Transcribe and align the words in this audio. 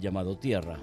llamado 0.00 0.36
Tierra. 0.36 0.78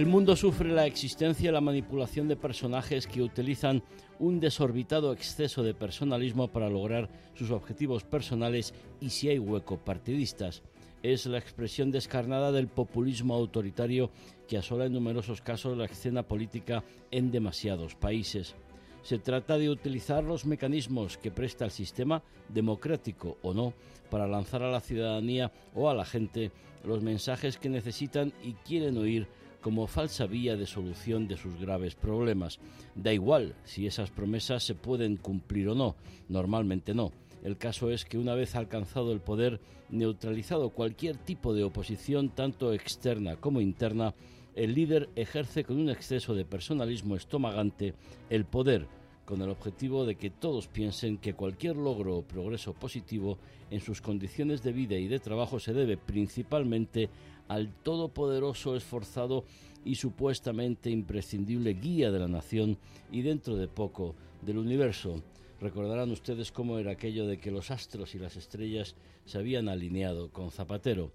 El 0.00 0.06
mundo 0.06 0.34
sufre 0.34 0.70
la 0.72 0.86
existencia 0.86 1.50
y 1.50 1.52
la 1.52 1.60
manipulación 1.60 2.26
de 2.26 2.36
personajes 2.36 3.06
que 3.06 3.22
utilizan 3.22 3.82
un 4.20 4.40
desorbitado 4.40 5.12
exceso 5.12 5.62
de 5.62 5.74
personalismo 5.74 6.48
para 6.48 6.70
lograr 6.70 7.10
sus 7.34 7.50
objetivos 7.50 8.04
personales 8.04 8.72
y 9.00 9.10
si 9.10 9.28
hay 9.28 9.38
hueco 9.38 9.78
partidistas. 9.78 10.62
Es 11.02 11.26
la 11.26 11.38
expresión 11.38 11.90
descarnada 11.90 12.52
del 12.52 12.68
populismo 12.68 13.34
autoritario 13.34 14.10
que 14.46 14.56
asola 14.56 14.86
en 14.86 14.92
numerosos 14.92 15.42
casos 15.42 15.76
la 15.76 15.86
escena 15.86 16.22
política 16.22 16.82
en 17.10 17.30
demasiados 17.30 17.94
países. 17.94 18.54
Se 19.02 19.18
trata 19.18 19.56
de 19.58 19.70
utilizar 19.70 20.24
los 20.24 20.44
mecanismos 20.44 21.16
que 21.16 21.30
presta 21.30 21.64
el 21.64 21.70
sistema, 21.70 22.22
democrático 22.48 23.38
o 23.42 23.54
no, 23.54 23.72
para 24.10 24.26
lanzar 24.26 24.62
a 24.62 24.70
la 24.70 24.80
ciudadanía 24.80 25.52
o 25.74 25.88
a 25.88 25.94
la 25.94 26.04
gente 26.04 26.50
los 26.84 27.02
mensajes 27.02 27.56
que 27.56 27.68
necesitan 27.68 28.32
y 28.42 28.52
quieren 28.52 28.98
oír 28.98 29.26
como 29.60 29.86
falsa 29.86 30.26
vía 30.26 30.56
de 30.56 30.66
solución 30.66 31.28
de 31.28 31.36
sus 31.36 31.58
graves 31.58 31.94
problemas. 31.94 32.58
Da 32.94 33.12
igual 33.12 33.54
si 33.64 33.86
esas 33.86 34.10
promesas 34.10 34.64
se 34.64 34.74
pueden 34.74 35.16
cumplir 35.16 35.68
o 35.68 35.74
no, 35.74 35.96
normalmente 36.28 36.94
no. 36.94 37.12
El 37.42 37.56
caso 37.56 37.90
es 37.90 38.04
que 38.04 38.18
una 38.18 38.34
vez 38.34 38.54
alcanzado 38.54 39.12
el 39.12 39.20
poder, 39.20 39.60
neutralizado 39.88 40.70
cualquier 40.70 41.16
tipo 41.16 41.54
de 41.54 41.64
oposición, 41.64 42.30
tanto 42.30 42.72
externa 42.72 43.36
como 43.36 43.60
interna, 43.60 44.14
el 44.54 44.74
líder 44.74 45.08
ejerce 45.16 45.64
con 45.64 45.78
un 45.78 45.90
exceso 45.90 46.34
de 46.34 46.44
personalismo 46.44 47.16
estomagante 47.16 47.94
el 48.28 48.44
poder, 48.44 48.86
con 49.24 49.42
el 49.42 49.50
objetivo 49.50 50.04
de 50.04 50.16
que 50.16 50.30
todos 50.30 50.66
piensen 50.66 51.18
que 51.18 51.34
cualquier 51.34 51.76
logro 51.76 52.16
o 52.16 52.22
progreso 52.22 52.74
positivo 52.74 53.38
en 53.70 53.80
sus 53.80 54.00
condiciones 54.00 54.62
de 54.62 54.72
vida 54.72 54.96
y 54.96 55.06
de 55.06 55.20
trabajo 55.20 55.60
se 55.60 55.72
debe 55.72 55.96
principalmente 55.96 57.08
al 57.46 57.72
todopoderoso, 57.82 58.74
esforzado 58.74 59.44
y 59.84 59.94
supuestamente 59.94 60.90
imprescindible 60.90 61.74
guía 61.74 62.10
de 62.10 62.18
la 62.18 62.28
nación 62.28 62.76
y 63.12 63.22
dentro 63.22 63.56
de 63.56 63.68
poco 63.68 64.14
del 64.42 64.58
universo. 64.58 65.22
Recordarán 65.60 66.10
ustedes 66.10 66.52
cómo 66.52 66.78
era 66.78 66.92
aquello 66.92 67.26
de 67.26 67.38
que 67.38 67.50
los 67.50 67.70
astros 67.70 68.14
y 68.14 68.18
las 68.18 68.36
estrellas 68.36 68.96
se 69.26 69.38
habían 69.38 69.68
alineado 69.68 70.30
con 70.30 70.50
Zapatero. 70.50 71.12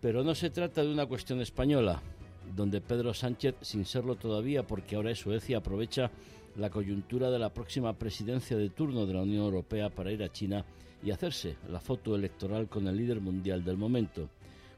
Pero 0.00 0.22
no 0.22 0.34
se 0.34 0.50
trata 0.50 0.82
de 0.82 0.92
una 0.92 1.06
cuestión 1.06 1.40
española, 1.40 2.02
donde 2.54 2.80
Pedro 2.80 3.14
Sánchez, 3.14 3.56
sin 3.60 3.84
serlo 3.84 4.16
todavía 4.16 4.66
porque 4.66 4.96
ahora 4.96 5.10
es 5.10 5.18
Suecia, 5.18 5.58
aprovecha 5.58 6.10
la 6.56 6.70
coyuntura 6.70 7.30
de 7.30 7.38
la 7.38 7.52
próxima 7.52 7.92
presidencia 7.92 8.56
de 8.56 8.70
turno 8.70 9.06
de 9.06 9.14
la 9.14 9.22
Unión 9.22 9.44
Europea 9.44 9.90
para 9.90 10.12
ir 10.12 10.22
a 10.22 10.32
China 10.32 10.64
y 11.02 11.10
hacerse 11.10 11.56
la 11.68 11.80
foto 11.80 12.14
electoral 12.14 12.68
con 12.68 12.86
el 12.86 12.96
líder 12.96 13.20
mundial 13.20 13.64
del 13.64 13.76
momento. 13.76 14.28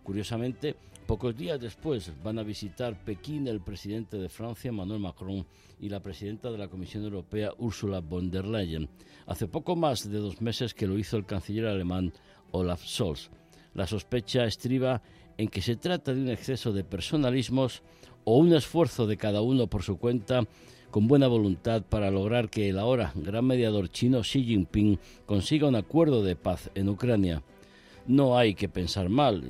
Curiosamente, 0.03 0.75
pocos 1.07 1.37
días 1.37 1.61
después 1.61 2.13
van 2.23 2.39
a 2.39 2.43
visitar 2.43 3.05
Pekín 3.05 3.49
el 3.49 3.61
presidente 3.61 4.19
de 4.19 4.29
Francia, 4.29 4.69
Emmanuel 4.69 5.01
Macron, 5.01 5.47
y 5.81 5.89
la 5.89 6.01
presidenta 6.01 6.51
de 6.51 6.59
la 6.59 6.69
Comisión 6.69 7.05
Europea, 7.05 7.53
Ursula 7.59 8.01
von 8.01 8.31
der 8.31 8.47
Leyen. 8.47 8.89
Hace 9.27 9.49
poco 9.49 9.75
más 9.75 10.09
de 10.09 10.19
dos 10.19 10.41
meses 10.41 10.75
que 10.75 10.87
lo 10.87 10.99
hizo 10.99 11.17
el 11.17 11.27
canciller 11.27 11.67
alemán 11.67 12.13
Olaf 12.53 12.85
Scholz. 12.85 13.31
La 13.75 13.87
sospecha 13.87 14.45
estriba 14.45 15.03
en 15.39 15.49
que 15.49 15.63
se 15.63 15.77
trata 15.77 16.15
de 16.15 16.21
un 16.21 16.29
exceso 16.29 16.73
de 16.73 16.85
personalismos 16.85 17.83
o 18.25 18.37
un 18.37 18.55
esfuerzo 18.55 19.07
de 19.07 19.17
cada 19.17 19.43
uno 19.43 19.67
por 19.67 19.83
su 19.83 19.99
cuenta 19.99 20.47
con 20.91 21.09
buena 21.09 21.27
voluntad 21.27 21.83
para 21.83 22.11
lograr 22.11 22.51
que 22.51 22.69
el 22.69 22.79
ahora 22.79 23.13
gran 23.15 23.47
mediador 23.47 23.89
chino 23.89 24.21
Xi 24.21 24.45
Jinping 24.45 24.99
consiga 25.25 25.67
un 25.67 25.75
acuerdo 25.75 26.23
de 26.23 26.37
paz 26.37 26.71
en 26.75 26.89
Ucrania. 26.89 27.43
No 28.07 28.37
hay 28.37 28.55
que 28.55 28.69
pensar 28.69 29.09
mal, 29.09 29.43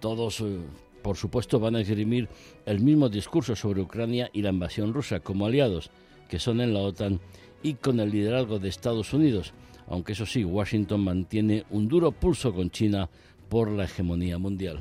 todos, 0.00 0.40
eh, 0.40 0.58
por 1.02 1.16
supuesto, 1.16 1.60
van 1.60 1.76
a 1.76 1.80
esgrimir 1.80 2.28
el 2.64 2.80
mismo 2.80 3.08
discurso 3.08 3.54
sobre 3.54 3.82
Ucrania 3.82 4.30
y 4.32 4.42
la 4.42 4.50
invasión 4.50 4.94
rusa 4.94 5.20
como 5.20 5.46
aliados, 5.46 5.90
que 6.28 6.38
son 6.38 6.60
en 6.60 6.72
la 6.72 6.80
OTAN, 6.80 7.20
y 7.62 7.74
con 7.74 8.00
el 8.00 8.10
liderazgo 8.10 8.58
de 8.58 8.68
Estados 8.68 9.12
Unidos, 9.12 9.52
aunque 9.88 10.12
eso 10.12 10.26
sí, 10.26 10.44
Washington 10.44 11.02
mantiene 11.02 11.64
un 11.70 11.88
duro 11.88 12.12
pulso 12.12 12.52
con 12.52 12.70
China 12.70 13.08
por 13.48 13.70
la 13.70 13.84
hegemonía 13.84 14.38
mundial. 14.38 14.80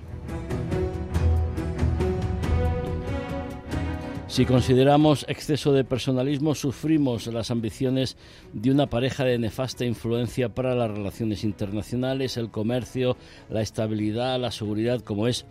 Si 4.27 4.45
consideramos 4.45 5.25
exceso 5.29 5.71
de 5.71 5.85
personalismo, 5.85 6.55
sufrimos 6.55 7.27
las 7.27 7.51
ambiciones 7.51 8.17
de 8.51 8.69
una 8.69 8.87
pareja 8.87 9.23
de 9.23 9.37
nefasta 9.37 9.85
influencia 9.85 10.49
para 10.49 10.75
las 10.75 10.91
relaciones 10.91 11.45
internacionales, 11.45 12.35
el 12.35 12.49
comercio, 12.49 13.15
la 13.49 13.61
estabilidad, 13.61 14.37
la 14.37 14.51
seguridad, 14.51 14.99
como 14.99 15.27
es 15.27 15.45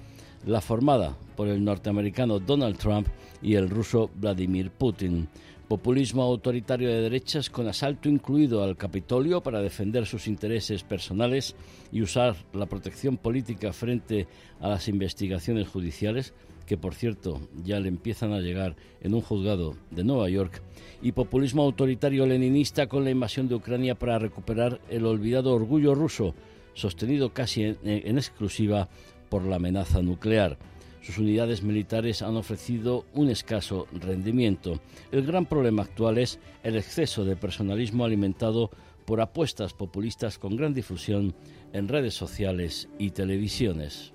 la 0.44 0.60
formada 0.60 1.16
por 1.36 1.48
el 1.48 1.64
norteamericano 1.64 2.40
Donald 2.40 2.76
Trump 2.76 3.08
y 3.40 3.54
el 3.54 3.70
ruso 3.70 4.10
Vladimir 4.16 4.70
Putin. 4.70 5.28
Populismo 5.68 6.22
autoritario 6.22 6.88
de 6.88 7.00
derechas 7.00 7.48
con 7.48 7.66
asalto 7.68 8.08
incluido 8.08 8.62
al 8.62 8.76
Capitolio 8.76 9.42
para 9.42 9.62
defender 9.62 10.06
sus 10.06 10.28
intereses 10.28 10.82
personales 10.82 11.56
y 11.90 12.02
usar 12.02 12.36
la 12.52 12.66
protección 12.66 13.16
política 13.16 13.72
frente 13.72 14.26
a 14.60 14.68
las 14.68 14.88
investigaciones 14.88 15.68
judiciales 15.68 16.34
que 16.66 16.76
por 16.76 16.94
cierto 16.94 17.40
ya 17.64 17.80
le 17.80 17.88
empiezan 17.88 18.32
a 18.32 18.40
llegar 18.40 18.76
en 19.00 19.14
un 19.14 19.20
juzgado 19.20 19.76
de 19.90 20.04
Nueva 20.04 20.28
York, 20.28 20.62
y 21.02 21.12
populismo 21.12 21.62
autoritario 21.62 22.26
leninista 22.26 22.86
con 22.86 23.04
la 23.04 23.10
invasión 23.10 23.48
de 23.48 23.54
Ucrania 23.54 23.94
para 23.94 24.18
recuperar 24.18 24.80
el 24.88 25.04
olvidado 25.06 25.52
orgullo 25.54 25.94
ruso, 25.94 26.34
sostenido 26.72 27.32
casi 27.32 27.62
en, 27.62 28.18
exclusiva 28.18 28.88
por 29.28 29.44
la 29.44 29.56
amenaza 29.56 30.02
nuclear. 30.02 30.58
Sus 31.04 31.18
unidades 31.18 31.62
militares 31.62 32.22
han 32.22 32.34
ofrecido 32.36 33.04
un 33.12 33.28
escaso 33.28 33.86
rendimiento. 33.92 34.80
El 35.12 35.26
gran 35.26 35.44
problema 35.44 35.82
actual 35.82 36.16
es 36.16 36.38
el 36.62 36.76
exceso 36.76 37.26
de 37.26 37.36
personalismo 37.36 38.06
alimentado 38.06 38.70
por 39.04 39.20
apuestas 39.20 39.74
populistas 39.74 40.38
con 40.38 40.56
gran 40.56 40.72
difusión 40.72 41.34
en 41.74 41.88
redes 41.88 42.14
sociales 42.14 42.88
y 42.98 43.10
televisiones. 43.10 44.14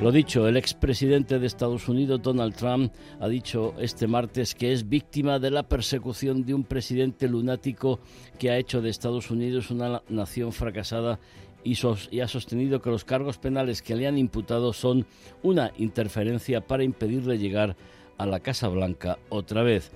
Lo 0.00 0.12
dicho, 0.12 0.46
el 0.46 0.56
expresidente 0.56 1.40
de 1.40 1.46
Estados 1.46 1.88
Unidos, 1.88 2.22
Donald 2.22 2.54
Trump, 2.54 2.92
ha 3.18 3.28
dicho 3.28 3.74
este 3.80 4.06
martes 4.06 4.54
que 4.54 4.72
es 4.72 4.88
víctima 4.88 5.40
de 5.40 5.50
la 5.50 5.64
persecución 5.64 6.44
de 6.44 6.54
un 6.54 6.64
presidente 6.64 7.26
lunático 7.26 7.98
que 8.38 8.50
ha 8.50 8.58
hecho 8.58 8.80
de 8.80 8.90
Estados 8.90 9.30
Unidos 9.30 9.70
una 9.70 10.02
nación 10.08 10.52
fracasada 10.52 11.18
y, 11.64 12.20
ha 12.20 12.28
sostenido 12.28 12.80
que 12.80 12.90
los 12.90 13.04
cargos 13.04 13.38
penales 13.38 13.82
que 13.82 13.96
le 13.96 14.06
han 14.06 14.18
imputado 14.18 14.72
son 14.72 15.06
una 15.42 15.72
interferencia 15.76 16.66
para 16.66 16.84
impedirle 16.84 17.38
llegar 17.38 17.76
a 18.16 18.26
la 18.26 18.40
Casa 18.40 18.68
Blanca 18.68 19.18
otra 19.28 19.62
vez. 19.62 19.92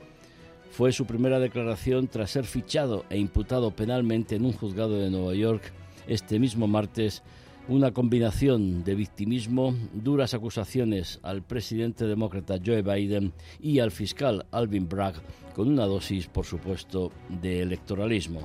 Fue 0.71 0.93
su 0.93 1.07
primera 1.07 1.39
declaración 1.39 2.09
tras 2.09 2.31
ser 2.31 2.45
fichado 2.45 3.05
e 3.11 3.19
imputado 3.19 3.71
penalmente 3.71 4.37
en 4.37 4.45
un 4.45 4.53
juzgado 4.53 4.99
de 4.99 5.11
Nueva 5.11 5.35
York 5.35 5.73
este 6.07 6.39
mismo 6.39 6.67
martes 6.67 7.23
una 7.69 7.93
combinación 7.93 8.83
de 8.83 8.95
victimismo, 8.95 9.75
duras 9.93 10.35
acusaciones 10.35 11.21
al 11.23 11.43
presidente 11.43 12.07
demócrata 12.07 12.59
Joe 12.65 12.83
Biden 12.83 13.33
y 13.61 13.79
al 13.79 13.93
fiscal 13.93 14.47
Alvin 14.51 14.89
Bragg, 14.89 15.15
con 15.55 15.69
una 15.69 15.87
dosis, 15.87 16.27
por 16.27 16.45
supuesto, 16.45 17.13
de 17.29 17.63
electoralismo. 17.63 18.41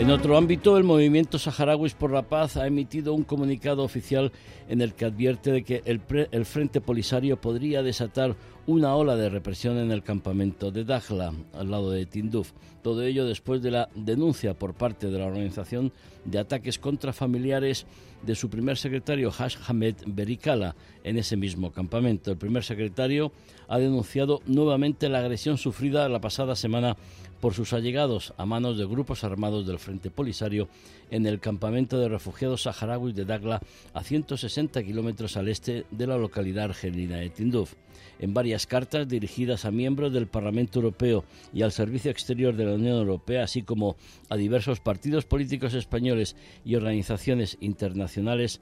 En 0.00 0.10
otro 0.10 0.38
ámbito, 0.38 0.78
el 0.78 0.84
movimiento 0.84 1.38
Saharauis 1.38 1.92
por 1.92 2.10
la 2.10 2.22
Paz 2.22 2.56
ha 2.56 2.66
emitido 2.66 3.12
un 3.12 3.22
comunicado 3.22 3.84
oficial 3.84 4.32
en 4.66 4.80
el 4.80 4.94
que 4.94 5.04
advierte 5.04 5.52
de 5.52 5.62
que 5.62 5.82
el, 5.84 6.00
el, 6.30 6.46
Frente 6.46 6.80
Polisario 6.80 7.38
podría 7.38 7.82
desatar 7.82 8.34
una 8.66 8.94
ola 8.94 9.16
de 9.16 9.28
represión 9.28 9.78
en 9.78 9.90
el 9.90 10.02
campamento 10.02 10.70
de 10.70 10.84
Dakhla, 10.84 11.32
al 11.54 11.70
lado 11.70 11.90
de 11.90 12.06
Tinduf. 12.06 12.52
Todo 12.82 13.02
ello 13.02 13.26
después 13.26 13.62
de 13.62 13.70
la 13.70 13.88
denuncia 13.94 14.54
por 14.54 14.74
parte 14.74 15.10
de 15.10 15.18
la 15.18 15.26
organización 15.26 15.92
de 16.24 16.38
ataques 16.38 16.78
contra 16.78 17.12
familiares 17.12 17.86
de 18.22 18.34
su 18.34 18.50
primer 18.50 18.76
secretario, 18.76 19.32
Hash 19.36 19.56
Hamed 19.66 19.96
Berikala, 20.06 20.76
en 21.04 21.16
ese 21.16 21.36
mismo 21.36 21.72
campamento. 21.72 22.30
El 22.30 22.36
primer 22.36 22.62
secretario 22.62 23.32
ha 23.68 23.78
denunciado 23.78 24.40
nuevamente 24.46 25.08
la 25.08 25.20
agresión 25.20 25.56
sufrida 25.56 26.08
la 26.08 26.20
pasada 26.20 26.54
semana 26.54 26.96
por 27.40 27.54
sus 27.54 27.72
allegados 27.72 28.34
a 28.36 28.44
manos 28.44 28.76
de 28.76 28.84
grupos 28.84 29.24
armados 29.24 29.66
del 29.66 29.78
Frente 29.78 30.10
Polisario 30.10 30.68
en 31.10 31.26
el 31.26 31.40
campamento 31.40 31.98
de 31.98 32.08
refugiados 32.08 32.62
saharauis 32.62 33.14
de 33.14 33.24
Dagla, 33.24 33.60
a 33.94 34.04
160 34.04 34.82
kilómetros 34.82 35.36
al 35.36 35.48
este 35.48 35.86
de 35.90 36.06
la 36.06 36.18
localidad 36.18 36.64
argelina 36.64 37.16
de 37.16 37.30
Tinduf. 37.30 37.74
En 38.18 38.34
varias 38.34 38.66
cartas 38.66 39.08
dirigidas 39.08 39.64
a 39.64 39.70
miembros 39.70 40.12
del 40.12 40.26
Parlamento 40.26 40.78
Europeo 40.78 41.24
y 41.54 41.62
al 41.62 41.72
Servicio 41.72 42.10
Exterior 42.10 42.54
de 42.54 42.66
la 42.66 42.74
Unión 42.74 42.98
Europea, 42.98 43.44
así 43.44 43.62
como 43.62 43.96
a 44.28 44.36
diversos 44.36 44.80
partidos 44.80 45.24
políticos 45.24 45.74
españoles 45.74 46.36
y 46.64 46.74
organizaciones 46.74 47.56
internacionales, 47.60 48.60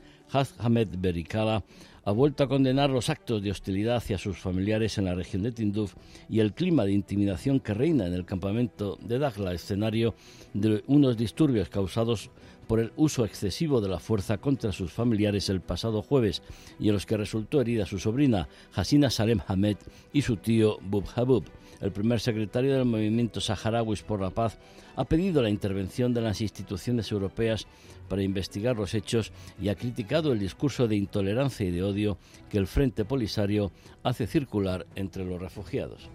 Hamed 0.59 0.89
Berikala 0.99 1.65
ha 2.05 2.13
vuelto 2.13 2.43
a 2.43 2.49
condenar 2.49 2.89
los 2.89 3.11
actos 3.11 3.43
de 3.43 3.51
hostilidad 3.51 3.97
hacia 3.97 4.17
sus 4.17 4.39
familiares 4.39 4.97
en 4.97 5.05
la 5.05 5.15
región 5.15 5.43
de 5.43 5.53
Tinduf 5.53 5.95
y 6.29 6.41
el 6.41 6.55
clima 6.55 6.85
de 6.85 6.93
intimidación 6.93 7.61
que 7.61 7.75
reina 7.75 8.07
en 8.07 8.15
el 8.15 8.25
campamento 8.25 8.99
de 9.03 9.19
Dagla, 9.19 9.53
escenario 9.53 10.15
de 10.55 10.83
unos 10.87 11.19
disturbios 11.19 11.69
causados 11.69 12.31
por 12.67 12.81
el 12.81 12.93
uso 12.97 13.25
excesivo 13.25 13.81
de 13.81 13.89
la 13.89 13.99
fuerza 13.99 14.39
contra 14.39 14.73
sus 14.73 14.93
familiares 14.93 15.49
el 15.49 15.61
pasado 15.61 16.03
jueves 16.03 16.43
y 16.79 16.89
en 16.89 16.95
los 16.95 17.07
que 17.07 17.17
resultó 17.17 17.61
herida 17.61 17.87
su 17.87 17.99
sobrina 17.99 18.49
Hasina 18.75 19.11
Salem 19.11 19.41
Hamed 19.47 19.77
y 20.13 20.23
su 20.23 20.37
tío 20.37 20.79
Bub 20.83 21.05
Habub. 21.15 21.45
El 21.81 21.93
primer 21.93 22.21
secretario 22.21 22.75
del 22.75 22.85
movimiento 22.85 23.41
Saharauis 23.41 24.03
por 24.03 24.21
la 24.21 24.31
Paz 24.31 24.59
ha 24.97 25.05
pedido 25.05 25.43
la 25.43 25.51
intervención 25.51 26.13
de 26.13 26.21
las 26.21 26.41
instituciones 26.41 27.11
europeas 27.13 27.67
para 28.09 28.23
investigar 28.23 28.77
los 28.77 28.95
hechos 28.95 29.33
y 29.61 29.69
ha 29.69 29.75
criticado 29.75 30.33
el 30.33 30.39
discurso 30.39 30.89
de 30.89 30.97
intolerancia 30.97 31.67
y 31.67 31.71
de 31.71 31.83
odio 31.83 32.19
que 32.49 32.59
el 32.59 32.67
Frente 32.67 33.05
Polisario 33.05 33.71
hace 34.03 34.27
circular 34.27 34.87
entre 34.95 35.25
los 35.25 35.41
refugiados. 35.41 36.09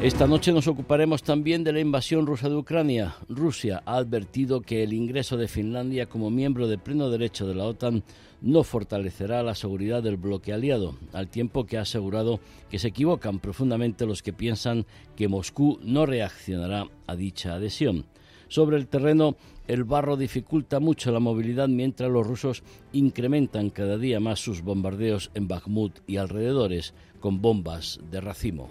Esta 0.00 0.28
noche 0.28 0.52
nos 0.52 0.68
ocuparemos 0.68 1.24
también 1.24 1.64
de 1.64 1.72
la 1.72 1.80
invasión 1.80 2.24
rusa 2.24 2.48
de 2.48 2.54
Ucrania. 2.54 3.16
Rusia 3.28 3.82
ha 3.84 3.96
advertido 3.96 4.60
que 4.60 4.84
el 4.84 4.92
ingreso 4.92 5.36
de 5.36 5.48
Finlandia 5.48 6.06
como 6.06 6.30
miembro 6.30 6.68
de 6.68 6.78
pleno 6.78 7.10
derecho 7.10 7.48
de 7.48 7.56
la 7.56 7.64
OTAN 7.64 8.04
no 8.40 8.62
fortalecerá 8.62 9.42
la 9.42 9.56
seguridad 9.56 10.00
del 10.00 10.16
bloque 10.16 10.52
aliado, 10.52 10.94
al 11.12 11.26
tiempo 11.26 11.66
que 11.66 11.78
ha 11.78 11.80
asegurado 11.80 12.38
que 12.70 12.78
se 12.78 12.88
equivocan 12.88 13.40
profundamente 13.40 14.06
los 14.06 14.22
que 14.22 14.32
piensan 14.32 14.86
que 15.16 15.26
Moscú 15.26 15.80
no 15.82 16.06
reaccionará 16.06 16.86
a 17.08 17.16
dicha 17.16 17.54
adhesión. 17.54 18.06
Sobre 18.46 18.76
el 18.76 18.86
terreno, 18.86 19.34
el 19.66 19.82
barro 19.82 20.16
dificulta 20.16 20.78
mucho 20.78 21.10
la 21.10 21.18
movilidad 21.18 21.66
mientras 21.66 22.08
los 22.08 22.24
rusos 22.24 22.62
incrementan 22.92 23.70
cada 23.70 23.98
día 23.98 24.20
más 24.20 24.38
sus 24.38 24.62
bombardeos 24.62 25.32
en 25.34 25.48
Bakhmut 25.48 25.98
y 26.06 26.18
alrededores 26.18 26.94
con 27.18 27.42
bombas 27.42 27.98
de 28.12 28.20
racimo. 28.20 28.68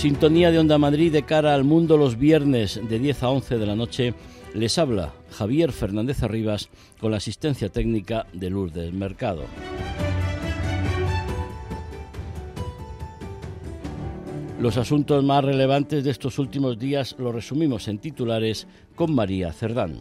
Sintonía 0.00 0.50
de 0.50 0.58
Onda 0.58 0.78
Madrid 0.78 1.12
de 1.12 1.24
cara 1.24 1.54
al 1.54 1.62
mundo 1.62 1.98
los 1.98 2.18
viernes 2.18 2.80
de 2.88 2.98
10 2.98 3.22
a 3.22 3.28
11 3.28 3.58
de 3.58 3.66
la 3.66 3.76
noche. 3.76 4.14
Les 4.54 4.78
habla 4.78 5.12
Javier 5.30 5.72
Fernández 5.72 6.22
Arribas 6.22 6.70
con 6.98 7.10
la 7.10 7.18
asistencia 7.18 7.68
técnica 7.68 8.26
de 8.32 8.48
Lourdes 8.48 8.94
Mercado. 8.94 9.42
Los 14.58 14.78
asuntos 14.78 15.22
más 15.22 15.44
relevantes 15.44 16.02
de 16.02 16.12
estos 16.12 16.38
últimos 16.38 16.78
días 16.78 17.14
los 17.18 17.34
resumimos 17.34 17.86
en 17.86 17.98
titulares 17.98 18.66
con 18.94 19.14
María 19.14 19.52
Cerdán. 19.52 19.98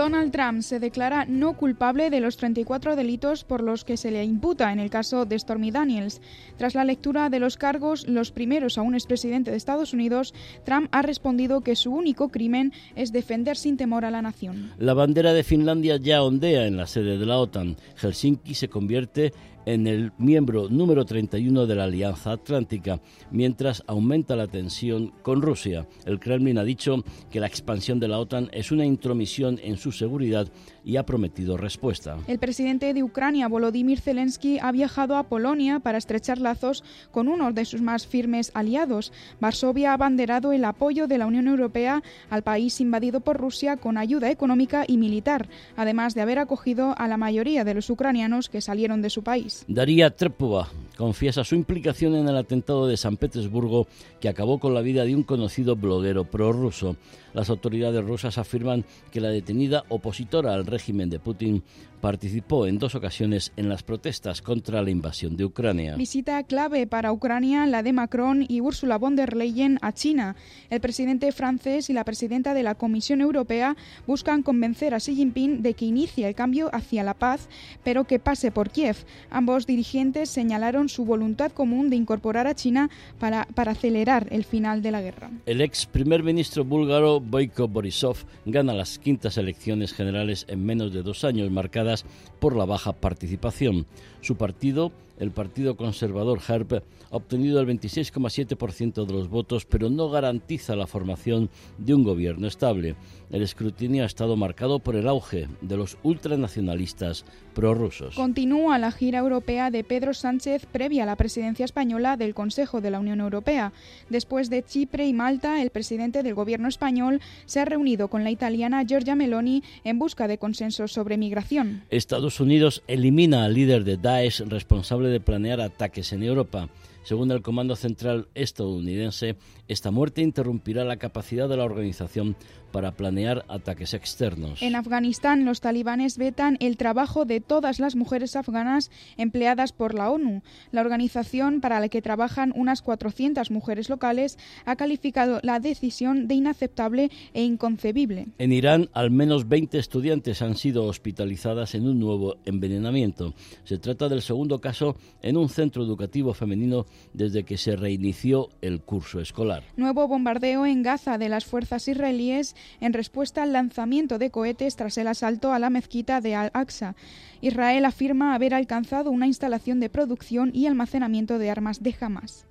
Donald 0.00 0.32
Trump 0.32 0.62
se 0.62 0.80
declara 0.80 1.26
no 1.26 1.58
culpable 1.58 2.08
de 2.08 2.20
los 2.20 2.38
34 2.38 2.96
delitos 2.96 3.44
por 3.44 3.62
los 3.62 3.84
que 3.84 3.98
se 3.98 4.10
le 4.10 4.24
imputa 4.24 4.72
en 4.72 4.80
el 4.80 4.88
caso 4.88 5.26
de 5.26 5.38
Stormy 5.38 5.70
Daniels. 5.70 6.22
Tras 6.56 6.74
la 6.74 6.84
lectura 6.84 7.28
de 7.28 7.38
los 7.38 7.58
cargos, 7.58 8.08
los 8.08 8.32
primeros 8.32 8.78
a 8.78 8.82
un 8.82 8.94
expresidente 8.94 9.50
de 9.50 9.58
Estados 9.58 9.92
Unidos, 9.92 10.32
Trump 10.64 10.88
ha 10.90 11.02
respondido 11.02 11.60
que 11.60 11.76
su 11.76 11.92
único 11.92 12.30
crimen 12.30 12.72
es 12.96 13.12
defender 13.12 13.58
sin 13.58 13.76
temor 13.76 14.06
a 14.06 14.10
la 14.10 14.22
nación. 14.22 14.70
La 14.78 14.94
bandera 14.94 15.34
de 15.34 15.44
Finlandia 15.44 15.98
ya 15.98 16.22
ondea 16.22 16.64
en 16.66 16.78
la 16.78 16.86
sede 16.86 17.18
de 17.18 17.26
la 17.26 17.36
OTAN. 17.36 17.76
Helsinki 17.96 18.54
se 18.54 18.68
convierte 18.68 19.34
en 19.66 19.86
el 19.86 20.12
miembro 20.18 20.68
número 20.68 21.04
31 21.04 21.66
de 21.66 21.74
la 21.74 21.84
Alianza 21.84 22.32
Atlántica, 22.32 23.00
mientras 23.30 23.82
aumenta 23.86 24.36
la 24.36 24.46
tensión 24.46 25.12
con 25.22 25.42
Rusia. 25.42 25.86
El 26.04 26.20
Kremlin 26.20 26.58
ha 26.58 26.64
dicho 26.64 27.04
que 27.30 27.40
la 27.40 27.46
expansión 27.46 28.00
de 28.00 28.08
la 28.08 28.18
OTAN 28.18 28.48
es 28.52 28.72
una 28.72 28.84
intromisión 28.84 29.58
en 29.62 29.76
su 29.76 29.92
seguridad 29.92 30.48
y 30.84 30.96
ha 30.96 31.04
prometido 31.04 31.56
respuesta. 31.56 32.16
El 32.26 32.38
presidente 32.38 32.92
de 32.94 33.02
Ucrania, 33.02 33.48
Volodymyr 33.48 34.00
Zelensky, 34.00 34.58
ha 34.60 34.72
viajado 34.72 35.16
a 35.16 35.24
Polonia 35.24 35.80
para 35.80 35.98
estrechar 35.98 36.38
lazos 36.38 36.84
con 37.10 37.28
uno 37.28 37.52
de 37.52 37.64
sus 37.64 37.80
más 37.80 38.06
firmes 38.06 38.50
aliados. 38.54 39.12
Varsovia 39.40 39.90
ha 39.90 39.94
abanderado 39.94 40.52
el 40.52 40.64
apoyo 40.64 41.06
de 41.06 41.18
la 41.18 41.26
Unión 41.26 41.46
Europea 41.48 42.02
al 42.30 42.42
país 42.42 42.80
invadido 42.80 43.20
por 43.20 43.36
Rusia 43.36 43.76
con 43.76 43.98
ayuda 43.98 44.30
económica 44.30 44.84
y 44.86 44.96
militar, 44.96 45.48
además 45.76 46.14
de 46.14 46.22
haber 46.22 46.38
acogido 46.38 46.94
a 46.96 47.08
la 47.08 47.16
mayoría 47.16 47.64
de 47.64 47.74
los 47.74 47.90
ucranianos 47.90 48.48
que 48.48 48.60
salieron 48.60 49.02
de 49.02 49.10
su 49.10 49.22
país. 49.22 49.64
Daría 49.68 50.10
Trepova 50.14 50.68
confiesa 51.00 51.44
su 51.44 51.54
implicación 51.54 52.14
en 52.14 52.28
el 52.28 52.36
atentado 52.36 52.86
de 52.86 52.98
San 52.98 53.16
Petersburgo 53.16 53.86
que 54.20 54.28
acabó 54.28 54.60
con 54.60 54.74
la 54.74 54.82
vida 54.82 55.06
de 55.06 55.14
un 55.14 55.22
conocido 55.22 55.74
bloguero 55.74 56.24
prorruso. 56.24 56.94
Las 57.32 57.48
autoridades 57.48 58.04
rusas 58.04 58.36
afirman 58.36 58.84
que 59.10 59.22
la 59.22 59.30
detenida 59.30 59.84
opositora 59.88 60.52
al 60.52 60.66
régimen 60.66 61.08
de 61.08 61.18
Putin 61.18 61.62
participó 62.00 62.66
en 62.66 62.78
dos 62.78 62.94
ocasiones 62.94 63.52
en 63.56 63.68
las 63.68 63.82
protestas 63.82 64.42
contra 64.42 64.82
la 64.82 64.90
invasión 64.90 65.36
de 65.36 65.44
Ucrania. 65.44 65.96
Visita 65.96 66.42
clave 66.44 66.86
para 66.86 67.12
Ucrania 67.12 67.66
la 67.66 67.82
de 67.82 67.92
Macron 67.92 68.44
y 68.48 68.60
Ursula 68.60 68.96
von 68.96 69.16
der 69.16 69.36
Leyen 69.36 69.78
a 69.82 69.92
China. 69.92 70.36
El 70.70 70.80
presidente 70.80 71.30
francés 71.32 71.90
y 71.90 71.92
la 71.92 72.04
presidenta 72.04 72.54
de 72.54 72.62
la 72.62 72.74
Comisión 72.74 73.20
Europea 73.20 73.76
buscan 74.06 74.42
convencer 74.42 74.94
a 74.94 74.98
Xi 74.98 75.14
Jinping 75.14 75.62
de 75.62 75.74
que 75.74 75.84
inicie 75.84 76.26
el 76.26 76.34
cambio 76.34 76.70
hacia 76.72 77.04
la 77.04 77.14
paz, 77.14 77.48
pero 77.84 78.04
que 78.04 78.18
pase 78.18 78.50
por 78.50 78.70
Kiev. 78.70 78.96
Ambos 79.30 79.66
dirigentes 79.66 80.30
señalaron 80.30 80.88
su 80.88 81.04
voluntad 81.04 81.52
común 81.52 81.90
de 81.90 81.96
incorporar 81.96 82.46
a 82.46 82.54
China 82.54 82.90
para, 83.18 83.46
para 83.54 83.72
acelerar 83.72 84.26
el 84.30 84.44
final 84.44 84.82
de 84.82 84.90
la 84.90 85.02
guerra. 85.02 85.30
El 85.46 85.60
ex 85.60 85.86
primer 85.86 86.22
ministro 86.22 86.64
búlgaro 86.64 87.20
Boyko 87.20 87.68
Borisov 87.68 88.16
gana 88.46 88.72
las 88.72 88.98
quintas 88.98 89.36
elecciones 89.36 89.92
generales 89.92 90.46
en 90.48 90.64
menos 90.64 90.92
de 90.92 91.02
dos 91.02 91.24
años, 91.24 91.50
marcadas 91.50 91.89
por 92.38 92.56
la 92.56 92.64
baja 92.64 92.92
participación. 92.92 93.86
Su 94.20 94.36
partido, 94.36 94.92
el 95.20 95.30
Partido 95.30 95.76
Conservador 95.76 96.40
HERP, 96.40 96.82
ha 97.10 97.16
obtenido 97.16 97.60
el 97.60 97.68
26,7% 97.68 99.06
de 99.06 99.12
los 99.12 99.28
votos, 99.28 99.66
pero 99.66 99.90
no 99.90 100.10
garantiza 100.10 100.74
la 100.74 100.86
formación 100.86 101.50
de 101.78 101.94
un 101.94 102.02
gobierno 102.02 102.48
estable. 102.48 102.96
El 103.30 103.42
escrutinio 103.42 104.02
ha 104.02 104.06
estado 104.06 104.36
marcado 104.36 104.80
por 104.80 104.96
el 104.96 105.06
auge 105.06 105.46
de 105.60 105.76
los 105.76 105.98
ultranacionalistas 106.02 107.24
prorrusos. 107.54 108.16
Continúa 108.16 108.78
la 108.78 108.90
gira 108.90 109.18
europea 109.18 109.70
de 109.70 109.84
Pedro 109.84 110.14
Sánchez 110.14 110.66
previa 110.66 111.04
a 111.04 111.06
la 111.06 111.16
presidencia 111.16 111.64
española 111.64 112.16
del 112.16 112.34
Consejo 112.34 112.80
de 112.80 112.90
la 112.90 112.98
Unión 112.98 113.20
Europea. 113.20 113.72
Después 114.08 114.50
de 114.50 114.64
Chipre 114.64 115.06
y 115.06 115.12
Malta, 115.12 115.62
el 115.62 115.70
presidente 115.70 116.22
del 116.22 116.34
gobierno 116.34 116.68
español 116.68 117.20
se 117.44 117.60
ha 117.60 117.64
reunido 117.64 118.08
con 118.08 118.24
la 118.24 118.30
italiana 118.30 118.84
Giorgia 118.84 119.14
Meloni 119.14 119.62
en 119.84 119.98
busca 119.98 120.26
de 120.26 120.38
consensos 120.38 120.92
sobre 120.92 121.16
migración. 121.16 121.82
Estados 121.90 122.40
Unidos 122.40 122.82
elimina 122.86 123.44
al 123.44 123.54
líder 123.54 123.84
de 123.84 123.96
Daesh 123.96 124.40
responsable 124.48 125.09
de 125.10 125.20
planear 125.20 125.60
ataques 125.60 126.12
en 126.12 126.22
Europa. 126.22 126.68
Según 127.02 127.30
el 127.30 127.42
Comando 127.42 127.76
Central 127.76 128.28
estadounidense, 128.34 129.36
esta 129.68 129.90
muerte 129.90 130.22
interrumpirá 130.22 130.84
la 130.84 130.98
capacidad 130.98 131.48
de 131.48 131.56
la 131.56 131.64
organización 131.64 132.36
para 132.70 132.92
planear 132.92 133.44
ataques 133.48 133.94
externos. 133.94 134.62
En 134.62 134.76
Afganistán, 134.76 135.44
los 135.44 135.60
talibanes 135.60 136.18
vetan 136.18 136.56
el 136.60 136.76
trabajo 136.76 137.24
de 137.24 137.40
todas 137.40 137.80
las 137.80 137.96
mujeres 137.96 138.36
afganas 138.36 138.90
empleadas 139.16 139.72
por 139.72 139.94
la 139.94 140.10
ONU. 140.10 140.42
La 140.70 140.80
organización, 140.80 141.60
para 141.60 141.80
la 141.80 141.88
que 141.88 142.02
trabajan 142.02 142.52
unas 142.54 142.82
400 142.82 143.50
mujeres 143.50 143.88
locales, 143.88 144.38
ha 144.64 144.76
calificado 144.76 145.40
la 145.42 145.58
decisión 145.58 146.28
de 146.28 146.34
inaceptable 146.34 147.10
e 147.34 147.42
inconcebible. 147.42 148.28
En 148.38 148.52
Irán, 148.52 148.88
al 148.92 149.10
menos 149.10 149.48
20 149.48 149.78
estudiantes 149.78 150.42
han 150.42 150.56
sido 150.56 150.84
hospitalizadas 150.84 151.74
en 151.74 151.88
un 151.88 151.98
nuevo 151.98 152.36
envenenamiento. 152.44 153.34
Se 153.64 153.78
trata 153.78 154.08
del 154.08 154.22
segundo 154.22 154.60
caso 154.60 154.96
en 155.22 155.36
un 155.36 155.48
centro 155.48 155.82
educativo 155.82 156.34
femenino 156.34 156.86
desde 157.12 157.44
que 157.44 157.56
se 157.56 157.76
reinició 157.76 158.48
el 158.60 158.80
curso 158.80 159.20
escolar. 159.20 159.62
Nuevo 159.76 160.06
bombardeo 160.08 160.66
en 160.66 160.82
Gaza 160.82 161.18
de 161.18 161.28
las 161.28 161.44
fuerzas 161.44 161.88
israelíes 161.88 162.54
en 162.80 162.92
respuesta 162.92 163.42
al 163.42 163.52
lanzamiento 163.52 164.18
de 164.18 164.30
cohetes 164.30 164.76
tras 164.76 164.98
el 164.98 165.08
asalto 165.08 165.52
a 165.52 165.58
la 165.58 165.70
mezquita 165.70 166.20
de 166.20 166.34
Al-Aqsa. 166.34 166.96
Israel 167.40 167.84
afirma 167.84 168.34
haber 168.34 168.54
alcanzado 168.54 169.10
una 169.10 169.26
instalación 169.26 169.80
de 169.80 169.90
producción 169.90 170.50
y 170.54 170.66
almacenamiento 170.66 171.38
de 171.38 171.50
armas 171.50 171.82
de 171.82 171.94
Hamas. 172.00 172.46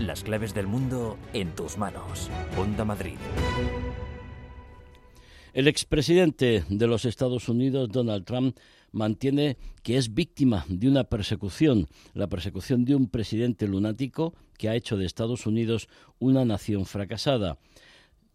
Las 0.00 0.22
claves 0.22 0.54
del 0.54 0.66
mundo 0.66 1.16
en 1.32 1.54
tus 1.54 1.78
manos. 1.78 2.30
Onda 2.58 2.84
Madrid. 2.84 3.16
El 5.54 5.68
expresidente 5.68 6.64
de 6.68 6.86
los 6.88 7.04
Estados 7.04 7.48
Unidos, 7.48 7.88
Donald 7.88 8.24
Trump, 8.24 8.58
mantiene 8.94 9.58
que 9.82 9.96
es 9.96 10.14
víctima 10.14 10.64
de 10.68 10.88
una 10.88 11.04
persecución, 11.04 11.88
la 12.14 12.28
persecución 12.28 12.84
de 12.84 12.94
un 12.94 13.08
presidente 13.08 13.66
lunático 13.68 14.34
que 14.56 14.68
ha 14.68 14.76
hecho 14.76 14.96
de 14.96 15.04
Estados 15.04 15.46
Unidos 15.46 15.88
una 16.18 16.44
nación 16.44 16.86
fracasada 16.86 17.58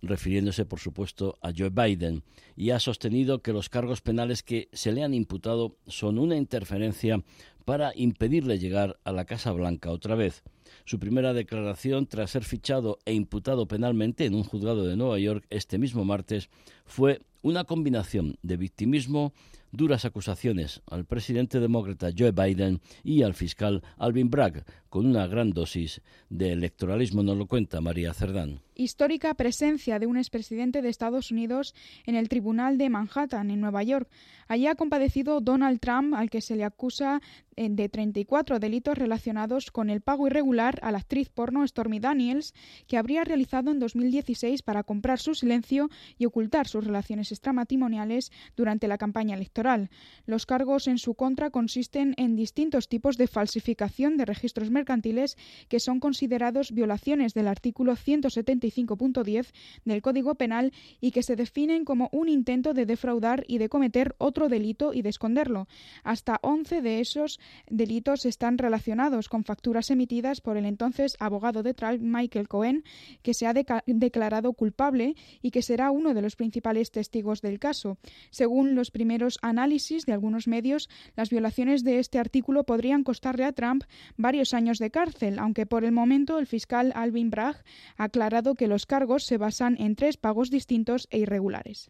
refiriéndose 0.02 0.66
por 0.66 0.80
supuesto 0.80 1.38
a 1.42 1.52
Joe 1.56 1.70
Biden, 1.70 2.24
y 2.56 2.72
ha 2.72 2.80
sostenido 2.80 3.42
que 3.42 3.54
los 3.54 3.70
cargos 3.70 4.02
penales 4.02 4.44
que 4.44 4.70
se 4.74 4.92
le 4.92 5.04
han 5.04 5.14
imputado 5.14 5.78
son 5.88 6.20
una 6.20 6.36
interferencia 6.36 7.24
para 7.66 7.92
impedirle 7.96 8.60
llegar 8.60 9.00
a 9.04 9.12
la 9.12 9.26
Casa 9.26 9.52
Blanca 9.52 9.92
otra 9.92 10.16
vez. 10.16 10.44
Su 10.86 11.00
primera 11.00 11.34
declaración 11.34 12.08
tras 12.08 12.32
ser 12.32 12.44
fichado 12.44 13.00
e 13.06 13.14
imputado 13.14 13.68
penalmente 13.68 14.26
en 14.26 14.36
un 14.36 14.44
juzgado 14.44 14.86
de 14.86 14.96
Nueva 14.96 15.20
York 15.20 15.46
este 15.50 15.78
mismo 15.78 16.06
martes 16.06 16.50
fue 16.86 17.22
una 17.42 17.64
combinación 17.64 18.38
de 18.42 18.58
victimismo, 18.58 19.34
duras 19.72 20.06
acusaciones 20.06 20.82
al 20.88 21.06
presidente 21.06 21.60
demócrata 21.60 22.10
Joe 22.18 22.32
Biden 22.32 22.82
y 23.04 23.24
al 23.24 23.34
fiscal 23.34 23.84
Alvin 23.98 24.30
Bragg, 24.30 24.66
con 24.90 25.06
una 25.06 25.28
gran 25.28 25.52
dosis 25.52 26.02
de 26.30 26.52
electoralismo, 26.52 27.24
nos 27.24 27.38
lo 27.38 27.48
cuenta 27.48 27.82
María 27.82 28.14
Cerdán 28.14 28.62
histórica 28.80 29.34
presencia 29.34 30.00
de 30.00 30.08
un 30.08 30.18
expresidente 30.18 30.82
de 30.82 30.88
Estados 30.88 31.32
Unidos 31.32 31.76
en 32.06 32.16
el 32.16 32.30
Tribunal 32.30 32.78
de 32.78 32.90
Manhattan, 32.90 33.52
en 33.52 33.60
Nueva 33.60 33.84
York. 33.84 34.10
Allí 34.48 34.68
ha 34.68 34.76
compadecido 34.76 35.42
Donald 35.42 35.80
Trump, 35.82 36.14
al 36.16 36.30
que 36.30 36.42
se 36.42 36.56
le 36.56 36.64
acusa 36.64 37.22
eh, 37.58 37.68
de 37.70 37.90
34 37.90 38.60
delitos 38.60 38.98
relacionados 38.98 39.70
con 39.70 39.90
el 39.90 40.00
pago 40.00 40.28
irregular 40.28 40.80
a 40.82 40.92
la 40.92 41.00
actriz 41.00 41.30
porno 41.30 41.68
Stormy 41.68 42.00
Daniels, 42.00 42.54
que 42.88 42.98
habría 42.98 43.26
realizado 43.26 43.70
en 43.70 43.80
2016 43.80 44.62
para 44.64 44.84
comprar 44.84 45.20
su 45.20 45.36
silencio 45.36 45.90
y 46.18 46.26
ocultar 46.26 46.68
sus 46.68 46.86
relaciones 46.86 47.34
extramatrimoniales 47.34 48.32
durante 48.56 48.88
la 48.88 48.98
campaña 48.98 49.36
electoral. 49.36 49.90
Los 50.26 50.46
cargos 50.46 50.88
en 50.88 51.00
su 51.00 51.16
contra 51.16 51.50
consisten 51.50 52.14
en 52.18 52.38
distintos 52.38 52.88
tipos 52.88 53.18
de 53.18 53.28
falsificación 53.28 54.16
de 54.16 54.26
registros 54.26 54.72
mercantiles 54.72 55.38
que 55.68 55.82
son 55.82 56.00
considerados 56.00 56.72
violaciones 56.72 57.34
del 57.34 57.50
artículo 57.50 57.98
175 57.98 58.69
5.10 58.72 59.52
del 59.86 60.02
Código 60.02 60.36
Penal 60.36 60.74
y 61.02 61.12
que 61.12 61.24
se 61.24 61.36
definen 61.36 61.86
como 61.86 62.10
un 62.12 62.30
intento 62.30 62.74
de 62.74 62.86
defraudar 62.86 63.44
y 63.48 63.58
de 63.58 63.70
cometer 63.70 64.16
otro 64.18 64.50
delito 64.50 64.94
y 64.94 65.02
de 65.02 65.10
esconderlo. 65.10 65.68
Hasta 66.04 66.40
11 66.42 66.82
de 66.82 67.00
esos 67.00 67.40
delitos 67.70 68.26
están 68.26 68.58
relacionados 68.58 69.30
con 69.30 69.44
facturas 69.44 69.90
emitidas 69.90 70.42
por 70.42 70.58
el 70.58 70.66
entonces 70.66 71.16
abogado 71.20 71.64
de 71.64 71.74
Trump, 71.74 72.02
Michael 72.02 72.48
Cohen, 72.48 72.84
que 73.22 73.34
se 73.34 73.48
ha 73.48 73.54
declarado 73.54 74.54
culpable 74.54 75.16
y 75.42 75.52
que 75.52 75.62
será 75.62 75.92
uno 75.92 76.14
de 76.14 76.22
los 76.22 76.36
principales 76.36 76.92
testigos 76.92 77.42
del 77.42 77.60
caso. 77.60 77.98
Según 78.30 78.76
los 78.76 78.92
primeros 78.92 79.40
análisis 79.42 80.06
de 80.06 80.14
algunos 80.14 80.48
medios, 80.48 80.90
las 81.16 81.30
violaciones 81.30 81.84
de 81.84 82.00
este 82.00 82.20
artículo 82.20 82.64
podrían 82.64 83.04
costarle 83.04 83.46
a 83.46 83.54
Trump 83.54 83.84
varios 84.18 84.54
años 84.54 84.78
de 84.78 84.92
cárcel, 84.92 85.40
aunque 85.40 85.66
por 85.66 85.84
el 85.84 85.92
momento 85.92 86.40
el 86.40 86.48
fiscal 86.48 86.92
Alvin 86.96 87.30
Bragg 87.30 87.64
ha 87.98 88.06
aclarado 88.06 88.56
que 88.60 88.68
los 88.68 88.86
cargos 88.86 89.24
se 89.24 89.38
basan 89.38 89.78
en 89.80 89.96
tres 89.96 90.18
pagos 90.18 90.50
distintos 90.50 91.08
e 91.10 91.20
irregulares. 91.20 91.90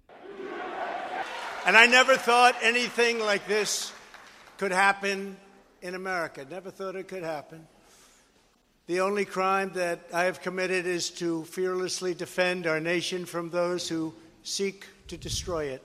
And 1.65 1.75
I 1.75 1.87
never 1.87 2.15
thought 2.15 2.55
anything 2.61 3.19
like 3.19 3.45
this 3.47 3.91
could 4.59 4.71
happen 4.71 5.35
in 5.81 5.95
America. 5.95 6.45
Never 6.45 6.71
thought 6.71 6.95
it 6.95 7.07
could 7.07 7.23
happen. 7.23 7.67
The 8.85 9.01
only 9.01 9.25
crime 9.25 9.71
that 9.73 9.99
I 10.13 10.25
have 10.25 10.41
committed 10.41 10.85
is 10.85 11.09
to 11.15 11.43
fearlessly 11.45 12.13
defend 12.13 12.67
our 12.67 12.79
nation 12.79 13.25
from 13.25 13.49
those 13.49 13.89
who 13.89 14.13
seek 14.43 14.85
to 15.07 15.17
destroy 15.17 15.73
it. 15.73 15.81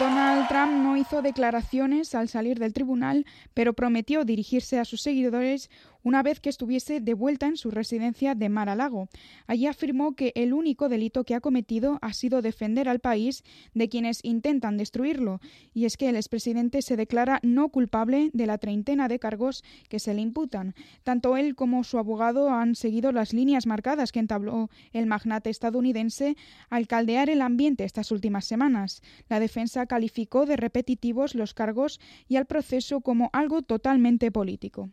Donald 0.00 0.48
Trump 0.48 0.72
no 0.72 0.96
hizo 0.96 1.22
declaraciones 1.22 2.16
al 2.16 2.28
salir 2.28 2.58
del 2.58 2.72
tribunal, 2.72 3.24
pero 3.54 3.72
prometió 3.72 4.24
dirigirse 4.24 4.80
a 4.80 4.84
sus 4.84 5.00
seguidores 5.00 5.70
una 6.06 6.22
vez 6.22 6.38
que 6.38 6.50
estuviese 6.50 7.00
de 7.00 7.14
vuelta 7.14 7.48
en 7.48 7.56
su 7.56 7.72
residencia 7.72 8.36
de 8.36 8.48
Mar-a-Lago. 8.48 9.08
Allí 9.48 9.66
afirmó 9.66 10.14
que 10.14 10.30
el 10.36 10.52
único 10.52 10.88
delito 10.88 11.24
que 11.24 11.34
ha 11.34 11.40
cometido 11.40 11.98
ha 12.00 12.12
sido 12.12 12.42
defender 12.42 12.88
al 12.88 13.00
país 13.00 13.42
de 13.74 13.88
quienes 13.88 14.20
intentan 14.22 14.76
destruirlo, 14.76 15.40
y 15.74 15.84
es 15.84 15.96
que 15.96 16.08
el 16.08 16.14
expresidente 16.14 16.80
se 16.82 16.96
declara 16.96 17.40
no 17.42 17.70
culpable 17.70 18.30
de 18.32 18.46
la 18.46 18.58
treintena 18.58 19.08
de 19.08 19.18
cargos 19.18 19.64
que 19.88 19.98
se 19.98 20.14
le 20.14 20.20
imputan. 20.20 20.76
Tanto 21.02 21.36
él 21.36 21.56
como 21.56 21.82
su 21.82 21.98
abogado 21.98 22.50
han 22.50 22.76
seguido 22.76 23.10
las 23.10 23.32
líneas 23.32 23.66
marcadas 23.66 24.12
que 24.12 24.20
entabló 24.20 24.70
el 24.92 25.06
magnate 25.06 25.50
estadounidense 25.50 26.36
al 26.70 26.86
caldear 26.86 27.30
el 27.30 27.42
ambiente 27.42 27.82
estas 27.82 28.12
últimas 28.12 28.44
semanas. 28.44 29.02
La 29.28 29.40
defensa 29.40 29.86
calificó 29.86 30.46
de 30.46 30.54
repetitivos 30.54 31.34
los 31.34 31.52
cargos 31.52 31.98
y 32.28 32.36
al 32.36 32.46
proceso 32.46 33.00
como 33.00 33.28
algo 33.32 33.62
totalmente 33.62 34.30
político. 34.30 34.92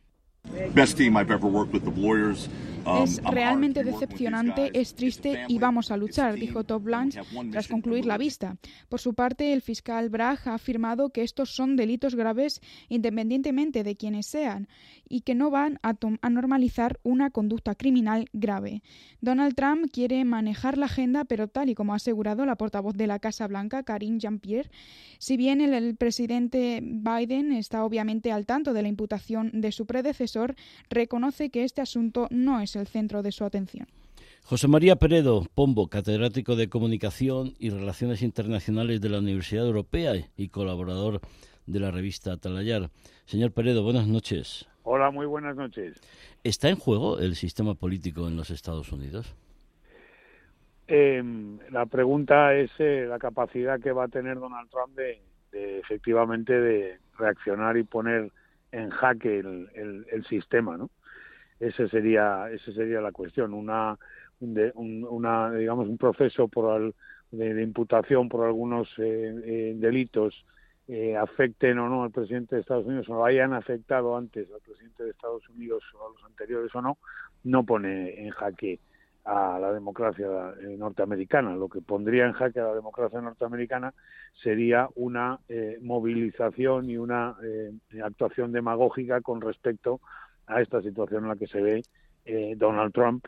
Um, 2.86 3.04
es 3.04 3.24
realmente 3.24 3.84
decepcionante, 3.84 4.70
es 4.74 4.94
triste 4.94 5.46
y 5.48 5.58
vamos 5.58 5.90
a 5.90 5.96
luchar, 5.96 6.36
dijo 6.36 6.66
Top 6.66 6.84
Blanche 6.84 7.22
tras 7.50 7.70
concluir 7.70 8.06
la 8.06 8.18
vista. 8.18 8.58
Por 8.90 9.00
su 9.00 9.14
parte, 9.14 9.54
el 9.54 9.62
fiscal 9.62 10.10
Bragg 10.10 10.40
ha 10.50 10.56
afirmado 10.56 11.10
que 11.12 11.24
estos 11.24 11.56
son 11.56 11.78
delitos 11.78 12.16
graves 12.16 12.60
independientemente 12.90 13.84
de 13.84 13.96
quienes 13.96 14.28
sean 14.28 14.68
y 15.08 15.22
que 15.22 15.34
no 15.34 15.50
van 15.50 15.80
a, 15.82 15.96
a 16.22 16.30
normalizar 16.30 17.00
una 17.04 17.30
conducta 17.30 17.76
criminal 17.76 18.28
grave. 18.34 18.82
Donald 19.22 19.56
Trump 19.56 19.86
quiere 19.92 20.26
manejar 20.26 20.78
la 20.78 20.88
agenda, 20.88 21.24
pero 21.24 21.48
tal 21.48 21.70
y 21.70 21.76
como 21.76 21.94
ha 21.94 21.98
asegurado 21.98 22.46
la 22.46 22.58
portavoz 22.58 22.96
de 22.96 23.08
la 23.08 23.20
Casa 23.20 23.48
Blanca, 23.48 23.84
Karine 23.84 24.20
Jean-Pierre, 24.20 24.70
si 25.20 25.38
bien 25.38 25.62
el 25.62 25.96
presidente 25.96 26.82
Biden 26.84 27.54
está 27.54 27.86
obviamente 27.86 28.34
al 28.34 28.46
tanto 28.46 28.74
de 28.74 28.82
la 28.82 28.90
imputación 28.90 29.52
de 29.54 29.72
su 29.72 29.86
predecesor, 29.86 30.33
reconoce 30.90 31.50
que 31.50 31.64
este 31.64 31.82
asunto 31.82 32.28
no 32.30 32.60
es 32.62 32.76
el 32.76 32.88
centro 32.88 33.22
de 33.22 33.32
su 33.32 33.44
atención. 33.44 33.88
José 34.44 34.68
María 34.68 34.98
Peredo 34.98 35.44
Pombo, 35.56 35.88
catedrático 35.88 36.56
de 36.56 36.68
Comunicación 36.68 37.54
y 37.60 37.70
Relaciones 37.70 38.22
Internacionales 38.22 39.00
de 39.00 39.10
la 39.10 39.20
Universidad 39.20 39.66
Europea 39.66 40.14
y 40.36 40.50
colaborador 40.50 41.22
de 41.66 41.80
la 41.80 41.92
revista 41.92 42.34
Atalayar. 42.34 42.90
Señor 43.26 43.52
Peredo, 43.52 43.84
buenas 43.84 44.08
noches. 44.08 44.68
Hola, 44.84 45.12
muy 45.12 45.26
buenas 45.26 45.56
noches. 45.56 46.00
¿Está 46.44 46.68
en 46.70 46.76
juego 46.76 47.20
el 47.20 47.36
sistema 47.36 47.74
político 47.74 48.28
en 48.28 48.36
los 48.36 48.50
Estados 48.50 48.92
Unidos? 48.92 49.34
Em, 50.88 51.58
la 51.72 51.86
pregunta 51.86 52.54
es 52.54 52.70
eh, 52.80 53.06
la 53.08 53.18
capacidad 53.18 53.80
que 53.80 53.94
va 53.94 54.06
a 54.06 54.10
tener 54.10 54.40
Donald 54.40 54.70
Trump 54.70 54.94
de, 54.98 55.22
efectivamente 55.80 56.54
de 56.54 57.00
reaccionar 57.18 57.78
y 57.78 57.84
poner 57.84 58.32
en 58.74 58.90
jaque 58.90 59.40
el, 59.40 60.26
sistema, 60.28 60.78
¿no? 60.78 60.90
Ese 61.60 61.88
sería, 61.88 62.50
ese 62.52 62.74
sería 62.74 63.00
la 63.00 63.12
cuestión. 63.12 63.54
Una, 63.54 63.98
una 64.42 65.52
digamos, 65.52 65.88
un 65.88 65.98
proceso 65.98 66.48
por 66.48 66.94
de, 67.32 67.64
imputación 67.64 68.28
por 68.28 68.46
algunos 68.46 68.90
eh, 68.98 69.36
eh, 69.46 69.74
delitos 69.78 70.46
afecten 71.18 71.80
o 71.80 71.88
no 71.88 72.04
al 72.04 72.12
presidente 72.12 72.56
de 72.56 72.62
Estados 72.62 72.86
Unidos 72.86 73.08
o 73.08 73.24
hayan 73.24 73.54
afectado 73.54 74.18
antes 74.18 74.52
al 74.52 74.60
presidente 74.60 75.06
de 75.06 75.12
Estados 75.12 75.48
Unidos 75.48 75.82
o 75.94 76.06
a 76.06 76.12
los 76.12 76.24
anteriores 76.26 76.76
o 76.76 76.82
no, 76.82 76.98
no 77.46 77.64
pone 77.64 78.22
en 78.22 78.32
jaque 78.32 78.80
a 79.26 79.58
la 79.60 79.72
democracia 79.72 80.28
eh, 80.62 80.76
norteamericana. 80.78 81.56
Lo 81.56 81.70
que 81.70 81.82
pondría 81.82 82.26
en 82.26 82.34
jaque 82.34 82.60
a 82.60 82.66
la 82.66 82.76
democracia 82.76 83.22
norteamericana 83.22 83.94
sería 84.42 84.90
una 84.96 85.40
eh, 85.48 85.78
movilización 85.82 86.90
y 86.90 86.98
una 86.98 87.36
eh, 87.44 87.72
actuación 88.04 88.52
demagógica 88.52 89.22
con 89.22 89.42
respecto 89.42 90.02
a 90.48 90.62
esta 90.62 90.82
situación 90.82 91.24
en 91.24 91.30
la 91.30 91.36
que 91.36 91.48
se 91.48 91.62
ve 91.62 91.84
Donald 92.56 92.94
Trump 92.94 93.26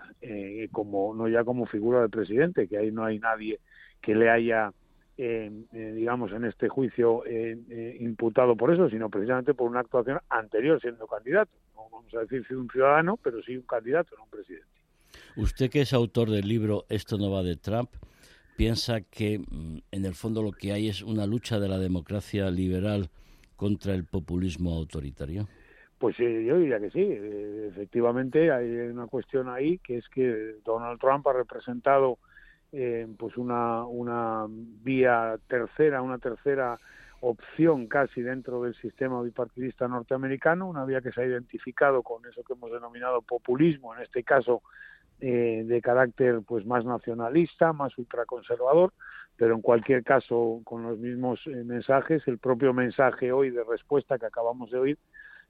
como 0.72 1.14
no 1.14 1.28
ya 1.28 1.44
como 1.44 1.66
figura 1.66 2.02
de 2.02 2.08
presidente, 2.08 2.66
que 2.66 2.78
ahí 2.78 2.92
no 2.92 3.04
hay 3.04 3.20
nadie 3.20 3.60
que 4.02 4.16
le 4.16 4.30
haya 4.30 4.72
digamos 5.18 6.32
en 6.32 6.46
este 6.46 6.70
juicio 6.70 7.24
imputado 8.00 8.56
por 8.56 8.74
eso, 8.74 8.90
sino 8.90 9.10
precisamente 9.10 9.54
por 9.54 9.70
una 9.70 9.82
actuación 9.82 10.20
anterior 10.30 10.80
siendo 10.80 11.08
candidato. 11.08 11.52
No 11.76 11.90
vamos 11.92 12.14
a 12.14 12.22
decir 12.22 12.46
un 12.56 12.70
ciudadano, 12.70 13.18
pero 13.22 13.42
sí 13.44 13.58
un 13.58 13.64
candidato, 13.64 14.16
no 14.16 14.24
un 14.24 14.30
presidente. 14.30 14.75
Usted 15.38 15.70
que 15.70 15.82
es 15.82 15.92
autor 15.92 16.30
del 16.30 16.48
libro 16.48 16.86
Esto 16.88 17.18
no 17.18 17.30
va 17.30 17.44
de 17.44 17.58
Trump, 17.58 17.90
piensa 18.56 19.02
que 19.02 19.40
mm, 19.40 19.80
en 19.92 20.06
el 20.06 20.16
fondo 20.16 20.42
lo 20.42 20.54
que 20.54 20.72
hay 20.72 20.88
es 20.88 21.02
una 21.02 21.26
lucha 21.26 21.60
de 21.60 21.68
la 21.68 21.78
democracia 21.78 22.50
liberal 22.50 23.10
contra 23.58 23.94
el 23.94 24.06
populismo 24.06 24.74
autoritario. 24.74 25.48
Pues 25.98 26.18
eh, 26.20 26.46
yo 26.46 26.58
diría 26.58 26.80
que 26.80 26.90
sí. 26.90 27.02
Eh, 27.02 27.68
efectivamente, 27.70 28.50
hay 28.50 28.66
una 28.66 29.08
cuestión 29.08 29.50
ahí 29.50 29.78
que 29.80 29.98
es 29.98 30.08
que 30.08 30.56
Donald 30.64 31.00
Trump 31.02 31.28
ha 31.28 31.34
representado 31.34 32.18
eh, 32.72 33.06
pues 33.18 33.36
una, 33.36 33.86
una 33.86 34.46
vía 34.50 35.38
tercera, 35.48 36.02
una 36.02 36.18
tercera 36.18 36.80
opción 37.20 37.88
casi 37.88 38.22
dentro 38.22 38.64
del 38.64 38.76
sistema 38.76 39.22
bipartidista 39.22 39.88
norteamericano, 39.88 40.70
una 40.70 40.86
vía 40.86 41.02
que 41.02 41.12
se 41.12 41.22
ha 41.22 41.26
identificado 41.26 42.04
con 42.04 42.26
eso 42.26 42.44
que 42.44 42.54
hemos 42.54 42.72
denominado 42.72 43.22
populismo, 43.22 43.96
en 43.96 44.04
este 44.04 44.24
caso 44.24 44.62
eh, 45.22 45.64
de 45.66 45.82
carácter 45.82 46.42
pues 46.46 46.66
más 46.66 46.86
nacionalista, 46.86 47.74
más 47.74 47.98
ultraconservador, 47.98 48.94
pero 49.38 49.56
en 49.56 49.62
cualquier 49.62 50.04
caso 50.04 50.62
con 50.64 50.84
los 50.84 51.00
mismos 51.00 51.40
eh, 51.48 51.64
mensajes, 51.64 52.22
el 52.28 52.38
propio 52.38 52.74
mensaje 52.74 53.32
hoy 53.32 53.50
de 53.50 53.64
respuesta 53.64 54.18
que 54.18 54.26
acabamos 54.26 54.72
de 54.72 54.80
oír, 54.80 54.98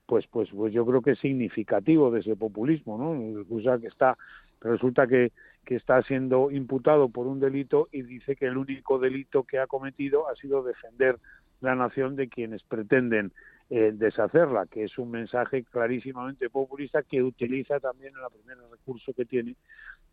pues 0.05 0.25
pues 0.27 0.49
pues 0.51 0.73
yo 0.73 0.85
creo 0.85 1.01
que 1.01 1.11
es 1.11 1.19
significativo 1.19 2.11
de 2.11 2.19
ese 2.19 2.35
populismo, 2.35 2.97
¿no? 2.97 3.79
que 3.79 3.87
está 3.87 4.17
resulta 4.61 5.07
que 5.07 5.31
que 5.65 5.75
está 5.75 6.01
siendo 6.03 6.51
imputado 6.51 7.09
por 7.09 7.27
un 7.27 7.39
delito 7.39 7.89
y 7.91 8.03
dice 8.03 8.35
que 8.35 8.45
el 8.45 8.57
único 8.57 8.99
delito 8.99 9.43
que 9.43 9.59
ha 9.59 9.67
cometido 9.67 10.29
ha 10.29 10.35
sido 10.35 10.63
defender 10.63 11.17
la 11.59 11.75
nación 11.75 12.15
de 12.15 12.29
quienes 12.29 12.63
pretenden 12.63 13.33
eh, 13.67 13.93
deshacerla, 13.95 14.67
que 14.67 14.83
es 14.83 14.97
un 14.99 15.09
mensaje 15.09 15.63
clarísimamente 15.63 16.51
populista 16.51 17.01
que 17.01 17.23
utiliza 17.23 17.79
también 17.79 18.13
el 18.13 18.39
primer 18.39 18.57
recurso 18.69 19.11
que 19.13 19.25
tiene 19.25 19.55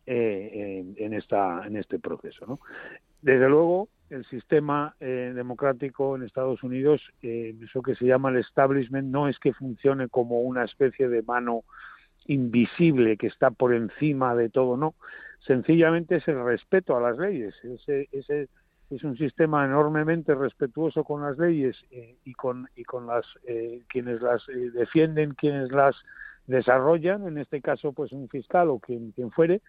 eh, 0.07 0.83
en, 0.97 1.13
esta, 1.13 1.65
en 1.67 1.77
este 1.77 1.99
proceso. 1.99 2.47
¿no? 2.47 2.59
Desde 3.21 3.47
luego, 3.47 3.89
el 4.09 4.25
sistema 4.25 4.95
eh, 4.99 5.33
democrático 5.35 6.15
en 6.15 6.23
Estados 6.23 6.63
Unidos, 6.63 7.01
eso 7.21 7.83
que 7.83 7.93
se 7.93 8.05
llama 8.05 8.29
el 8.29 8.37
establishment, 8.37 9.09
no 9.09 9.27
es 9.27 9.37
que 9.37 9.53
funcione 9.53 10.09
como 10.09 10.41
una 10.41 10.63
especie 10.63 11.07
de 11.07 11.21
mano 11.21 11.63
invisible 12.25 13.17
que 13.17 13.27
está 13.27 13.51
por 13.51 13.75
encima 13.75 14.35
de 14.35 14.49
todo, 14.49 14.77
no. 14.77 14.95
Sencillamente 15.45 16.15
es 16.15 16.27
el 16.27 16.43
respeto 16.43 16.97
a 16.97 17.01
las 17.01 17.19
leyes, 17.19 17.53
ese, 17.63 18.07
ese 18.11 18.47
es 18.89 19.03
un 19.03 19.17
sistema 19.17 19.65
enormemente 19.65 20.35
respetuoso 20.35 21.03
con 21.03 21.21
las 21.21 21.37
leyes 21.37 21.75
eh, 21.91 22.17
y 22.25 22.33
con 22.33 22.67
y 22.75 22.83
con 22.83 23.07
las 23.07 23.25
eh, 23.47 23.81
quienes 23.87 24.21
las 24.21 24.47
eh, 24.49 24.71
defienden 24.71 25.33
quienes 25.33 25.71
las 25.71 25.95
desarrollan 26.47 27.27
en 27.27 27.37
este 27.37 27.61
caso 27.61 27.93
pues 27.93 28.11
un 28.11 28.27
fiscal 28.29 28.69
o 28.69 28.79
quien 28.79 29.11
quien 29.11 29.31
fuere 29.31 29.61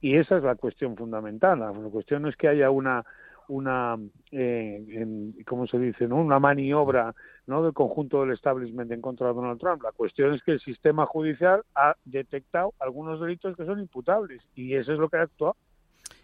y 0.00 0.16
esa 0.16 0.38
es 0.38 0.42
la 0.42 0.54
cuestión 0.54 0.96
fundamental. 0.96 1.60
La, 1.60 1.72
cuestión 1.90 2.22
no 2.22 2.28
es 2.28 2.36
que 2.36 2.48
haya 2.48 2.70
una 2.70 3.04
una 3.48 3.98
eh, 4.30 5.34
cómo 5.46 5.66
se 5.66 5.78
dice 5.78 6.06
no 6.06 6.16
una 6.16 6.38
maniobra 6.38 7.14
no 7.46 7.64
del 7.64 7.72
conjunto 7.72 8.20
del 8.20 8.32
establishment 8.32 8.92
en 8.92 9.00
contra 9.00 9.28
de 9.28 9.34
Donald 9.34 9.60
Trump. 9.60 9.82
La 9.82 9.92
cuestión 9.92 10.34
es 10.34 10.42
que 10.42 10.52
el 10.52 10.60
sistema 10.60 11.04
judicial 11.04 11.62
ha 11.74 11.96
detectado 12.04 12.74
algunos 12.78 13.20
delitos 13.20 13.56
que 13.56 13.66
son 13.66 13.80
imputables 13.80 14.40
y 14.54 14.74
eso 14.74 14.92
es 14.92 14.98
lo 14.98 15.08
que 15.08 15.16
ha 15.16 15.22
actuado 15.22 15.56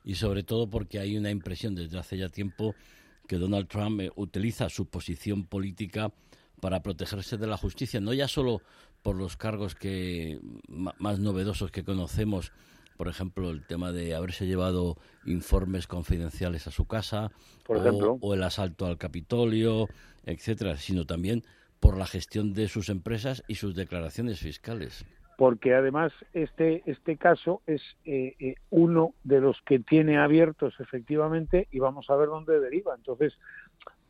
y 0.07 0.15
sobre 0.15 0.45
todo 0.45 0.71
porque 0.71 1.01
hay 1.01 1.19
una 1.19 1.31
impresión 1.31 1.75
desde 1.75 1.99
hace 1.99 2.17
ya 2.17 2.29
tiempo 2.29 2.75
que 3.27 3.37
Donald 3.37 3.67
Trump 3.67 4.01
eh, 4.01 4.11
utiliza 4.15 4.71
su 4.71 4.87
posición 4.87 5.45
política 5.45 6.13
para 6.61 6.81
protegerse 6.81 7.37
de 7.37 7.49
la 7.49 7.59
justicia, 7.59 8.01
no 8.01 8.15
ya 8.15 8.29
solo 8.29 8.63
por 9.03 9.17
los 9.17 9.37
cargos 9.37 9.75
que 9.75 10.41
más 10.69 11.19
novedosos 11.19 11.71
que 11.71 11.85
conocemos, 11.85 12.53
por 12.97 13.09
ejemplo, 13.09 13.51
el 13.51 13.67
tema 13.67 13.93
de 13.93 14.15
haberse 14.15 14.47
llevado 14.47 14.97
informes 15.27 15.87
confidenciales 15.87 16.67
a 16.67 16.71
su 16.71 16.87
casa, 16.87 17.31
o, 17.69 17.75
o, 17.75 18.35
el 18.35 18.43
asalto 18.43 18.87
al 18.87 18.99
Capitolio, 18.99 19.89
etcétera, 20.25 20.77
sino 20.77 21.05
también 21.05 21.45
por 21.79 21.99
la 21.99 22.07
gestión 22.07 22.55
de 22.55 22.69
sus 22.69 22.89
empresas 22.89 23.43
y 23.49 23.57
sus 23.57 23.75
declaraciones 23.75 24.39
fiscales 24.39 25.05
porque 25.37 25.75
además 25.75 26.13
este 26.33 26.83
este 26.87 27.17
caso 27.17 27.61
es 27.67 27.83
eh, 28.05 28.35
eh, 28.41 28.55
uno 28.71 29.15
de 29.23 29.41
los 29.41 29.61
que 29.63 29.79
tiene 29.79 30.19
abiertos 30.19 30.75
efectivamente 30.81 31.69
y 31.71 31.79
vamos 31.79 32.09
a 32.09 32.17
ver 32.17 32.29
dónde 32.29 32.59
deriva. 32.59 32.95
Entonces 32.95 33.39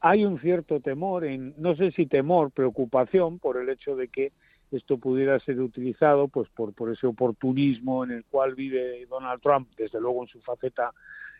hay 0.01 0.24
un 0.24 0.40
cierto 0.40 0.81
temor 0.81 1.24
en 1.24 1.55
no 1.59 1.74
sé 1.74 1.90
si 1.90 2.07
temor 2.07 2.53
preocupación 2.53 3.40
por 3.40 3.57
el 3.57 3.68
hecho 3.68 3.96
de 3.96 4.09
que 4.09 4.33
esto 4.70 4.98
pudiera 4.98 5.38
ser 5.40 5.61
utilizado 5.61 6.29
pues 6.29 6.48
por 6.51 6.72
por 6.74 6.92
ese 6.92 7.09
oportunismo 7.09 8.05
en 8.05 8.12
el 8.12 8.24
cual 8.24 8.55
vive 8.55 9.05
Donald 9.07 9.42
Trump 9.42 9.68
desde 9.77 10.01
luego 10.01 10.22
en 10.22 10.29
su 10.29 10.40
faceta 10.42 10.92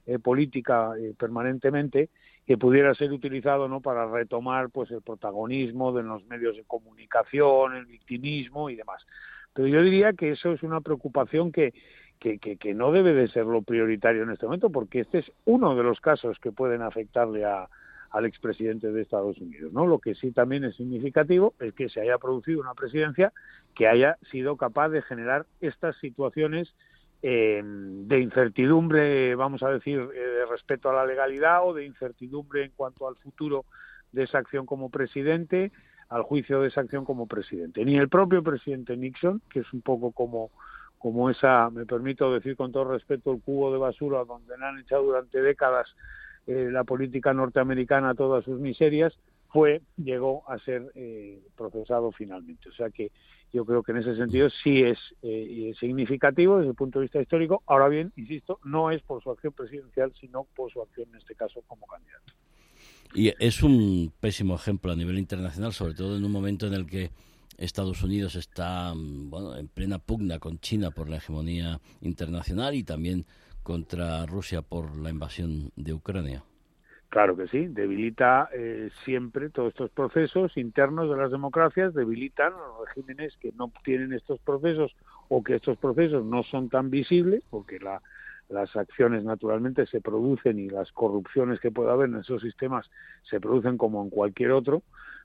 eh, 0.05 0.19
política 0.19 0.93
permanentemente 1.19 2.11
que 2.45 2.57
pudiera 2.57 2.95
ser 2.95 3.13
utilizado 3.13 3.69
no 3.69 3.81
para 3.81 4.09
retomar 4.09 4.71
pues 4.71 4.91
el 4.91 5.03
protagonismo 5.03 5.93
de 5.93 6.05
los 6.05 6.25
medios 6.27 6.57
de 6.57 6.65
comunicación 6.65 7.77
el 7.77 7.87
victimismo 7.87 8.71
y 8.71 8.77
demás 8.77 9.05
pero 9.57 9.69
yo 9.69 9.83
diría 9.83 10.13
que 10.13 10.33
eso 10.33 10.53
es 10.53 10.63
una 10.63 10.83
preocupación 10.83 11.51
que, 11.51 11.73
que, 12.21 12.39
que, 12.39 12.75
no 12.75 12.93
debe 12.93 13.15
de 13.15 13.27
ser 13.29 13.47
lo 13.47 13.63
prioritario 13.63 14.23
en 14.23 14.31
este 14.31 14.45
momento, 14.45 14.69
porque 14.69 15.01
este 15.01 15.21
es 15.21 15.33
uno 15.47 15.75
de 15.75 15.83
los 15.83 15.99
casos 16.01 16.39
que 16.39 16.53
pueden 16.53 16.83
afectarle 16.83 17.47
a, 17.47 17.67
al 18.11 18.27
expresidente 18.27 18.93
de 18.93 19.01
Estados 19.01 19.39
Unidos. 19.39 19.73
¿no? 19.73 19.87
Lo 19.87 19.99
que 19.99 20.15
sí 20.15 20.31
también 20.31 20.65
es 20.65 20.77
significativo 20.77 21.55
es 21.59 21.73
que 21.73 21.89
se 21.89 22.03
haya 22.03 22.19
producido 22.19 22.61
una 22.61 22.75
presidencia 22.75 23.33
que 23.75 23.89
haya 23.89 24.19
sido 24.31 24.57
capaz 24.57 24.91
de 24.91 25.01
generar 25.01 25.47
estas 25.63 25.97
situaciones 25.97 26.75
eh, 27.23 27.63
de 27.65 28.21
incertidumbre, 28.21 29.35
vamos 29.37 29.63
a 29.63 29.71
decir, 29.71 29.99
eh, 30.15 30.19
de 30.19 30.47
respeto 30.47 30.91
a 30.91 30.95
la 30.95 31.07
legalidad 31.07 31.67
o 31.67 31.73
de 31.73 31.87
incertidumbre 31.87 32.63
en 32.63 32.73
cuanto 32.77 33.09
al 33.09 33.17
futuro 33.17 33.65
de 34.13 34.25
esa 34.25 34.39
acción 34.39 34.67
como 34.67 34.91
presidente, 34.91 35.73
al 36.09 36.23
juicio 36.23 36.61
de 36.61 36.71
sanción 36.71 37.05
como 37.05 37.27
presidente. 37.27 37.85
Ni 37.85 37.97
el 37.97 38.09
propio 38.09 38.43
presidente 38.43 38.97
Nixon, 38.97 39.43
que 39.51 39.61
es 39.61 39.73
un 39.73 39.83
poco 39.83 40.13
como, 40.13 40.51
como 40.99 41.31
esa, 41.31 41.71
me 41.71 41.87
permito 41.87 42.33
decir 42.33 42.57
con 42.57 42.73
todo 42.73 42.93
respeto, 42.93 43.33
el 43.33 43.43
cubo 43.43 43.73
de 43.73 43.79
basura 43.79 44.25
donde 44.25 44.57
le 44.57 44.65
han 44.65 44.79
echado 44.79 45.05
durante 45.05 45.41
décadas 45.41 45.89
eh, 46.47 46.69
la 46.71 46.85
política 46.85 47.35
norteamericana 47.35 48.15
todas 48.15 48.45
sus 48.45 48.61
miserias, 48.61 49.13
fue, 49.49 49.81
llegó 49.97 50.49
a 50.49 50.59
ser 50.59 50.93
eh, 50.95 51.41
procesado 51.57 52.13
finalmente. 52.13 52.69
O 52.69 52.73
sea 52.73 52.91
que 52.91 53.11
yo 53.53 53.65
creo 53.65 53.83
que 53.83 53.93
en 53.93 53.99
ese 53.99 54.15
sentido 54.17 54.51
sí 54.51 54.83
es 54.83 54.99
eh, 55.23 55.73
significativo 55.81 56.59
desde 56.59 56.71
el 56.71 56.77
punto 56.77 56.99
de 56.99 57.05
vista 57.05 57.21
histórico. 57.21 57.63
Ahora 57.67 57.89
bien, 57.89 58.13
insisto, 58.17 58.61
no 58.65 58.91
es 58.91 59.03
por 59.03 59.23
su 59.23 59.31
acción 59.31 59.53
presidencial, 59.53 60.13
sino 60.21 60.45
por 60.55 60.71
su 60.71 60.83
acción 60.83 61.09
en 61.11 61.17
este 61.17 61.35
caso 61.35 61.63
como 61.67 61.87
candidato. 61.87 62.33
Y 63.15 63.33
es 63.39 63.63
un 63.63 64.13
pésimo 64.21 64.55
ejemplo 64.55 64.93
a 64.93 64.97
nivel 64.97 65.19
internacional, 65.19 65.73
sobre 65.73 65.95
todo 65.95 66.17
en 66.17 66.25
un 66.25 66.33
momento 66.33 66.67
en 66.67 66.75
el 66.75 66.87
que 66.87 67.11
Estados 67.59 68.03
Unidos 68.03 68.37
está 68.37 68.95
mm, 68.95 69.31
bueno, 69.31 69.57
en 69.57 69.69
plena 69.69 69.99
pugna 69.99 70.39
con 70.39 70.59
China 70.59 70.91
por 70.91 71.09
la 71.09 71.17
hegemonía 71.17 71.81
internacional 72.01 72.75
y 72.75 72.83
también 72.83 73.25
contra 73.63 74.27
Rusia 74.27 74.63
por 74.63 74.97
la 74.97 75.11
invasión 75.11 75.71
de 75.77 75.93
Ucrania. 75.93 76.45
Claro 77.09 77.37
que 77.37 77.49
sí, 77.49 77.67
debilita 77.69 78.49
eh, 78.53 78.91
siempre 79.05 79.49
todos 79.49 79.69
estos 79.71 79.91
procesos 79.91 80.57
internos 80.57 81.09
de 81.09 81.17
las 81.17 81.31
democracias, 81.31 81.95
debilitan 81.95 82.53
los 82.53 82.87
regímenes 82.89 83.37
que 83.39 83.53
no 83.53 83.73
tienen 83.85 84.13
estos 84.13 84.41
procesos 84.41 84.95
o 85.29 85.43
que 85.43 85.57
estos 85.57 85.79
procesos 85.79 86.25
no 86.25 86.43
son 86.43 86.69
tan 86.69 86.91
visibles, 86.91 87.43
porque 87.49 87.79
la, 87.79 88.03
las 88.49 88.75
acciones 88.77 89.25
naturalmente 89.25 89.87
se 89.87 90.01
producen 90.01 90.59
y 90.59 90.69
las 90.69 90.93
corrupciones 90.93 91.61
que 91.61 91.71
pueda 91.71 91.93
haber 91.93 92.09
en 92.09 92.17
esos 92.17 92.43
sistemas 92.43 92.89
se 93.23 93.41
producen 93.41 93.77
como 93.77 94.03
en 94.03 94.11
cualquier 94.11 94.53
otro, 94.53 94.83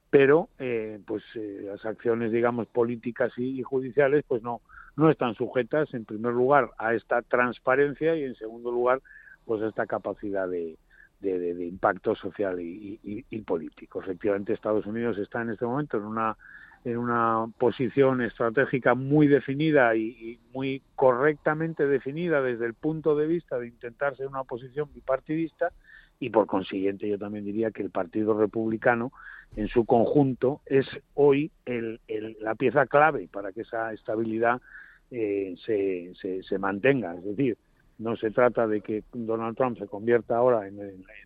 pero 0.09 0.49
eh, 0.59 0.99
pues 1.05 1.23
eh, 1.35 1.61
las 1.65 1.85
acciones 1.85 2.31
digamos 2.31 2.67
políticas 2.67 3.31
y, 3.37 3.61
judiciales 3.63 4.23
pues 4.27 4.41
no 4.43 4.61
no 4.97 5.09
están 5.09 5.35
sujetas 5.35 5.93
en 5.93 6.03
primer 6.03 6.33
lugar 6.33 6.71
a 6.77 6.93
esta 6.93 7.21
transparencia 7.21 8.15
y 8.15 8.23
en 8.23 8.35
segundo 8.35 8.71
lugar 8.71 9.01
pues 9.45 9.61
a 9.61 9.67
esta 9.67 9.85
capacidad 9.85 10.49
de, 10.49 10.77
de, 11.21 11.65
impacto 11.65 12.15
social 12.15 12.59
y, 12.59 12.99
y, 13.03 13.41
político. 13.41 14.01
Efectivamente, 14.01 14.53
Estados 14.53 14.85
Unidos 14.85 15.17
está 15.17 15.41
en 15.41 15.51
este 15.51 15.65
momento 15.65 15.97
en 15.97 16.03
una 16.03 16.37
en 16.83 16.97
una 16.97 17.45
posición 17.57 18.21
estratégica 18.21 18.95
muy 18.95 19.27
definida 19.27 19.95
y, 19.95 20.39
muy 20.53 20.81
correctamente 20.95 21.87
definida 21.87 22.41
desde 22.41 22.65
el 22.65 22.73
punto 22.73 23.15
de 23.15 23.27
vista 23.27 23.59
de 23.59 23.67
intentar 23.67 24.17
ser 24.17 24.27
una 24.27 24.43
posición 24.43 24.89
bipartidista 24.93 25.71
y 26.19 26.29
por 26.29 26.45
consiguiente 26.47 27.07
yo 27.07 27.17
también 27.17 27.45
diría 27.45 27.71
que 27.71 27.83
el 27.83 27.89
Partido 27.89 28.37
Republicano 28.37 29.11
en 29.55 29.67
su 29.67 29.85
conjunto 29.85 30.61
es 30.65 30.87
hoy 31.13 31.51
el, 31.65 31.99
la 32.39 32.55
pieza 32.55 32.85
clave 32.85 33.27
para 33.31 33.51
que 33.51 33.61
esa 33.61 33.93
estabilidad 33.93 34.61
eh, 35.09 35.55
se, 35.65 36.13
se, 36.43 36.57
mantenga. 36.57 37.15
Es 37.15 37.23
decir, 37.23 37.57
no 37.97 38.15
se 38.15 38.31
trata 38.31 38.65
de 38.67 38.81
que 38.81 39.03
Donald 39.13 39.57
Trump 39.57 39.77
se 39.77 39.87
convierta 39.87 40.37
ahora 40.37 40.67
en, 40.67 40.77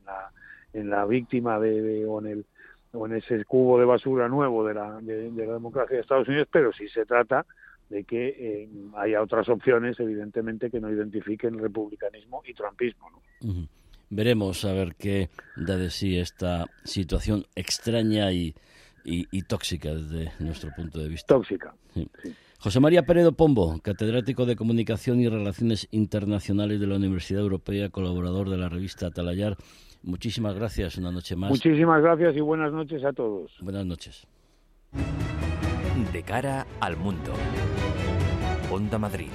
la, 0.06 0.32
en 0.74 0.90
la 0.90 1.06
víctima 1.06 1.60
de, 1.60 2.06
o 2.06 2.20
en 2.20 2.28
el 2.28 2.46
o 2.96 3.06
en 3.06 3.16
ese 3.16 3.44
cubo 3.46 3.80
de 3.80 3.86
basura 3.86 4.28
nuevo 4.28 4.66
de 4.66 4.74
la, 4.74 5.00
de, 5.02 5.32
la 5.32 5.54
democracia 5.54 5.96
de 5.96 6.02
Estados 6.02 6.28
Unidos, 6.28 6.48
pero 6.52 6.72
sí 6.74 6.88
se 6.88 7.06
trata 7.06 7.46
de 7.90 8.04
que 8.04 8.28
eh, 8.28 8.70
haya 8.98 9.22
otras 9.22 9.48
opciones, 9.50 10.00
evidentemente, 10.00 10.72
que 10.72 10.80
no 10.80 10.90
identifiquen 10.90 11.60
republicanismo 11.60 12.42
y 12.46 12.54
trumpismo. 12.54 13.10
Veremos 14.10 14.66
a 14.66 14.74
ver 14.74 14.96
qué 14.96 15.30
da 15.56 15.78
de 15.78 15.90
sí 15.90 16.18
esta 16.18 16.66
situación 16.84 17.46
extraña 17.56 18.32
y, 18.32 18.56
y, 19.04 19.42
tóxica 19.44 19.94
desde 19.94 20.32
nuestro 20.40 20.72
punto 20.76 21.00
de 21.00 21.10
vista. 21.10 21.34
Tóxica. 21.34 21.74
José 22.60 22.80
María 22.80 23.04
Peredo 23.04 23.34
Pombo, 23.34 23.80
catedrático 23.82 24.46
de 24.46 24.56
Comunicación 24.56 25.20
y 25.20 25.30
Relaciones 25.30 25.88
Internacionales 25.92 26.80
de 26.80 26.88
la 26.88 26.96
Universidad 26.96 27.42
Europea, 27.42 27.90
colaborador 27.90 28.50
de 28.50 28.58
la 28.58 28.70
revista 28.70 29.08
Atalayar. 29.08 29.58
Muchísimas 30.06 30.54
gracias, 30.54 30.98
una 30.98 31.12
noche 31.12 31.36
más. 31.36 31.50
Muchísimas 31.50 32.02
gracias 32.02 32.36
y 32.36 32.40
buenas 32.40 32.72
noches 32.72 33.04
a 33.04 33.12
todos. 33.12 33.52
Buenas 33.60 33.88
noches. 33.88 34.28
De 36.14 36.22
cara 36.22 36.68
al 36.80 36.96
mundo. 36.96 37.34
Onda 38.70 39.00
Madrid. 39.00 39.30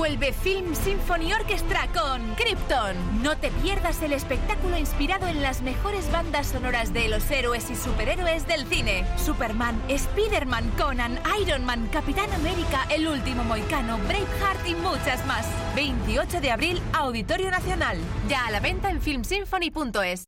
Vuelve 0.00 0.32
Film 0.32 0.74
Symphony 0.74 1.34
Orchestra 1.34 1.86
con 1.92 2.34
Krypton. 2.34 3.22
No 3.22 3.36
te 3.36 3.50
pierdas 3.50 4.00
el 4.00 4.14
espectáculo 4.14 4.78
inspirado 4.78 5.26
en 5.26 5.42
las 5.42 5.60
mejores 5.60 6.10
bandas 6.10 6.46
sonoras 6.46 6.94
de 6.94 7.08
los 7.08 7.30
héroes 7.30 7.70
y 7.70 7.76
superhéroes 7.76 8.46
del 8.46 8.64
cine. 8.64 9.04
Superman, 9.18 9.78
Spider-Man, 9.88 10.72
Conan, 10.78 11.20
Iron 11.42 11.66
Man, 11.66 11.86
Capitán 11.92 12.32
América, 12.32 12.86
El 12.88 13.08
Último 13.08 13.44
Moicano, 13.44 13.98
Braveheart 14.08 14.66
y 14.66 14.74
muchas 14.76 15.26
más. 15.26 15.46
28 15.76 16.40
de 16.40 16.50
abril, 16.50 16.80
Auditorio 16.94 17.50
Nacional. 17.50 17.98
Ya 18.26 18.46
a 18.46 18.50
la 18.52 18.60
venta 18.60 18.90
en 18.90 19.02
filmsymphony.es. 19.02 20.24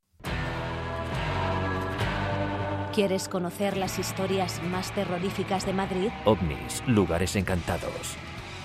¿Quieres 2.92 3.26
conocer 3.26 3.78
las 3.78 3.98
historias 3.98 4.62
más 4.64 4.92
terroríficas 4.92 5.64
de 5.64 5.72
Madrid? 5.72 6.10
OVNIS, 6.26 6.82
lugares 6.86 7.36
encantados. 7.36 8.18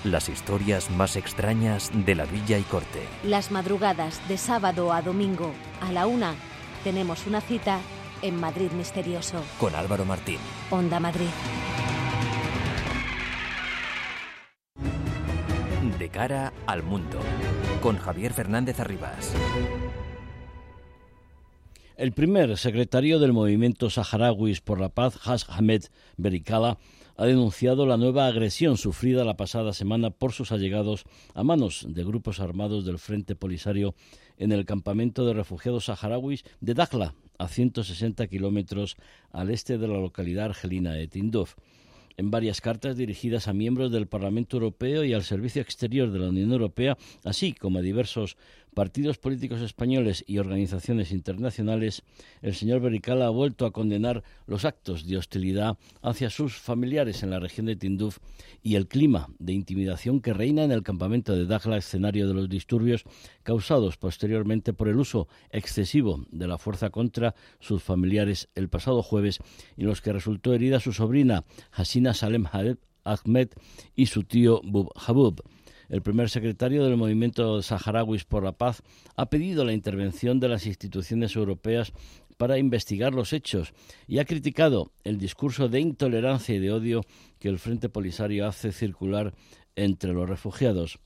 Las 0.04 0.30
historias 0.30 0.92
más 0.92 1.16
extrañas 1.16 1.92
de 1.94 2.14
la 2.14 2.26
villa 2.26 2.60
y 2.60 2.64
corte. 2.64 3.02
Las 3.24 3.52
madrugadas 3.52 4.22
de 4.30 4.38
sábado 4.38 4.94
a 4.94 5.02
domingo 5.02 5.52
a 5.82 5.92
la 5.92 6.06
una 6.06 6.36
tenemos 6.84 7.26
una 7.26 7.42
cita 7.42 7.80
en 8.22 8.40
Madrid 8.40 8.72
Misterioso. 8.72 9.42
Con 9.60 9.74
Álvaro 9.74 10.06
Martín. 10.06 10.38
Onda 10.70 11.00
Madrid. 11.00 11.30
De 15.98 16.10
cara 16.10 16.54
al 16.68 16.84
mundo. 16.84 17.20
Con 17.82 17.98
Javier 17.98 18.34
Fernández 18.34 18.80
Arribas. 18.80 19.34
El 21.98 22.12
primer 22.12 22.56
secretario 22.58 23.18
del 23.18 23.34
movimiento 23.34 23.90
saharauis 23.90 24.62
por 24.62 24.80
la 24.80 24.90
paz, 24.90 25.20
Has 25.26 25.50
Hamed 25.50 25.86
Berikala, 26.16 26.78
ha 27.18 27.26
denunciado 27.26 27.88
la 27.88 27.98
nueva 27.98 28.28
agresión 28.28 28.78
sufrida 28.78 29.26
la 29.26 29.36
pasada 29.36 29.74
semana 29.74 30.12
por 30.12 30.34
sus 30.34 30.52
allegados 30.52 31.04
a 31.34 31.44
manos 31.44 31.86
de 31.90 32.04
grupos 32.04 32.40
armados 32.40 32.86
del 32.86 33.00
Frente 33.00 33.36
Polisario 33.36 33.96
en 34.38 34.52
el 34.52 34.66
campamento 34.66 35.26
de 35.26 35.34
refugiados 35.34 35.86
saharauis 35.86 36.44
de 36.62 36.76
Dakhla, 36.76 37.16
a 37.40 37.48
160 37.48 38.28
kilómetros 38.28 38.98
al 39.32 39.50
este 39.50 39.80
de 39.80 39.88
la 39.88 39.98
localidad 40.00 40.46
argelina 40.46 40.94
de 40.94 41.08
Tindouf 41.08 41.56
en 42.18 42.32
varias 42.32 42.62
cartas 42.62 42.98
dirigidas 42.98 43.48
a 43.48 43.54
miembros 43.54 43.92
del 43.92 44.08
Parlamento 44.08 44.58
Europeo 44.58 45.04
y 45.04 45.14
al 45.14 45.24
Servicio 45.24 45.62
Exterior 45.62 46.12
de 46.12 46.20
la 46.20 46.30
Unión 46.30 46.52
Europea, 46.52 46.98
así 47.24 47.54
como 47.54 47.78
a 47.78 47.84
diversos 47.84 48.38
partidos 48.78 49.18
políticos 49.18 49.62
españoles 49.62 50.24
y 50.28 50.38
organizaciones 50.38 51.12
internacionales, 51.12 52.04
el 52.44 52.54
señor 52.54 52.80
Bericala 52.80 53.26
ha 53.26 53.32
vuelto 53.32 53.66
a 53.66 53.72
condenar 53.72 54.24
los 54.46 54.66
actos 54.66 55.08
de 55.08 55.18
hostilidad 55.18 55.80
hacia 56.04 56.30
sus 56.30 56.58
familiares 56.58 57.24
en 57.24 57.32
la 57.32 57.40
región 57.40 57.66
de 57.66 57.76
Tinduf 57.76 58.20
y 58.62 58.76
el 58.76 58.88
clima 58.88 59.30
de 59.40 59.54
intimidación 59.54 60.22
que 60.22 60.32
reina 60.32 60.64
en 60.64 60.72
el 60.72 60.84
campamento 60.84 61.36
de 61.36 61.48
Dakhla, 61.48 61.78
escenario 61.78 62.28
de 62.28 62.36
los 62.36 62.50
disturbios 62.50 63.04
causados 63.42 63.98
posteriormente 63.98 64.74
por 64.74 64.90
el 64.90 64.98
uso 64.98 65.28
excesivo 65.50 66.28
de 66.30 66.48
la 66.48 66.60
fuerza 66.60 66.92
contra 66.92 67.34
sus 67.60 67.82
familiares 67.82 68.48
el 68.54 68.70
pasado 68.70 69.02
jueves, 69.02 69.40
en 69.76 69.88
los 69.88 70.02
que 70.02 70.14
resultó 70.14 70.54
herida 70.54 70.80
su 70.80 70.94
sobrina 70.94 71.46
Hasina 71.72 72.14
Salem 72.14 72.46
Ahmed 73.04 73.48
y 73.96 74.06
su 74.06 74.24
tío 74.24 74.62
Bub 74.64 74.92
Habub. 74.94 75.42
El 75.90 76.02
primer 76.02 76.30
secretario 76.30 76.84
del 76.84 76.98
Movimiento 76.98 77.62
Saharauis 77.62 78.26
por 78.26 78.44
la 78.44 78.52
Paz 78.52 78.84
ha 79.16 79.30
pedido 79.30 79.64
la 79.64 79.74
intervención 79.74 80.40
de 80.40 80.50
las 80.50 80.66
instituciones 80.66 81.36
europeas 81.36 81.94
para 82.38 82.58
investigar 82.58 83.14
los 83.14 83.34
hechos 83.34 83.74
y 84.06 84.20
ha 84.20 84.26
criticado 84.26 84.92
el 85.04 85.18
discurso 85.18 85.70
de 85.70 85.80
intolerancia 85.80 86.56
y 86.56 86.60
de 86.60 86.72
odio 86.72 87.02
que 87.40 87.50
el 87.50 87.58
Frente 87.58 87.90
Polisario 87.90 88.48
hace 88.48 88.72
circular 88.72 89.34
entre 89.76 90.14
los 90.14 90.30
refugiados. 90.30 91.00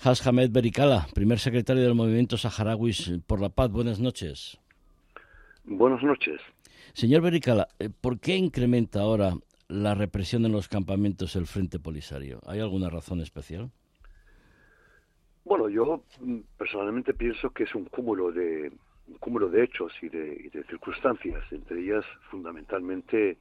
Has 0.00 0.24
Hamed 0.26 0.50
Berikala, 0.50 1.06
primer 1.14 1.38
secretario 1.38 1.82
del 1.82 1.94
Movimiento 1.94 2.36
Saharauis 2.36 3.12
por 3.26 3.40
la 3.40 3.48
Paz, 3.48 3.70
buenas 3.70 3.98
noches. 3.98 4.58
Buenas 5.64 6.02
noches. 6.02 6.40
Señor 6.92 7.22
Berikala, 7.22 7.68
eh, 7.78 7.90
¿por 7.90 8.18
qué 8.18 8.36
incrementa 8.36 9.00
ahora 9.00 9.34
la 9.68 9.94
represión 9.94 10.44
en 10.46 10.52
los 10.52 10.68
campamentos 10.68 11.36
el 11.36 11.46
Frente 11.46 11.78
Polisario? 11.78 12.40
¿Hay 12.46 12.60
alguna 12.60 12.90
razón 12.90 13.20
especial? 13.20 13.70
Bueno, 15.44 15.68
yo 15.68 16.02
mm, 16.20 16.38
personalmente 16.56 17.14
pienso 17.14 17.50
que 17.50 17.64
es 17.64 17.74
un 17.74 17.86
cúmulo 17.86 18.32
de 18.32 18.72
un 19.08 19.18
cúmulo 19.18 19.48
de 19.48 19.64
hechos 19.64 19.92
y 20.02 20.08
de, 20.08 20.50
circunstancias, 20.68 21.42
entre 21.50 21.80
ellas 21.80 22.04
fundamentalmente 22.30 23.38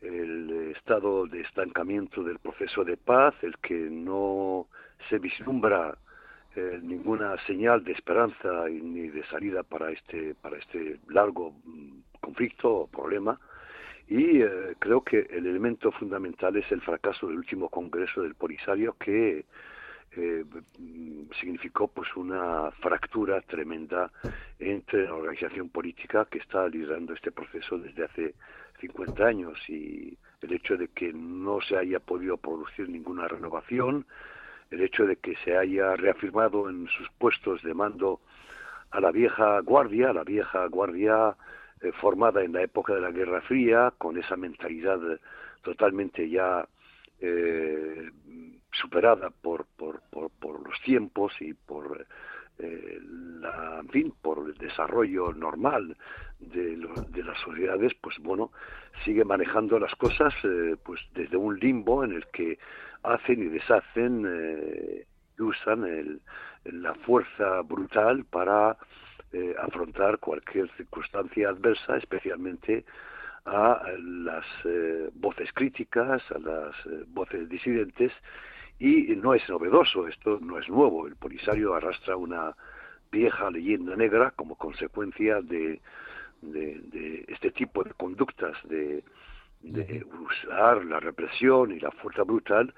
el 0.00 0.72
estado 0.76 1.26
de 1.26 1.40
estancamiento 1.40 2.22
del 2.22 2.38
proceso 2.38 2.84
de 2.84 2.96
paz, 2.96 3.34
el 3.42 3.58
que 3.58 3.74
no 3.74 4.68
se 5.08 5.18
vislumbra 5.18 5.98
eh, 6.56 6.78
ninguna 6.82 7.36
señal 7.46 7.84
de 7.84 7.92
esperanza 7.92 8.66
ni 8.68 9.08
de 9.08 9.24
salida 9.26 9.62
para 9.62 9.90
este 9.90 10.34
para 10.36 10.56
este 10.56 10.98
largo 11.08 11.52
mm, 11.64 12.20
conflicto 12.20 12.72
o 12.72 12.86
problema. 12.86 13.38
Y 14.08 14.42
eh, 14.42 14.74
creo 14.78 15.02
que 15.02 15.20
el 15.30 15.46
elemento 15.46 15.92
fundamental 15.92 16.56
es 16.56 16.70
el 16.72 16.80
fracaso 16.80 17.28
del 17.28 17.36
último 17.36 17.68
congreso 17.68 18.22
del 18.22 18.34
Polisario 18.34 18.96
que 18.98 19.44
eh, 20.16 20.44
significó 21.40 21.88
pues 21.88 22.08
una 22.16 22.70
fractura 22.80 23.40
tremenda 23.42 24.10
entre 24.58 25.04
la 25.04 25.14
organización 25.14 25.68
política 25.68 26.26
que 26.30 26.38
está 26.38 26.66
liderando 26.68 27.14
este 27.14 27.30
proceso 27.30 27.78
desde 27.78 28.04
hace 28.04 28.34
50 28.80 29.24
años 29.24 29.58
y 29.68 30.16
el 30.42 30.52
hecho 30.52 30.76
de 30.76 30.88
que 30.88 31.12
no 31.12 31.60
se 31.60 31.76
haya 31.76 32.00
podido 32.00 32.36
producir 32.36 32.88
ninguna 32.88 33.28
renovación, 33.28 34.06
el 34.70 34.80
hecho 34.82 35.06
de 35.06 35.16
que 35.16 35.36
se 35.44 35.56
haya 35.56 35.94
reafirmado 35.96 36.68
en 36.68 36.88
sus 36.88 37.08
puestos 37.18 37.62
de 37.62 37.74
mando 37.74 38.20
a 38.90 39.00
la 39.00 39.12
vieja 39.12 39.60
guardia, 39.60 40.12
la 40.12 40.24
vieja 40.24 40.66
guardia 40.66 41.36
eh, 41.82 41.92
formada 42.00 42.42
en 42.42 42.52
la 42.52 42.62
época 42.62 42.94
de 42.94 43.00
la 43.00 43.10
Guerra 43.10 43.42
Fría, 43.42 43.92
con 43.98 44.18
esa 44.18 44.36
mentalidad 44.36 44.98
totalmente 45.62 46.28
ya 46.28 46.66
eh, 47.20 48.10
superada 48.72 49.30
por, 49.30 49.66
por, 49.76 50.00
por, 50.10 50.66
los 50.66 50.80
tiempos 50.82 51.32
y 51.40 51.54
por 51.54 52.06
eh, 52.58 52.98
en 53.80 53.88
fin, 53.88 54.14
por 54.22 54.46
el 54.48 54.54
desarrollo 54.54 55.32
normal 55.32 55.96
de, 56.38 56.76
de, 56.76 57.22
las 57.24 57.38
sociedades, 57.40 57.92
pues 58.00 58.18
bueno, 58.18 58.52
sigue 59.04 59.24
manejando 59.24 59.78
las 59.78 59.94
cosas 59.96 60.34
eh, 60.44 60.76
pues 60.84 61.00
desde 61.14 61.36
un 61.36 61.58
limbo 61.58 62.04
en 62.04 62.12
el 62.12 62.26
que 62.28 62.58
hacen 63.02 63.42
y 63.42 63.48
deshacen, 63.48 64.26
eh, 64.28 65.06
usan 65.38 65.84
el, 65.84 66.20
la 66.64 66.94
fuerza 66.94 67.62
brutal 67.62 68.24
para 68.24 68.76
eh, 69.32 69.54
afrontar 69.58 70.18
cualquier 70.18 70.68
circunstancia 70.76 71.48
adversa, 71.48 71.96
especialmente 71.96 72.84
a 73.50 73.82
las 73.98 74.46
voces 75.14 75.52
críticas, 75.52 76.22
a 76.30 76.38
las 76.38 76.74
voces 77.08 77.48
disidentes 77.48 78.12
y 78.78 79.14
no 79.16 79.34
es 79.34 79.46
novedoso, 79.48 80.06
esto 80.06 80.38
no 80.40 80.58
es 80.58 80.68
nuevo. 80.68 81.06
El 81.06 81.16
Polisario 81.16 81.74
arrastra 81.74 82.16
una 82.16 82.54
vieja 83.10 83.50
leyenda 83.50 83.96
negra 83.96 84.30
como 84.30 84.54
consecuencia 84.54 85.42
de, 85.42 85.80
de, 86.40 87.24
este 87.28 87.50
tipo 87.50 87.82
de 87.82 87.92
conductas, 87.94 88.56
de, 88.64 89.02
de, 89.62 90.06
usar 90.20 90.84
la 90.84 91.00
represión 91.00 91.72
y 91.72 91.80
la 91.80 91.90
fuerza 91.90 92.22
brutal 92.22 92.72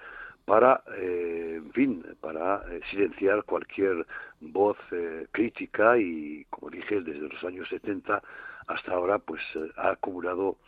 para, 0.44 0.82
eh, 0.98 1.54
en 1.56 1.72
fin, 1.72 2.04
para 2.20 2.62
eh, 2.70 2.80
silenciar 2.90 3.44
cualquier 3.44 4.06
voz 4.40 4.76
eh, 4.90 5.26
crítica 5.30 5.98
y, 5.98 6.44
como 6.50 6.70
dije, 6.70 7.00
desde 7.00 7.28
los 7.28 7.44
años 7.44 7.68
70 7.68 8.22
hasta 8.66 8.92
ahora, 8.92 9.18
pues 9.18 9.40
ha 9.76 9.90
acumulado 9.90 10.58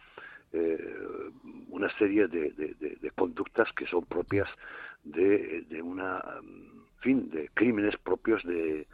una 1.71 1.91
serie 1.99 2.29
de, 2.29 2.51
de, 2.53 3.11
conductas 3.17 3.69
que 3.73 3.87
son 3.87 4.05
propias 4.05 4.49
de, 5.03 5.63
de 5.63 5.83
una 5.83 6.23
fin 7.01 7.29
de 7.31 7.51
crímenes 7.55 7.97
propios 7.97 8.41
de 8.45 8.87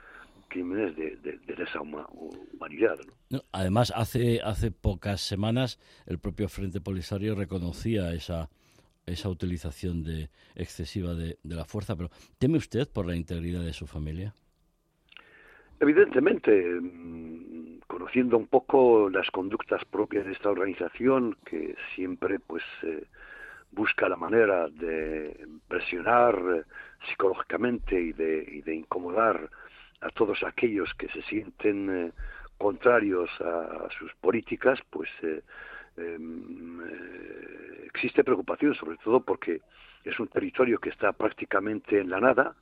crímenes 0.48 0.96
de, 0.96 1.16
de, 1.16 1.62
esa 1.62 1.80
humanidad. 1.80 2.98
además, 3.52 3.92
hace, 3.94 4.40
hace 4.42 4.70
pocas 4.70 5.20
semanas 5.20 5.78
el 6.06 6.18
propio 6.18 6.48
Frente 6.48 6.80
Polisario 6.80 7.34
reconocía 7.34 8.12
esa, 8.14 8.48
esa 9.10 9.28
utilización 9.28 10.02
de, 10.02 10.30
excesiva 10.54 11.14
de, 11.14 11.38
la 11.44 11.64
fuerza, 11.64 11.96
pero 11.96 12.10
¿teme 12.38 12.58
usted 12.58 12.88
por 12.88 13.06
la 13.06 13.16
integridad 13.16 13.62
de 13.62 13.72
su 13.72 13.86
familia? 13.86 14.34
Evidentemente, 15.78 16.50
mm, 16.80 17.80
conociendo 17.86 18.36
un 18.36 18.46
poco 18.46 19.08
las 19.08 19.30
conductas 19.30 19.84
propias 19.84 20.26
de 20.26 20.32
esta 20.32 20.50
organización, 20.50 21.36
que 21.44 21.74
siempre 21.94 22.38
pues 22.38 22.62
eh, 22.82 23.04
busca 23.72 24.08
la 24.08 24.16
manera 24.16 24.68
de 24.68 25.46
presionar 25.68 26.34
eh, 26.36 26.62
psicológicamente 27.08 28.00
y 28.00 28.12
de, 28.12 28.74
incomodar 28.74 29.48
a 30.00 30.08
todos 30.10 30.42
aquellos 30.42 30.92
que 30.94 31.08
se 31.08 31.22
sienten 31.22 31.90
eh, 31.90 32.12
contrarios 32.58 33.30
a, 33.40 33.88
sus 33.98 34.12
políticas, 34.20 34.78
pues 34.90 35.08
em, 36.00 36.80
existe 37.86 38.24
preocupación, 38.24 38.74
sobre 38.74 38.96
todo 38.98 39.20
porque 39.20 39.60
es 40.04 40.18
un 40.18 40.28
territorio 40.28 40.78
que 40.78 40.90
está 40.90 41.12
prácticamente 41.12 42.00
en 42.00 42.10
la 42.10 42.20
nada, 42.20 42.56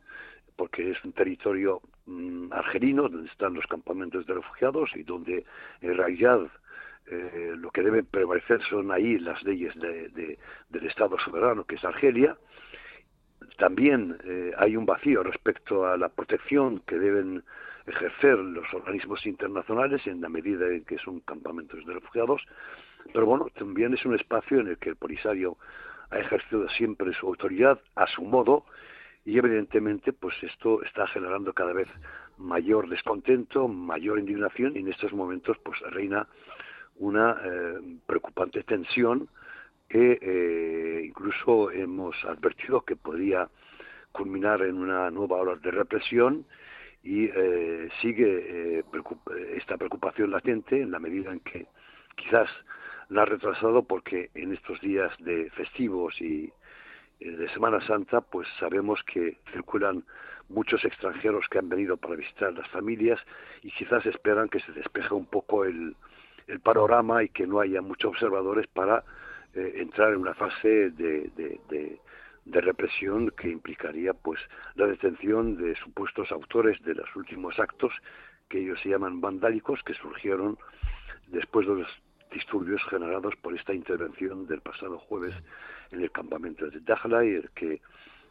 porque 0.57 0.91
es 0.91 1.05
un 1.05 1.13
territorio 1.13 1.81
mm, 2.07 2.53
argelino 2.53 3.09
donde 3.09 3.31
están 3.31 3.55
los 3.55 3.67
campamentos 3.67 4.27
de 4.27 4.35
refugiados 4.35 4.91
y 4.97 5.05
donde 5.05 5.45
en 5.81 5.97
realidad 5.97 6.41
eh, 7.07 7.55
lo 7.57 7.71
que 7.71 7.83
deben 7.83 8.07
prevalecer 8.07 8.61
son 8.69 8.91
ahí 8.91 9.19
las 9.19 9.43
leyes 9.45 9.73
del 9.79 10.87
Estado 10.87 11.17
soberano, 11.21 11.65
que 11.65 11.77
es 11.77 11.85
Argelia. 11.85 12.37
También 13.57 14.19
eh, 14.25 14.53
hay 14.59 14.77
un 14.77 14.85
vacío 14.85 15.23
respecto 15.23 15.87
a 15.87 15.97
la 15.97 16.09
protección 16.09 16.81
que 16.81 16.99
deben 16.99 17.45
ejercer 17.87 18.39
los 18.39 18.67
organismos 18.75 19.25
internacionales 19.25 20.07
en 20.07 20.21
la 20.21 20.29
medida 20.29 20.67
en 20.69 20.85
que 20.85 20.99
son 20.99 21.21
campamentos 21.21 21.85
de 21.87 21.95
refugiados. 21.95 22.43
Pero 23.13 23.27
bueno, 23.27 23.47
también 23.55 23.95
es 23.95 24.05
un 24.05 24.15
espacio 24.15 24.61
en 24.61 24.69
el 24.69 24.79
que 24.79 24.91
el 24.91 24.97
Polisario 24.97 25.57
ha 26.11 26.19
ejercido 26.19 26.69
siempre 26.71 27.13
su 27.15 27.27
autoridad 27.27 27.81
a 27.95 28.07
su 28.07 28.23
modo 28.23 28.65
y 29.25 29.37
evidentemente 29.39 30.13
pues 30.13 30.35
esto 30.43 30.83
está 30.83 31.07
generando 31.09 31.53
cada 31.53 31.73
vez 31.73 31.89
mayor 32.39 32.89
descontento, 32.89 33.69
mayor 33.69 34.19
indignación 34.19 34.77
y 34.77 34.81
en 34.81 34.89
estos 34.89 35.13
momentos 35.13 35.59
pues 35.63 35.79
reina 35.91 36.27
una 36.97 37.37
eh, 37.45 37.79
preocupante 38.07 38.63
tensión 38.63 39.29
que 39.89 40.19
eh, 40.21 41.03
incluso 41.05 41.71
hemos 41.71 42.17
advertido 42.25 42.83
que 42.83 42.97
podría 42.97 43.49
culminar 44.13 44.63
en 44.63 44.77
una 44.77 45.11
nueva 45.11 45.37
ola 45.37 45.57
de 45.57 45.71
represión 45.71 46.47
y 47.03 47.27
eh, 47.27 47.89
sigue 48.01 48.83
esta 49.57 49.77
preocupación 49.77 50.31
latente 50.31 50.81
en 50.81 50.91
la 50.91 50.99
medida 50.99 51.33
en 51.33 51.41
que 51.41 51.67
quizás 52.17 52.49
la 53.09 53.23
ha 53.23 53.25
retrasado 53.25 53.83
porque 53.83 54.31
en 54.35 54.53
estos 54.53 54.81
días 54.81 55.13
de 55.19 55.51
festivos 55.51 56.21
y, 56.21 56.53
eh, 57.21 57.31
de 57.31 57.49
Semana 57.51 57.81
Santa, 57.87 58.21
pues 58.21 58.47
sabemos 58.59 59.03
que 59.05 59.39
circulan 59.53 60.05
muchos 60.49 60.85
extranjeros 60.85 61.47
que 61.51 61.59
han 61.59 61.69
venido 61.69 61.97
para 61.97 62.17
visitar 62.17 62.53
las 62.53 62.69
familias 62.69 63.21
y 63.63 63.71
quizás 63.71 64.05
esperan 64.07 64.49
que 64.49 64.61
se 64.61 64.73
despeje 64.73 65.13
un 65.15 65.27
poco 65.27 65.65
el, 65.65 65.95
el 66.47 66.61
panorama 66.61 67.23
y 67.23 67.29
que 67.29 67.47
no 67.47 67.61
haya 67.61 67.83
muchos 67.83 68.11
observadores 68.11 68.67
para 68.69 69.05
eh, 69.55 69.75
entrar 69.77 70.13
en 70.13 70.21
una 70.21 70.35
fase 70.35 70.91
de, 70.91 71.31
de, 71.37 71.61
de, 71.69 72.61
represión 72.61 73.31
que 73.37 73.49
implicaría 73.51 74.15
pues 74.15 74.41
la 74.75 74.87
detención 74.87 75.57
de 75.57 75.77
supuestos 75.77 76.33
autores 76.33 76.83
de 76.83 76.95
los 76.95 77.15
últimos 77.15 77.59
actos 77.59 77.93
que 78.49 78.59
ellos 78.59 78.81
se 78.83 78.89
llaman 78.89 79.21
vandálicos 79.21 79.81
que 79.85 79.95
surgieron 79.95 80.59
después 81.29 81.69
de 81.69 81.75
los 81.75 81.89
disturbios 82.33 82.83
generados 82.91 83.35
por 83.43 83.57
esta 83.57 83.75
intervención 83.75 84.47
del 84.47 84.61
pasado 84.61 84.99
jueves 84.99 85.35
en 85.91 86.03
el 86.03 86.11
campamento 86.11 86.69
de 86.69 86.81
Dajla 86.81 87.25
y 87.25 87.29
el 87.29 87.51
que, 87.51 87.81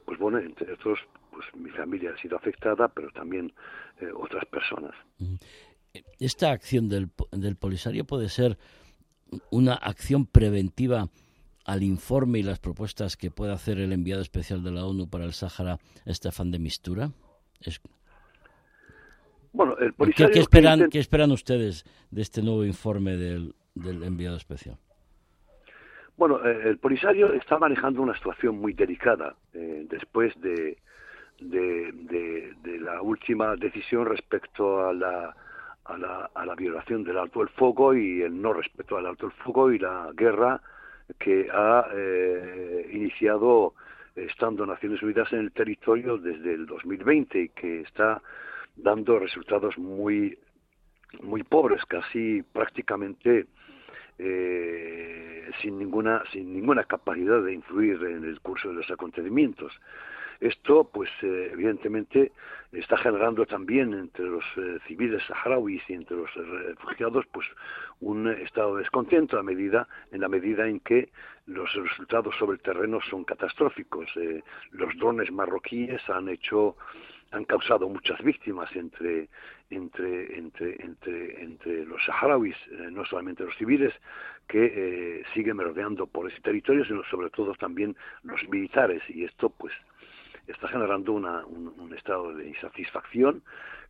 pues 0.06 0.20
bueno, 0.20 0.40
entre 0.40 0.74
otros, 0.74 1.00
pues 1.32 1.46
mi 1.56 1.70
familia 1.72 2.12
ha 2.16 2.22
sido 2.22 2.38
afectada, 2.38 2.88
pero 2.88 3.10
también 3.12 3.54
eh, 4.00 4.10
otras 4.16 4.46
personas. 4.46 4.94
Esta 6.20 6.52
acción 6.52 6.90
del, 6.90 7.10
del 7.32 7.56
Polisario 7.56 8.06
puede 8.06 8.30
ser 8.30 8.58
una 9.52 9.74
acción 9.74 10.26
preventiva 10.26 11.10
al 11.66 11.84
informe 11.84 12.40
y 12.40 12.44
las 12.44 12.60
propuestas 12.60 13.18
que 13.18 13.30
puede 13.30 13.52
hacer 13.52 13.78
el 13.80 13.92
enviado 13.92 14.22
especial 14.22 14.64
de 14.64 14.72
la 14.72 14.86
ONU 14.86 15.10
para 15.10 15.26
el 15.26 15.34
Sáhara, 15.34 15.78
Estefan 16.06 16.50
de 16.50 16.60
Mistura? 16.60 17.12
Bueno, 19.52 19.76
el 19.78 19.94
¿Qué, 20.14 20.40
esperan, 20.40 20.90
¿Qué 20.90 21.00
esperan 21.00 21.32
ustedes 21.32 21.84
de 22.10 22.22
este 22.22 22.42
nuevo 22.42 22.64
informe 22.64 23.18
del, 23.18 23.54
del 23.80 24.04
enviado 24.04 24.38
especial? 24.38 24.78
Bueno, 26.18 26.44
eh, 26.46 26.62
el 26.66 26.80
Polisario 26.80 27.34
está 27.34 27.60
manejando 27.60 28.02
una 28.02 28.16
situación 28.16 28.58
muy 28.58 28.74
delicada 28.74 29.36
eh, 29.54 29.86
después 29.88 30.34
de, 30.42 30.78
de, 31.40 32.54
la 32.80 33.02
última 33.02 33.56
decisión 33.56 34.06
respecto 34.06 34.88
a 34.88 34.94
la, 34.94 35.36
a 35.86 35.98
la, 35.98 36.32
a 36.34 36.46
la 36.46 36.56
violación 36.56 37.04
del 37.04 37.18
alto 37.18 37.42
el 37.42 37.50
fuego 37.50 37.94
y 37.94 38.22
el 38.22 38.42
no 38.42 38.54
respeto 38.54 38.98
al 38.98 39.06
alto 39.06 39.28
el 39.28 39.32
fuego 39.34 39.72
y 39.72 39.80
la 39.80 40.10
guerra 40.14 40.62
que 41.20 41.48
ha 41.52 41.88
eh, 41.94 42.90
iniciado 42.94 43.74
estando 44.16 44.66
Naciones 44.66 45.02
Unidas 45.02 45.32
en 45.32 45.40
el 45.40 45.52
territorio 45.52 46.18
desde 46.18 46.54
el 46.54 46.66
2020 46.66 47.40
y 47.40 47.50
que 47.50 47.82
está 47.82 48.22
dando 48.76 49.20
resultados 49.20 49.78
muy 49.78 50.38
muy 51.22 51.44
pobres, 51.44 51.84
casi 51.86 52.44
prácticamente 52.44 53.48
eh, 54.20 55.50
sin 55.62 55.78
ninguna 55.78 56.24
sin 56.32 56.54
ninguna 56.54 56.84
capacidad 56.84 57.42
de 57.42 57.54
influir 57.54 58.04
en 58.04 58.24
el 58.24 58.40
curso 58.42 58.70
de 58.70 58.76
los 58.76 58.90
acontecimientos. 58.92 59.74
Esto, 60.40 60.84
pues, 60.84 61.10
eh, 61.24 61.50
evidentemente, 61.52 62.32
está 62.72 62.96
generando 62.98 63.46
también 63.48 63.94
entre 63.94 64.26
los 64.26 64.44
eh, 64.58 64.78
civiles 64.86 65.24
saharauis 65.26 65.82
y 65.90 65.94
entre 65.94 66.16
los 66.16 66.32
refugiados, 66.36 67.26
pues, 67.32 67.48
un 68.02 68.28
estado 68.28 68.76
de 68.76 68.84
descontento 68.84 69.40
a 69.40 69.44
medida, 69.44 69.88
en 70.12 70.22
la 70.22 70.28
medida 70.28 70.68
en 70.68 70.80
que 70.82 71.10
los 71.48 71.74
resultados 71.74 72.36
sobre 72.38 72.58
el 72.58 72.62
terreno 72.62 73.00
son 73.10 73.24
catastróficos. 73.24 74.08
los 74.72 74.96
drones 74.98 75.32
marroquíes 75.32 76.08
han 76.10 76.30
hecho 76.30 76.76
han 77.38 77.46
causado 77.46 77.88
muchas 77.88 78.22
víctimas 78.22 78.70
entre 78.76 79.30
entre 79.70 80.38
entre 80.38 80.76
entre 80.84 81.44
entre 81.44 81.86
los 81.86 82.04
saharauis 82.06 82.56
eh, 82.72 82.90
no 82.92 83.06
solamente 83.06 83.44
los 83.44 83.56
civiles 83.58 83.94
que 84.48 84.66
eh, 84.66 85.24
siguen 85.34 85.58
merodeando 85.58 86.08
por 86.08 86.30
ese 86.30 86.42
territorio 86.42 86.86
sino 86.86 87.04
sobre 87.06 87.30
todo 87.30 87.54
también 87.56 87.96
los 88.24 88.48
militares. 88.50 89.02
Y 89.10 89.24
esto 89.24 89.50
pues 89.50 89.74
está 90.48 90.68
generando 90.68 91.14
una, 91.14 91.46
un, 91.46 91.94
estado 91.94 92.34
de 92.34 92.48
insatisfacción 92.48 93.44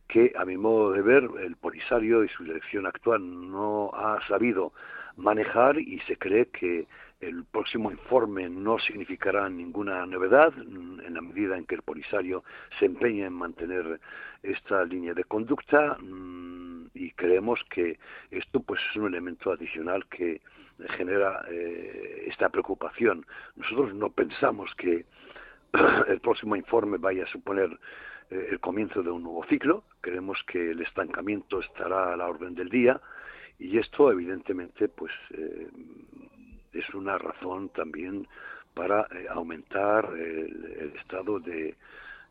que 0.08 0.32
a 0.36 0.44
mi 0.44 0.56
modo 0.56 0.92
de 0.92 1.02
ver 1.02 1.28
el 1.40 1.56
Polisario 1.56 2.24
y 2.24 2.28
su 2.28 2.42
dirección 2.42 2.86
actual 2.86 3.50
no 3.50 3.90
ha 3.94 4.18
sabido 4.26 4.72
manejar 5.16 5.78
y 5.78 6.00
se 6.00 6.16
cree 6.16 6.46
que 6.46 6.86
el 7.20 7.44
próximo 7.44 7.90
informe 7.90 8.48
no 8.48 8.78
significará 8.78 9.48
ninguna 9.48 10.06
novedad 10.06 10.52
en 10.56 11.14
la 11.14 11.20
medida 11.20 11.56
en 11.56 11.66
que 11.66 11.74
el 11.74 11.82
Polisario 11.82 12.44
se 12.78 12.86
empeña 12.86 13.26
en 13.26 13.32
mantener 13.32 14.00
esta 14.42 14.84
línea 14.84 15.14
de 15.14 15.24
conducta 15.24 15.96
mm, 16.00 16.90
y 16.94 17.10
creemos 17.12 17.60
que 17.70 17.98
esto 18.30 18.60
pues 18.60 18.80
es 18.90 18.96
un 18.96 19.08
elemento 19.08 19.50
adicional 19.50 20.06
que 20.06 20.40
genera 20.90 21.44
eh, 21.50 22.26
esta 22.28 22.48
preocupación. 22.50 23.26
Nosotros 23.56 23.94
no 23.94 24.10
pensamos 24.10 24.72
que 24.76 25.04
el 26.08 26.20
próximo 26.20 26.54
informe 26.54 26.98
vaya 26.98 27.24
a 27.24 27.32
suponer 27.32 27.70
eh, 28.30 28.48
el 28.50 28.60
comienzo 28.60 29.02
de 29.02 29.10
un 29.10 29.24
nuevo 29.24 29.44
ciclo. 29.46 29.84
Creemos 30.00 30.38
que 30.46 30.70
el 30.70 30.82
estancamiento 30.82 31.58
estará 31.60 32.12
a 32.12 32.16
la 32.16 32.28
orden 32.28 32.54
del 32.54 32.68
día 32.68 33.00
y 33.58 33.78
esto 33.78 34.12
evidentemente 34.12 34.88
pues 34.88 35.12
eh, 35.30 35.66
es 36.80 36.94
una 36.94 37.18
razón 37.18 37.68
también 37.70 38.26
para 38.74 39.02
eh, 39.12 39.26
aumentar 39.28 40.12
el, 40.14 40.92
estado 40.96 41.40
de 41.40 41.74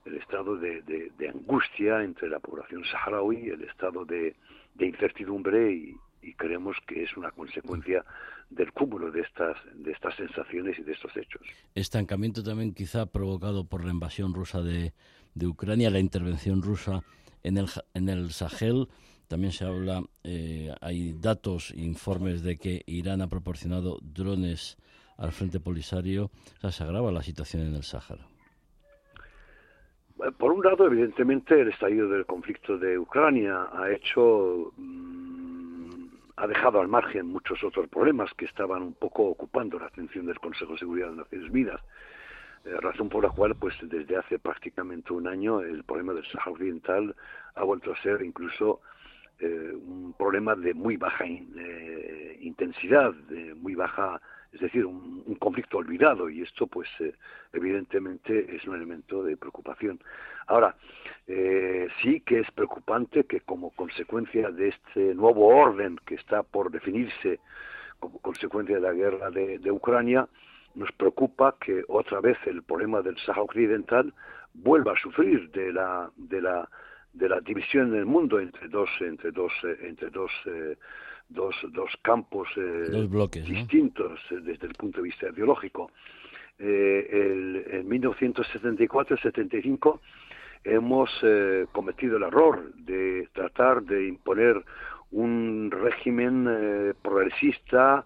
el 0.06 0.16
estado 0.16 0.56
de, 0.56 0.82
de, 0.82 1.30
angustia 1.30 2.02
entre 2.02 2.30
la 2.30 2.40
población 2.40 2.82
saharaui, 2.86 3.50
el 3.50 3.64
estado 3.64 4.06
de, 4.06 4.34
incertidumbre 4.80 5.74
y, 5.74 5.98
creemos 6.38 6.76
que 6.86 7.04
es 7.04 7.16
una 7.16 7.32
consecuencia 7.32 8.04
del 8.50 8.74
cúmulo 8.74 9.12
de 9.12 9.22
estas 9.22 9.56
de 9.76 9.92
estas 9.92 10.14
sensaciones 10.16 10.78
y 10.78 10.84
de 10.84 10.92
estos 10.92 11.16
hechos. 11.16 11.42
Estancamiento 11.74 12.44
también 12.44 12.74
quizá 12.74 13.06
provocado 13.06 13.66
por 13.66 13.86
la 13.86 13.92
invasión 13.92 14.34
rusa 14.34 14.62
de, 14.62 14.94
de 15.36 15.48
Ucrania, 15.48 15.90
la 15.90 16.00
intervención 16.00 16.62
rusa 16.62 17.02
en 17.44 17.58
el 17.58 17.68
en 17.94 18.10
el 18.10 18.32
Sahel 18.32 18.88
también 19.28 19.52
se 19.52 19.66
habla, 19.66 20.04
eh, 20.24 20.74
hay 20.82 21.14
datos, 21.14 21.72
informes 21.76 22.44
de 22.44 22.58
que 22.58 22.84
Irán 22.86 23.22
ha 23.22 23.28
proporcionado 23.28 24.00
drones 24.02 24.78
al 25.18 25.32
Frente 25.32 25.60
Polisario. 25.60 26.26
O 26.58 26.60
sea, 26.62 26.72
se 26.72 26.84
agrava 26.84 27.12
la 27.12 27.22
situación 27.22 27.64
en 27.64 27.76
el 27.76 27.84
Sáhara. 27.84 28.26
por 30.38 30.52
un 30.52 30.64
lado, 30.64 30.88
evidentemente, 30.88 31.60
el 31.60 31.70
estallido 31.70 32.10
del 32.10 32.26
conflicto 32.26 32.78
de 32.78 32.98
Ucrania 32.98 33.68
ha 33.72 33.92
hecho, 33.92 34.72
mm, 34.76 36.08
ha 36.38 36.48
dejado 36.48 36.80
al 36.80 36.88
margen 36.88 37.28
muchos 37.28 37.64
otros 37.64 37.88
problemas 37.90 38.34
que 38.36 38.46
estaban 38.46 38.82
un 38.82 38.94
poco 38.94 39.24
ocupando 39.26 39.78
la 39.78 39.88
atención 39.88 40.26
del 40.26 40.40
Consejo 40.40 40.74
de 40.74 40.80
Seguridad 40.80 41.10
de 41.10 41.18
Naciones 41.18 41.50
Unidas. 41.50 41.82
Eh, 42.66 42.76
razón 42.82 43.10
por 43.10 43.24
la 43.24 43.30
cual, 43.30 43.56
pues 43.56 43.76
desde 43.84 44.18
hace 44.18 44.40
prácticamente 44.40 45.14
un 45.14 45.28
año, 45.28 45.62
el 45.62 45.84
problema 45.84 46.14
del 46.14 46.26
Sahara 46.26 46.52
Occidental 46.52 47.16
ha 47.56 47.64
vuelto 47.64 47.94
a 47.94 48.02
ser 48.02 48.22
incluso 48.24 48.82
eh, 49.40 49.74
un 49.74 50.14
problema 50.18 50.56
de 50.56 50.74
muy 50.74 50.98
baja 50.98 51.26
eh, 51.26 52.38
intensidad, 52.42 53.14
de 53.30 53.54
muy 53.56 53.76
baja, 53.76 54.22
es 54.52 54.62
decir, 54.62 54.86
un, 54.86 55.18
conflicto 55.40 55.78
olvidado 55.78 56.30
y 56.30 56.42
esto, 56.42 56.68
pues, 56.68 56.88
evidentemente 57.54 58.56
es 58.56 58.66
un 58.66 58.76
elemento 58.76 59.24
de 59.24 59.38
preocupación. 59.38 60.00
Ahora, 60.48 60.76
sí 62.02 62.22
que 62.22 62.40
es 62.40 62.52
preocupante 62.52 63.26
que 63.26 63.42
como 63.42 63.70
consecuencia 63.72 64.50
de 64.50 64.70
este 64.70 65.14
nuevo 65.14 65.48
orden 65.48 66.00
que 66.06 66.16
está 66.16 66.44
por 66.44 66.72
definirse 66.72 67.40
como 68.00 68.20
consecuencia 68.20 68.76
de 68.76 68.82
la 68.82 68.94
guerra 68.94 69.30
de 69.30 69.72
Ucrania, 69.72 70.28
nos 70.78 70.92
preocupa 70.92 71.56
que 71.60 71.84
otra 71.88 72.22
vez 72.22 72.38
el 72.46 72.64
problema 72.64 73.02
del 73.02 73.18
Sahara 73.18 73.42
Occidental 73.44 74.14
vuelva 74.54 74.94
a 74.94 75.00
sufrir 75.00 75.50
de 75.52 75.74
la 75.74 76.10
de 76.16 76.42
la 76.42 76.70
de 77.18 77.30
la 77.30 77.40
división 77.42 77.94
en 77.94 78.00
el 78.00 78.06
mundo 78.06 78.40
entre 78.40 78.68
dos 78.68 78.90
entre 79.02 79.32
dos 79.32 79.52
eh, 79.64 79.78
entre 79.84 80.10
dos 80.10 80.32
eh, 80.46 80.76
dos, 81.30 81.56
dos 81.74 81.92
campos 82.02 82.48
eh, 82.56 83.06
bloques, 83.10 83.46
distintos 83.46 84.20
desde 84.30 84.68
el 84.68 84.74
punto 84.74 84.98
de 84.98 85.04
vista 85.04 85.30
ideológico. 85.30 85.92
El, 86.58 87.66
en 87.70 87.88
1974-75 87.88 90.00
hemos 90.64 91.12
cometido 91.72 92.18
el 92.18 92.24
error 92.24 92.74
de 92.74 93.30
tratar 93.32 93.84
de 93.84 94.08
imponer 94.08 94.66
un 95.12 95.70
régimen 95.70 96.96
progresista 97.04 98.04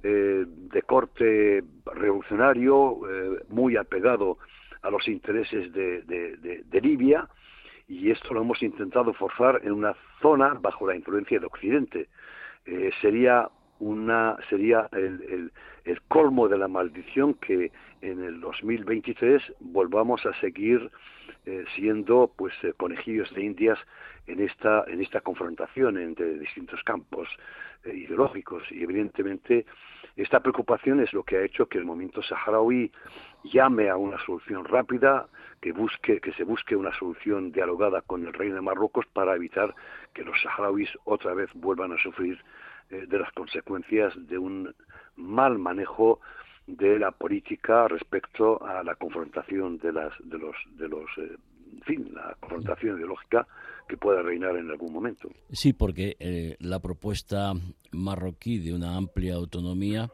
eh, 0.00 0.44
de 0.46 0.82
corte 0.82 1.64
revolucionario, 1.86 3.00
eh, 3.10 3.44
muy 3.48 3.76
apegado 3.76 4.38
a 4.82 4.90
los 4.90 5.08
intereses 5.08 5.72
de, 5.72 6.02
de, 6.02 6.80
Libia, 6.80 7.28
y 7.88 8.10
esto 8.10 8.34
lo 8.34 8.42
hemos 8.42 8.62
intentado 8.62 9.12
forzar 9.14 9.60
en 9.64 9.72
una 9.72 9.96
zona 10.20 10.54
bajo 10.60 10.86
la 10.86 10.94
influencia 10.94 11.40
de 11.40 11.46
Occidente. 11.46 12.08
Eh, 12.66 12.90
sería 13.00 13.48
una 13.80 14.36
sería 14.50 14.88
el, 14.92 15.50
el, 15.84 16.02
colmo 16.08 16.48
de 16.48 16.58
la 16.58 16.66
maldición 16.66 17.34
que 17.34 17.70
en 18.02 18.24
el 18.24 18.40
2023 18.40 19.40
volvamos 19.60 20.26
a 20.26 20.38
seguir 20.40 20.90
siendo 21.76 22.30
pues 22.36 22.52
conejillos 22.76 23.32
de 23.34 23.44
indias 23.44 23.78
en 24.26 24.40
esta 24.40 24.84
en 24.88 25.00
esta 25.00 25.20
confrontación 25.20 25.96
entre 25.96 26.38
distintos 26.40 26.82
campos 26.82 27.28
ideológicos 27.84 28.64
y 28.70 28.82
evidentemente 28.82 29.64
esta 30.18 30.40
preocupación 30.40 30.98
es 30.98 31.12
lo 31.12 31.22
que 31.22 31.36
ha 31.36 31.44
hecho 31.44 31.66
que 31.66 31.78
el 31.78 31.84
movimiento 31.84 32.22
saharaui 32.24 32.90
llame 33.44 33.88
a 33.88 33.96
una 33.96 34.18
solución 34.26 34.64
rápida, 34.64 35.28
que 35.60 35.70
busque 35.70 36.20
que 36.20 36.32
se 36.32 36.42
busque 36.42 36.74
una 36.74 36.92
solución 36.98 37.52
dialogada 37.52 38.02
con 38.02 38.26
el 38.26 38.32
reino 38.32 38.56
de 38.56 38.60
Marruecos 38.60 39.06
para 39.12 39.36
evitar 39.36 39.72
que 40.14 40.24
los 40.24 40.40
saharauis 40.42 40.90
otra 41.04 41.34
vez 41.34 41.50
vuelvan 41.54 41.92
a 41.92 42.02
sufrir 42.02 42.42
eh, 42.90 43.06
de 43.06 43.18
las 43.18 43.30
consecuencias 43.32 44.12
de 44.26 44.38
un 44.38 44.74
mal 45.14 45.56
manejo 45.58 46.20
de 46.66 46.98
la 46.98 47.12
política 47.12 47.86
respecto 47.86 48.60
a 48.66 48.82
la 48.82 48.96
confrontación 48.96 49.78
de 49.78 49.92
las 49.92 50.12
de 50.18 50.38
los 50.38 50.56
de 50.76 50.88
los 50.88 51.08
eh, 51.18 51.36
en 51.72 51.82
fin 51.82 52.14
la 52.14 52.36
confrontación 52.40 52.96
ideológica 52.96 53.46
que 53.88 53.96
pueda 53.96 54.22
reinar 54.22 54.56
en 54.56 54.70
algún 54.70 54.92
momento. 54.92 55.28
Sí, 55.50 55.72
porque 55.72 56.16
eh, 56.20 56.56
la 56.60 56.78
propuesta 56.78 57.52
marroquí 57.92 58.58
de 58.58 58.74
una 58.74 58.96
amplia 58.96 59.34
autonomía 59.34 60.10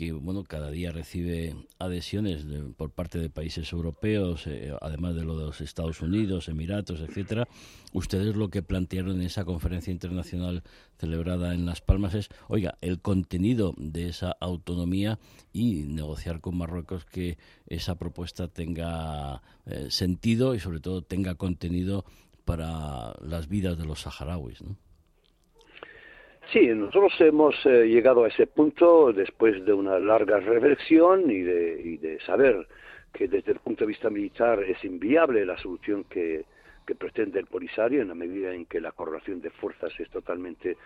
que 0.00 0.12
bueno 0.12 0.44
cada 0.44 0.70
día 0.70 0.92
recibe 0.92 1.54
adhesiones 1.78 2.46
por 2.78 2.90
parte 2.90 3.18
de 3.18 3.28
países 3.28 3.70
europeos, 3.70 4.46
eh, 4.46 4.72
además 4.80 5.14
de 5.14 5.24
lo 5.24 5.36
de 5.36 5.44
los 5.44 5.60
Estados 5.60 6.00
Unidos, 6.00 6.48
Emiratos, 6.48 7.00
etcétera. 7.00 7.46
Ustedes 7.92 8.34
lo 8.34 8.48
que 8.48 8.62
plantearon 8.62 9.16
en 9.16 9.26
esa 9.26 9.44
conferencia 9.44 9.90
internacional 9.92 10.62
celebrada 10.96 11.52
en 11.52 11.66
Las 11.66 11.82
Palmas 11.82 12.14
es, 12.14 12.30
oiga, 12.48 12.78
el 12.80 13.02
contenido 13.02 13.74
de 13.76 14.08
esa 14.08 14.34
autonomía 14.40 15.18
y 15.52 15.82
negociar 15.82 16.40
con 16.40 16.56
Marruecos 16.56 17.04
que 17.04 17.36
esa 17.66 17.96
propuesta 17.96 18.48
tenga 18.48 19.42
eh, 19.66 19.88
sentido 19.90 20.54
y 20.54 20.60
sobre 20.60 20.80
todo 20.80 21.02
tenga 21.02 21.34
contenido 21.34 22.06
para 22.46 23.16
las 23.20 23.48
vidas 23.48 23.76
de 23.76 23.84
los 23.84 24.00
saharauis, 24.00 24.62
¿no? 24.62 24.78
Sí, 26.52 26.66
nosotros 26.66 27.12
hemos 27.20 27.54
eh, 27.64 27.86
llegado 27.86 28.24
a 28.24 28.28
ese 28.28 28.48
punto 28.48 29.12
después 29.12 29.64
de 29.64 29.72
una 29.72 30.00
larga 30.00 30.40
reflexión 30.40 31.30
y 31.30 31.42
de, 31.42 31.80
y 31.80 31.96
de, 31.96 32.18
saber 32.22 32.66
que 33.12 33.28
desde 33.28 33.52
el 33.52 33.60
punto 33.60 33.84
de 33.84 33.88
vista 33.88 34.10
militar 34.10 34.60
es 34.64 34.84
inviable 34.84 35.46
la 35.46 35.56
solución 35.58 36.04
que, 36.04 36.44
pretende 36.98 37.38
el 37.38 37.46
Polisario 37.46 38.02
en 38.02 38.08
la 38.08 38.16
medida 38.16 38.52
en 38.52 38.66
que 38.66 38.80
la 38.80 38.90
correlación 38.90 39.40
de 39.40 39.50
fuerzas 39.50 39.92
es 40.00 40.10
totalmente 40.10 40.76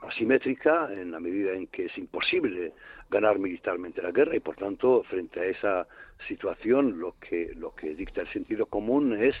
asimétrica, 0.00 0.88
en 0.90 1.10
la 1.10 1.20
medida 1.20 1.52
en 1.52 1.66
que 1.66 1.84
es 1.84 1.98
imposible 1.98 2.72
ganar 3.10 3.38
militarmente 3.38 4.00
la 4.00 4.10
guerra 4.10 4.34
y 4.36 4.40
por 4.40 4.56
tanto 4.56 5.02
frente 5.02 5.38
a 5.38 5.44
esa 5.44 5.86
situación 6.28 6.98
lo 6.98 7.16
que, 7.20 7.52
lo 7.56 7.74
que 7.74 7.94
dicta 7.94 8.22
el 8.22 8.32
sentido 8.32 8.64
común 8.64 9.22
es 9.22 9.36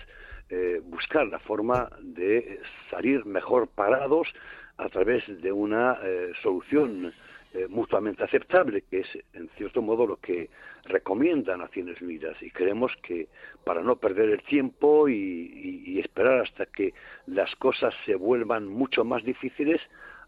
eh, 0.50 0.82
buscar 0.84 1.26
la 1.28 1.38
forma 1.38 1.88
de 2.02 2.60
salir 2.90 3.24
mejor 3.24 3.68
parados 3.68 4.28
a 4.80 4.88
través 4.88 5.22
de 5.42 5.52
una 5.52 5.98
eh, 6.02 6.32
solución 6.42 7.12
eh, 7.52 7.66
mutuamente 7.68 8.24
aceptable, 8.24 8.84
que 8.90 9.00
es 9.00 9.08
en 9.34 9.48
cierto 9.56 9.82
modo 9.82 10.06
lo 10.06 10.16
que 10.16 10.48
recomiendan 10.84 11.60
Naciones 11.60 12.00
Unidas. 12.00 12.36
Y 12.40 12.50
creemos 12.50 12.92
que 13.02 13.28
para 13.64 13.82
no 13.82 13.96
perder 13.96 14.30
el 14.30 14.42
tiempo 14.42 15.08
y 15.08 15.98
esperar 15.98 16.40
hasta 16.40 16.66
que 16.66 16.94
las 17.26 17.54
cosas 17.56 17.92
se 18.06 18.14
vuelvan 18.14 18.68
mucho 18.68 19.04
más 19.04 19.22
difíciles, 19.24 19.80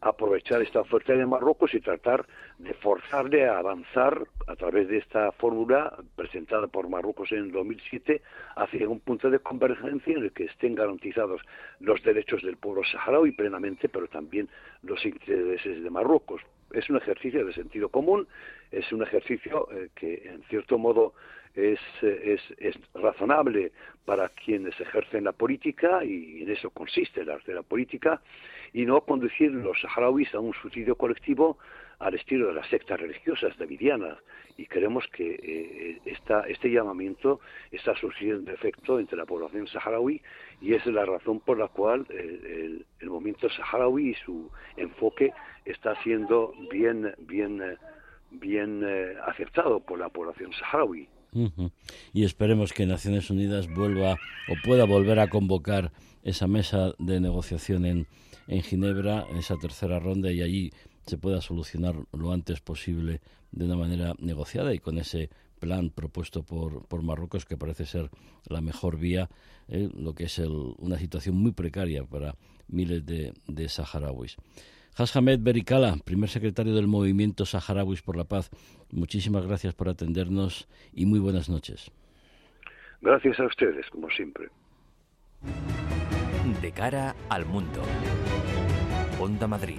aprovechar 0.03 0.61
esta 0.61 0.81
oferta 0.81 1.15
de 1.15 1.25
Marruecos 1.25 1.73
y 1.75 1.81
tratar 1.81 2.27
de 2.59 2.75
forzarle 2.75 3.49
a 3.49 3.59
avanzar 3.59 4.27
a 4.49 4.57
través 4.57 4.89
de 4.89 4.99
esta 4.99 5.31
fórmula 5.33 5.97
presentada 6.17 6.67
por 6.67 6.89
Marruecos 6.89 7.31
en 7.31 7.39
el 7.39 7.53
2007 7.53 8.21
hacia 8.57 8.89
un 8.89 8.99
punto 8.99 9.31
de 9.31 9.39
convergencia 9.39 10.17
en 10.17 10.25
el 10.25 10.33
que 10.33 10.45
estén 10.45 10.75
garantizados 10.75 11.41
los 11.79 12.03
derechos 12.03 12.43
del 12.43 12.57
pueblo 12.57 12.83
saharaui 12.85 13.31
plenamente, 13.31 13.89
pero 13.89 14.09
también 14.09 14.49
los 14.83 15.05
intereses 15.07 15.83
de 15.83 15.91
Marruecos. 15.91 16.43
Es 16.73 16.91
un 16.91 16.97
ejercicio 16.97 17.45
de 17.47 17.53
sentido 17.53 17.89
común, 17.89 18.27
es 18.73 18.91
un 18.93 19.03
ejercicio 19.03 19.69
eh, 19.71 19.91
que 19.95 20.23
en 20.27 20.43
cierto 20.45 20.79
modo 20.79 21.15
es, 21.55 21.81
es, 22.03 22.41
es, 22.59 22.77
razonable 22.95 23.73
para 24.05 24.29
quienes 24.31 24.79
ejercen 24.81 25.25
la 25.25 25.33
política 25.33 26.05
y 26.05 26.43
en 26.43 26.51
eso 26.51 26.71
consiste 26.71 27.21
el 27.21 27.31
arte 27.31 27.53
de 27.53 27.57
la 27.57 27.63
política 27.63 28.21
y 28.73 28.87
no 28.87 29.03
conducir 29.03 29.53
los 29.53 29.81
saharauis 29.81 30.35
a 30.35 30.41
un 30.41 30.55
suicidio 30.55 30.97
colectivo 30.97 31.59
al 31.99 32.15
estilo 32.15 32.49
de 32.49 32.55
las 32.55 32.69
sectas 32.69 33.01
religiosas 33.01 33.57
davidianas 33.59 34.19
y 34.57 34.67
creemos 34.67 35.07
que 35.09 36.01
eh, 36.05 36.17
este 36.49 36.71
llamamiento 36.71 37.41
está 37.71 37.95
surgiendo 37.97 38.51
efecto 38.51 38.99
entre 38.99 39.17
la 39.17 39.25
población 39.25 39.67
saharaui 39.67 40.21
y 40.61 40.75
es 40.75 40.85
la 40.87 41.05
razón 41.05 41.41
por 41.41 41.59
la 41.59 41.69
cual 41.69 42.07
el, 42.11 42.85
movimiento 43.03 43.49
saharaui 43.51 44.11
y 44.11 44.15
su 44.15 44.51
enfoque 44.77 45.33
está 45.65 45.95
siendo 46.03 46.55
bien 46.71 47.15
bien 47.19 47.61
bien 48.31 48.83
eh, 48.85 49.15
aceptado 49.27 49.81
por 49.81 49.99
la 49.99 50.09
población 50.09 50.53
saharaui. 50.55 51.09
Y 52.13 52.25
esperemos 52.25 52.73
que 52.73 52.87
Naciones 52.87 53.31
Unidas 53.31 53.67
vuelva 53.73 54.13
o 54.13 54.55
pueda 54.65 54.85
volver 54.85 55.19
a 55.19 55.31
convocar 55.31 55.93
esa 56.23 56.47
mesa 56.47 56.95
de 56.99 57.21
negociación 57.21 57.85
en, 57.87 58.07
en 58.47 58.63
Ginebra, 58.63 59.27
en 59.31 59.39
esa 59.39 59.57
tercera 59.57 59.99
ronda, 59.99 60.31
y 60.31 60.43
allí 60.43 60.73
se 61.07 61.19
pueda 61.19 61.41
solucionar 61.41 61.97
lo 62.13 62.33
antes 62.33 62.61
posible 62.61 63.21
de 63.51 63.65
una 63.65 63.77
manera 63.77 64.15
negociada 64.19 64.73
y 64.75 64.79
con 64.79 64.99
ese 64.99 65.31
plan 65.59 65.91
propuesto 65.91 66.43
por, 66.43 66.87
por 66.87 67.03
Marruecos 67.03 67.45
que 67.45 67.57
parece 67.57 67.87
ser 67.87 68.11
la 68.49 68.61
mejor 68.61 68.99
vía, 68.99 69.31
eh, 69.69 69.89
lo 69.95 70.15
que 70.15 70.25
es 70.25 70.39
una 70.39 70.99
situación 70.99 71.37
muy 71.37 71.53
precaria 71.53 72.05
para 72.05 72.35
miles 72.69 73.07
de, 73.07 73.33
de 73.47 73.69
saharauis. 73.69 74.37
Hashamed 74.97 75.41
Berikala, 75.41 75.97
primer 76.05 76.29
secretario 76.29 76.75
del 76.75 76.87
Movimiento 76.87 77.47
Saharauis 77.47 78.03
por 78.03 78.17
la 78.17 78.25
Paz, 78.25 78.51
muchísimas 78.91 79.47
gracias 79.47 79.75
por 79.75 79.89
atendernos 79.89 80.69
y 80.93 81.07
muy 81.07 81.19
buenas 81.19 81.49
noches. 81.49 81.91
Gracias 83.01 83.41
a 83.41 83.47
ustedes, 83.47 83.89
como 83.91 84.11
siempre. 84.11 84.49
De 86.61 86.73
cara 86.73 87.17
al 87.29 87.47
mundo. 87.47 87.83
Onda 89.19 89.47
Madrid. 89.47 89.79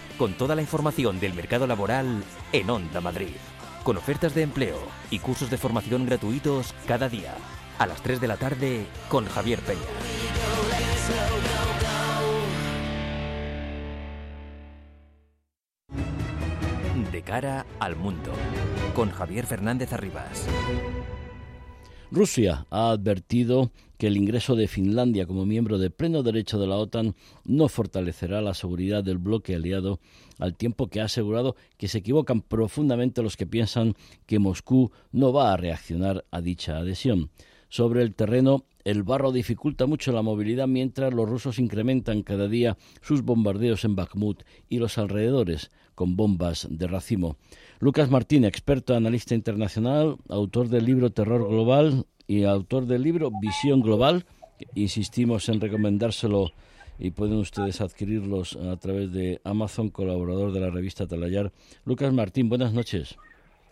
con 0.21 0.33
toda 0.33 0.55
la 0.55 0.61
información 0.61 1.19
del 1.19 1.33
mercado 1.33 1.65
laboral 1.65 2.23
en 2.53 2.69
Onda 2.69 3.01
Madrid. 3.01 3.33
Con 3.83 3.97
ofertas 3.97 4.35
de 4.35 4.43
empleo 4.43 4.77
y 5.09 5.17
cursos 5.17 5.49
de 5.49 5.57
formación 5.57 6.05
gratuitos 6.05 6.75
cada 6.85 7.09
día. 7.09 7.33
A 7.79 7.87
las 7.87 8.03
3 8.03 8.21
de 8.21 8.27
la 8.27 8.37
tarde 8.37 8.85
con 9.09 9.25
Javier 9.25 9.57
Peña. 9.61 9.81
De 17.11 17.23
cara 17.23 17.65
al 17.79 17.95
mundo. 17.95 18.31
Con 18.93 19.09
Javier 19.09 19.47
Fernández 19.47 19.91
Arribas. 19.91 20.45
Rusia 22.11 22.65
ha 22.71 22.91
advertido 22.91 23.71
que 23.97 24.07
el 24.07 24.17
ingreso 24.17 24.57
de 24.57 24.67
Finlandia 24.67 25.25
como 25.25 25.45
miembro 25.45 25.77
de 25.77 25.89
pleno 25.89 26.23
derecho 26.23 26.59
de 26.59 26.67
la 26.67 26.75
OTAN 26.75 27.15
no 27.45 27.69
fortalecerá 27.69 28.41
la 28.41 28.53
seguridad 28.53 29.01
del 29.01 29.17
bloque 29.17 29.55
aliado, 29.55 30.01
al 30.37 30.57
tiempo 30.57 30.87
que 30.87 30.99
ha 30.99 31.05
asegurado 31.05 31.55
que 31.77 31.87
se 31.87 31.99
equivocan 31.99 32.41
profundamente 32.41 33.23
los 33.23 33.37
que 33.37 33.47
piensan 33.47 33.95
que 34.25 34.39
Moscú 34.39 34.91
no 35.13 35.31
va 35.31 35.53
a 35.53 35.57
reaccionar 35.57 36.25
a 36.31 36.41
dicha 36.41 36.77
adhesión. 36.77 37.29
Sobre 37.69 38.01
el 38.01 38.13
terreno, 38.13 38.65
el 38.83 39.03
barro 39.03 39.31
dificulta 39.31 39.85
mucho 39.85 40.11
la 40.11 40.21
movilidad 40.21 40.67
mientras 40.67 41.13
los 41.13 41.29
rusos 41.29 41.59
incrementan 41.59 42.23
cada 42.23 42.49
día 42.49 42.77
sus 43.01 43.21
bombardeos 43.21 43.85
en 43.85 43.95
Bakhmut 43.95 44.43
y 44.67 44.79
los 44.79 44.97
alrededores 44.97 45.71
con 45.95 46.15
bombas 46.15 46.67
de 46.69 46.87
racimo. 46.87 47.37
Lucas 47.79 48.09
Martín, 48.09 48.45
experto 48.45 48.95
analista 48.95 49.35
internacional, 49.35 50.17
autor 50.29 50.69
del 50.69 50.85
libro 50.85 51.11
Terror 51.11 51.47
Global 51.47 52.05
y 52.27 52.43
autor 52.43 52.85
del 52.85 53.03
libro 53.03 53.31
Visión 53.41 53.81
Global. 53.81 54.25
Insistimos 54.75 55.49
en 55.49 55.59
recomendárselo 55.59 56.51
y 56.99 57.11
pueden 57.11 57.37
ustedes 57.37 57.81
adquirirlos 57.81 58.55
a 58.55 58.77
través 58.77 59.11
de 59.11 59.41
Amazon, 59.43 59.89
colaborador 59.89 60.51
de 60.53 60.59
la 60.59 60.69
revista 60.69 61.07
Talayar. 61.07 61.51
Lucas 61.83 62.13
Martín, 62.13 62.47
buenas 62.47 62.73
noches. 62.73 63.17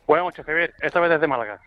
Buenas 0.07 0.25
noches, 0.25 0.43
Javier. 0.43 0.73
Esta 0.81 0.99
vez 0.99 1.11
desde 1.11 1.27
Málaga. 1.27 1.61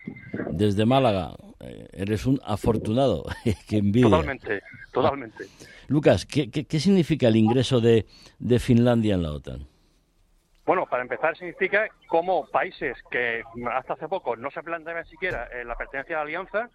Desde 0.51 0.85
Málaga. 0.85 1.37
Eh, 1.61 1.89
eres 1.93 2.27
un 2.27 2.41
afortunado. 2.45 3.25
que 3.69 3.77
envidia. 3.77 4.11
Totalmente, 4.11 4.63
totalmente. 4.93 5.45
Lucas, 5.87 6.27
¿qué, 6.27 6.51
¿qué, 6.51 6.81
significa 6.81 7.29
el 7.29 7.37
ingreso 7.37 7.81
de, 7.81 8.07
de 8.41 8.59
Finlandia 8.59 9.15
en 9.15 9.23
la 9.23 9.31
OTAN? 9.31 9.69
Bueno, 10.73 10.87
para 10.87 11.03
empezar 11.03 11.37
significa 11.37 11.87
como 12.09 12.47
países 12.47 12.97
que 13.11 13.43
hasta 13.71 13.93
hace 13.93 14.09
poco 14.09 14.37
no 14.37 14.51
se 14.51 14.63
planteaban 14.63 15.05
siquiera 15.05 15.47
la 15.67 15.77
pertenencia 15.77 16.17
a 16.17 16.21
la 16.21 16.23
alianza, 16.23 16.71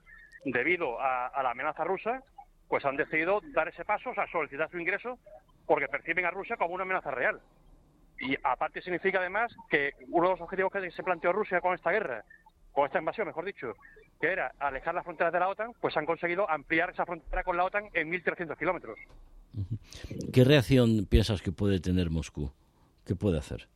debido 0.46 1.02
a, 1.02 1.32
la 1.42 1.50
amenaza 1.50 1.84
rusa, 1.84 2.22
pues 2.68 2.86
han 2.86 2.96
decidido 2.96 3.42
dar 3.56 3.70
ese 3.70 3.86
paso, 3.86 4.12
o 4.12 4.14
sea, 4.14 4.28
solicitar 4.32 4.70
su 4.70 4.78
ingreso, 4.78 5.18
porque 5.66 5.88
perciben 5.88 6.28
a 6.28 6.30
Rusia 6.30 6.58
como 6.58 6.76
una 6.76 6.84
amenaza 6.84 7.10
real. 7.10 7.42
Y 8.20 8.36
aparte 8.44 8.84
significa 8.84 9.18
además 9.18 9.52
que 9.68 9.94
uno 10.10 10.28
de 10.28 10.34
los 10.34 10.42
objetivos 10.42 10.72
que 10.72 10.92
se 10.92 11.02
planteó 11.02 11.34
Rusia 11.34 11.60
con 11.60 11.74
esta 11.74 11.90
guerra, 11.90 12.24
con 12.74 12.86
esta 12.86 13.00
invasión, 13.00 13.26
mejor 13.26 13.46
dicho, 13.46 13.74
que 14.22 14.32
era 14.32 14.52
alejar 14.60 14.94
las 14.94 15.06
fronteras 15.06 15.34
de 15.34 15.40
la 15.40 15.50
OTAN, 15.50 15.72
pues 15.82 15.98
han 15.98 16.06
conseguido 16.06 16.48
ampliar 16.48 16.92
esa 16.92 17.08
frontera 17.08 17.44
con 17.44 17.58
la 17.58 17.64
OTAN 17.64 17.86
en 17.96 18.12
1.300 18.12 18.60
kilómetros. 18.60 19.00
¿Qué 20.32 20.44
reacción 20.44 21.08
piensas 21.10 21.42
que 21.42 21.52
puede 21.52 21.80
tener 21.80 22.12
Moscú? 22.12 22.52
¿Qué 23.04 23.16
puede 23.16 23.40
hacer? 23.40 23.68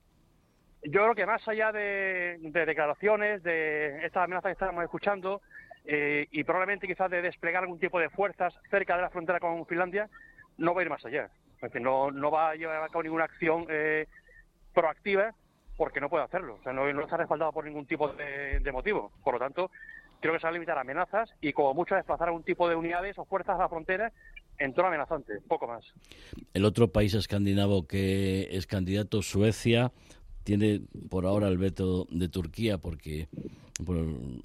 Yo 0.84 1.02
creo 1.04 1.16
que 1.16 1.26
más 1.26 1.48
allá 1.48 1.72
de, 1.72 2.38
declaraciones, 2.42 3.44
de 3.44 4.06
estas 4.06 4.24
amenazas 4.24 4.50
que 4.50 4.54
estamos 4.54 4.84
escuchando, 4.84 5.42
eh, 5.86 6.28
y 6.32 6.44
probablemente 6.44 6.88
quizás 6.88 7.10
de 7.10 7.22
desplegar 7.22 7.64
algún 7.64 7.80
tipo 7.80 8.00
de 8.00 8.10
fuerzas 8.10 8.54
cerca 8.70 8.96
de 8.96 9.04
la 9.04 9.10
frontera 9.10 9.40
con 9.40 9.66
Finlandia, 9.66 10.10
no 10.58 10.74
va 10.74 10.82
a 10.82 10.84
ir 10.84 10.90
más 10.90 11.06
allá. 11.06 11.30
Es 11.56 11.62
decir, 11.62 11.82
no, 11.82 12.10
no 12.12 12.32
va 12.32 12.52
a 12.52 12.56
llevar 12.56 12.84
a 12.84 12.88
cabo 12.88 13.04
ninguna 13.04 13.26
acción 13.26 13.66
eh, 13.70 14.08
proactiva 14.74 15.34
porque 15.78 16.02
no 16.02 16.10
puede 16.10 16.24
hacerlo. 16.24 16.58
O 16.60 16.64
sea, 16.64 16.74
no, 16.74 16.88
está 16.88 17.18
respaldado 17.18 17.52
por 17.52 17.66
ningún 17.66 17.86
tipo 17.86 18.08
de, 18.10 18.72
motivo. 18.72 19.12
Por 19.24 19.36
lo 19.36 19.40
tanto, 19.40 19.72
creo 20.20 20.34
que 20.34 20.40
se 20.40 20.44
va 20.44 20.50
a 20.50 20.54
limitar 20.54 20.78
a 20.78 20.82
amenazas 20.82 21.34
y 21.42 21.54
como 21.54 21.74
mucho 21.74 21.96
a 21.96 21.98
desplazar 21.98 22.30
a 22.30 22.32
un 22.32 22.44
tipo 22.44 22.70
de 22.70 22.76
unidades 22.76 23.18
o 23.18 23.26
fuerzas 23.26 23.56
a 23.56 23.64
la 23.64 23.70
frontera 23.70 24.12
en 24.60 24.74
tono 24.74 24.90
amenazante, 24.90 25.40
poco 25.48 25.68
más. 25.68 25.84
El 26.54 26.66
otro 26.66 26.90
país 26.90 27.16
escandinavo 27.16 27.88
que 27.88 28.48
es 28.52 28.68
candidato, 28.68 29.24
Suecia, 29.24 29.92
tiene 30.44 30.82
por 31.10 31.26
ahora 31.26 31.48
el 31.48 31.58
veto 31.58 32.08
de 32.10 32.30
Turquía 32.30 32.78
porque 32.78 33.28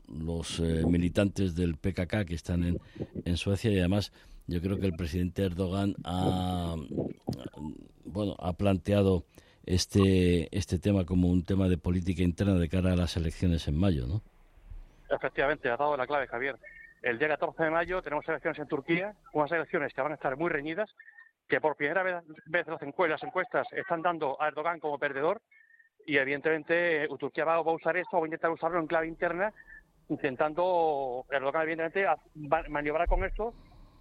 los 0.09 0.61
eh, 0.61 0.85
militantes 0.87 1.55
del 1.55 1.77
PKK 1.77 2.25
que 2.27 2.35
están 2.35 2.65
en, 2.65 2.79
en 3.25 3.37
Suecia 3.37 3.71
y 3.71 3.79
además 3.79 4.13
yo 4.47 4.61
creo 4.61 4.79
que 4.79 4.87
el 4.87 4.97
presidente 4.97 5.45
Erdogan 5.45 5.95
ha 6.05 6.77
bueno 8.05 8.37
ha 8.39 8.53
planteado 8.55 9.25
este 9.67 10.49
este 10.57 10.79
tema 10.79 11.05
como 11.05 11.29
un 11.29 11.45
tema 11.45 11.69
de 11.69 11.77
política 11.77 12.23
interna 12.23 12.55
de 12.55 12.69
cara 12.69 12.93
a 12.93 12.97
las 12.97 13.17
elecciones 13.17 13.67
en 13.69 13.77
mayo, 13.77 14.07
¿no? 14.07 14.23
Efectivamente, 15.09 15.69
ha 15.69 15.77
dado 15.77 15.97
la 15.97 16.07
clave, 16.07 16.27
Javier. 16.27 16.57
El 17.03 17.19
día 17.19 17.29
14 17.29 17.65
de 17.65 17.71
mayo 17.71 18.03
tenemos 18.03 18.27
elecciones 18.29 18.59
en 18.59 18.67
Turquía, 18.67 19.15
unas 19.33 19.53
elecciones 19.53 19.93
que 19.95 20.01
van 20.01 20.13
a 20.13 20.17
estar 20.17 20.37
muy 20.37 20.51
reñidas, 20.51 20.91
que 21.49 21.61
por 21.61 21.77
primera 21.77 22.03
vez, 22.03 22.17
vez 22.47 22.67
las 22.67 23.23
encuestas 23.23 23.67
están 23.73 24.03
dando 24.03 24.41
a 24.41 24.49
Erdogan 24.49 24.81
como 24.81 24.99
perdedor 24.99 25.41
y 26.07 26.17
evidentemente 26.17 27.05
eh, 27.05 27.09
Turquía 27.19 27.45
va, 27.45 27.55
a 27.57 27.61
usar 27.61 27.97
esto, 27.97 28.19
va 28.19 28.25
a 28.25 28.27
intentar 28.27 28.51
usarlo 28.51 28.79
en 28.79 28.87
clave 28.87 29.09
interna, 29.09 29.53
intentando, 30.09 31.25
Erdogan 31.31 31.63
evidentemente, 31.63 32.07
maniobrar 32.69 33.09
con 33.09 33.25
esto 33.25 33.53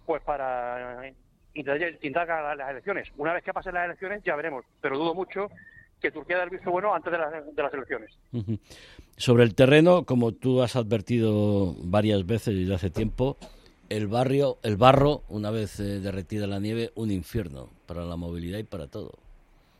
pues 0.06 0.22
para 0.22 1.12
intentar 1.54 2.56
las 2.56 2.70
elecciones. 2.70 3.08
Una 3.16 3.32
vez 3.32 3.42
que 3.42 3.52
pasen 3.52 3.74
las 3.74 3.86
elecciones 3.86 4.22
ya 4.24 4.36
veremos, 4.36 4.64
pero 4.80 4.96
dudo 4.96 5.14
mucho 5.14 5.50
que 6.00 6.12
Turquía 6.12 6.36
dé 6.36 6.44
el 6.44 6.50
visto 6.50 6.70
bueno 6.70 6.94
antes 6.94 7.12
de, 7.12 7.18
de 7.52 7.62
las 7.62 7.74
elecciones. 7.74 8.10
Sobre 9.16 9.42
el 9.42 9.54
terreno, 9.54 10.04
como 10.04 10.32
tú 10.32 10.62
has 10.62 10.76
advertido 10.76 11.74
varias 11.82 12.24
veces 12.24 12.54
desde 12.54 12.74
hace 12.74 12.90
tiempo, 12.90 13.36
el 13.88 14.06
barrio, 14.06 14.58
el 14.62 14.76
barro, 14.76 15.22
una 15.28 15.50
vez 15.50 15.80
eh, 15.80 16.00
derretida 16.00 16.46
la 16.46 16.60
nieve, 16.60 16.92
un 16.94 17.10
infierno 17.10 17.68
para 17.86 18.04
la 18.04 18.16
movilidad 18.16 18.58
y 18.58 18.64
para 18.64 18.86
todo. 18.88 19.12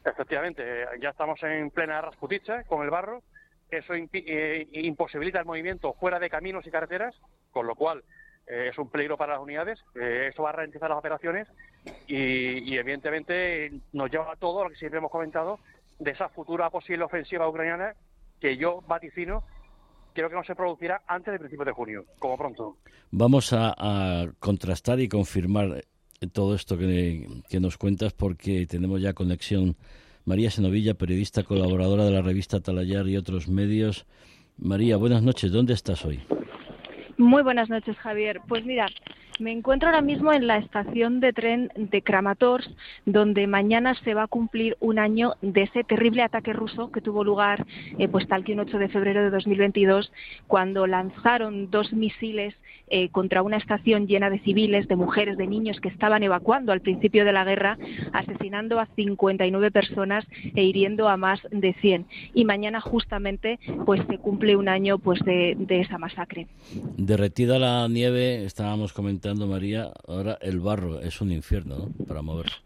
Efectivamente, 0.06 0.86
ya 1.00 1.10
estamos 1.10 1.42
en 1.42 1.70
plena 1.70 2.00
Rasputicha 2.00 2.62
con 2.64 2.84
el 2.84 2.90
barro. 2.90 3.22
Eso 3.68 3.92
eh, 3.94 4.68
imposibilita 4.72 5.40
el 5.40 5.44
movimiento 5.44 5.94
fuera 5.94 6.20
de 6.20 6.30
caminos 6.30 6.64
y 6.64 6.70
carreteras, 6.70 7.16
con 7.50 7.66
lo 7.66 7.74
cual 7.74 8.04
eh, 8.46 8.68
es 8.70 8.78
un 8.78 8.88
peligro 8.88 9.16
para 9.16 9.32
las 9.32 9.42
unidades. 9.42 9.80
Eh, 9.96 10.28
eso 10.32 10.44
va 10.44 10.50
a 10.50 10.52
ralentizar 10.52 10.88
las 10.88 10.98
operaciones 11.00 11.48
y, 12.06 12.76
evidentemente 12.76 13.72
nos 13.92 14.08
lleva 14.08 14.32
a 14.32 14.36
todo 14.36 14.62
lo 14.62 14.70
que 14.70 14.76
siempre 14.76 14.98
hemos 14.98 15.10
comentado 15.10 15.58
de 15.98 16.12
esa 16.12 16.28
futura 16.28 16.70
posible 16.70 17.02
ofensiva 17.02 17.48
ucraniana 17.48 17.94
que 18.40 18.56
yo 18.56 18.82
vaticino 18.82 19.42
creo 20.12 20.28
que 20.28 20.36
no 20.36 20.44
se 20.44 20.54
producirá 20.54 21.02
antes 21.08 21.32
del 21.32 21.40
principio 21.40 21.64
de 21.64 21.72
junio, 21.72 22.04
como 22.18 22.38
pronto. 22.38 22.76
Vamos 23.10 23.52
a 23.52 24.24
contrastar 24.38 25.00
y 25.00 25.08
confirmar 25.08 25.82
todo 26.32 26.54
esto 26.54 26.78
que, 26.78 27.26
nos 27.60 27.76
cuentas 27.76 28.12
porque 28.12 28.66
tenemos 28.66 29.00
ya 29.00 29.12
conexión. 29.12 29.76
María 30.24 30.50
Senovilla, 30.50 30.94
periodista 30.94 31.42
colaboradora 31.42 32.04
de 32.04 32.10
la 32.10 32.22
revista 32.22 32.60
Talayar 32.60 33.06
y 33.08 33.16
otros 33.16 33.48
medios. 33.48 34.06
María, 34.58 34.96
buenas 34.96 35.22
noches. 35.22 35.52
¿Dónde 35.52 35.74
estás 35.74 36.04
hoy? 36.04 36.20
Muy 37.16 37.42
buenas 37.42 37.68
noches, 37.68 37.96
Javier. 37.98 38.40
Pues 38.48 38.64
mira, 38.64 38.88
me 39.38 39.52
encuentro 39.52 39.88
ahora 39.88 40.00
mismo 40.00 40.32
en 40.32 40.46
la 40.46 40.58
estación 40.58 41.20
de 41.20 41.32
tren 41.32 41.70
de 41.76 42.02
Kramatorsk, 42.02 42.70
donde 43.04 43.46
mañana 43.46 43.94
se 44.02 44.14
va 44.14 44.24
a 44.24 44.28
cumplir 44.28 44.76
un 44.80 44.98
año 44.98 45.34
de 45.42 45.62
ese 45.62 45.84
terrible 45.84 46.22
ataque 46.22 46.52
ruso 46.52 46.90
que 46.90 47.00
tuvo 47.00 47.24
lugar 47.24 47.66
eh, 47.98 48.08
pues 48.08 48.26
tal 48.28 48.44
que 48.44 48.52
un 48.52 48.60
8 48.60 48.78
de 48.78 48.88
febrero 48.88 49.22
de 49.22 49.30
2022, 49.30 50.12
cuando 50.46 50.86
lanzaron 50.86 51.70
dos 51.70 51.92
misiles 51.92 52.54
eh, 52.88 53.08
contra 53.10 53.42
una 53.42 53.56
estación 53.56 54.06
llena 54.06 54.30
de 54.30 54.38
civiles, 54.38 54.88
de 54.88 54.96
mujeres, 54.96 55.36
de 55.36 55.46
niños 55.46 55.80
que 55.80 55.88
estaban 55.88 56.22
evacuando 56.22 56.72
al 56.72 56.80
principio 56.80 57.24
de 57.24 57.32
la 57.32 57.44
guerra, 57.44 57.78
asesinando 58.12 58.78
a 58.78 58.86
59 58.94 59.70
personas 59.70 60.24
e 60.54 60.62
hiriendo 60.62 61.08
a 61.08 61.16
más 61.16 61.40
de 61.50 61.74
100. 61.74 62.06
Y 62.32 62.44
mañana 62.44 62.80
justamente 62.80 63.58
pues 63.84 64.00
se 64.08 64.18
cumple 64.18 64.56
un 64.56 64.68
año 64.68 64.98
pues 64.98 65.20
de, 65.24 65.56
de 65.58 65.80
esa 65.80 65.98
masacre. 65.98 66.46
Derretida 66.96 67.58
la 67.58 67.88
nieve, 67.88 68.44
estábamos 68.44 68.92
comentando 68.92 69.25
María, 69.34 69.92
ahora 70.06 70.38
el 70.40 70.60
barro 70.60 71.00
es 71.00 71.20
un 71.20 71.32
infierno 71.32 71.88
para 72.06 72.22
moverse. 72.22 72.56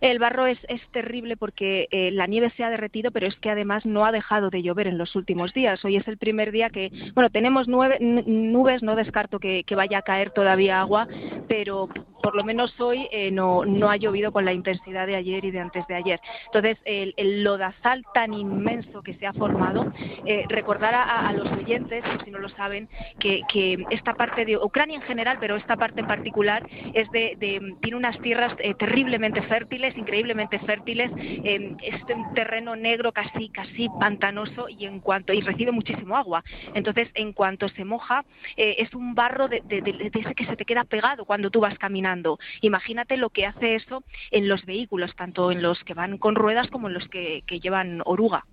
El 0.00 0.18
barro 0.18 0.46
es, 0.46 0.58
terrible 0.92 1.36
porque 1.36 1.88
eh, 1.90 2.10
la 2.10 2.26
nieve 2.26 2.52
se 2.56 2.62
ha 2.62 2.68
derretido, 2.68 3.10
pero 3.10 3.26
es 3.26 3.36
que 3.36 3.48
además 3.48 3.86
no 3.86 4.04
ha 4.04 4.12
dejado 4.12 4.50
de 4.50 4.62
llover 4.62 4.86
en 4.86 4.98
los 4.98 5.16
últimos 5.16 5.54
días. 5.54 5.82
Hoy 5.82 5.96
es 5.96 6.06
el 6.06 6.18
primer 6.18 6.52
día 6.52 6.68
que, 6.68 6.90
bueno, 7.14 7.30
tenemos 7.30 7.68
nubes, 7.68 8.82
no 8.82 8.96
descarto 8.96 9.38
que, 9.38 9.64
vaya 9.74 9.98
a 9.98 10.02
caer 10.02 10.30
todavía 10.30 10.80
agua, 10.80 11.08
pero 11.48 11.88
por 12.24 12.34
lo 12.34 12.42
menos 12.42 12.80
hoy 12.80 13.06
eh, 13.12 13.30
no, 13.30 13.64
ha 13.90 13.96
llovido 13.98 14.32
con 14.32 14.46
la 14.46 14.54
intensidad 14.54 15.06
de 15.06 15.14
ayer 15.14 15.44
y 15.44 15.50
de 15.50 15.60
antes 15.60 15.86
de 15.86 15.94
ayer. 15.94 16.20
Entonces, 16.46 16.78
el, 16.86 17.44
lodazal 17.44 18.02
tan 18.14 18.32
inmenso 18.32 19.02
que 19.02 19.12
se 19.16 19.26
ha 19.26 19.34
formado, 19.34 19.92
eh, 20.24 20.46
recordar 20.48 20.94
a, 20.94 21.30
los 21.34 21.46
oyentes, 21.52 22.02
si 22.24 22.30
no 22.30 22.38
lo 22.38 22.48
saben, 22.48 22.88
que, 23.18 23.42
esta 23.90 24.14
parte 24.14 24.46
de 24.46 24.56
Ucrania 24.56 24.96
en 24.96 25.02
general, 25.02 25.36
pero 25.38 25.56
esta 25.56 25.76
parte 25.76 26.00
en 26.00 26.06
particular, 26.06 26.66
es 26.94 27.10
de, 27.10 27.36
tiene 27.82 27.96
unas 27.98 28.18
tierras 28.20 28.54
eh, 28.58 28.72
terriblemente 28.74 29.42
fértiles, 29.42 29.94
increíblemente 29.94 30.58
fértiles, 30.60 31.10
es 31.14 32.02
un 32.08 32.32
terreno 32.32 32.74
negro 32.74 33.12
casi, 33.12 33.50
casi 33.50 33.90
pantanoso 34.00 34.70
y 34.70 34.86
en 34.86 35.00
cuanto 35.00 35.34
y 35.34 35.42
recibe 35.42 35.72
muchísimo 35.72 36.16
agua. 36.16 36.42
Entonces, 36.72 37.10
en 37.12 37.34
cuanto 37.34 37.68
se 37.68 37.84
moja, 37.84 38.24
es 38.56 38.94
un 38.94 39.14
barro 39.14 39.46
de 39.48 39.62
ese 39.68 40.34
que 40.34 40.46
se 40.46 40.56
te 40.56 40.64
queda 40.64 40.84
pegado 40.84 41.26
cuando 41.26 41.50
tú 41.50 41.60
vas 41.60 41.76
caminando 41.78 42.13
Imagínate 42.60 43.16
lo 43.16 43.30
que 43.30 43.46
hace 43.46 43.74
eso 43.74 44.04
en 44.30 44.48
los 44.48 44.64
vehículos, 44.64 45.14
tanto 45.16 45.50
en 45.50 45.62
los 45.62 45.82
que 45.84 45.94
van 45.94 46.18
con 46.18 46.34
ruedas 46.34 46.68
como 46.68 46.88
en 46.88 46.94
los 46.94 47.08
que, 47.08 47.42
llevan 47.62 48.02
oruga. 48.04 48.44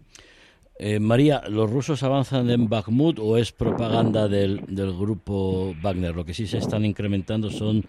Eh, 0.80 1.00
María, 1.00 1.44
¿los 1.48 1.70
rusos 1.70 2.02
avanzan 2.02 2.50
en 2.50 2.68
Bakhmut 2.68 3.20
o 3.20 3.38
es 3.38 3.52
propaganda 3.52 4.28
del, 4.28 4.62
del, 4.68 4.94
grupo 4.98 5.76
Wagner? 5.82 6.16
Lo 6.16 6.26
que 6.26 6.34
sí 6.34 6.48
se 6.48 6.58
están 6.58 6.86
incrementando 6.86 7.52
son 7.52 7.84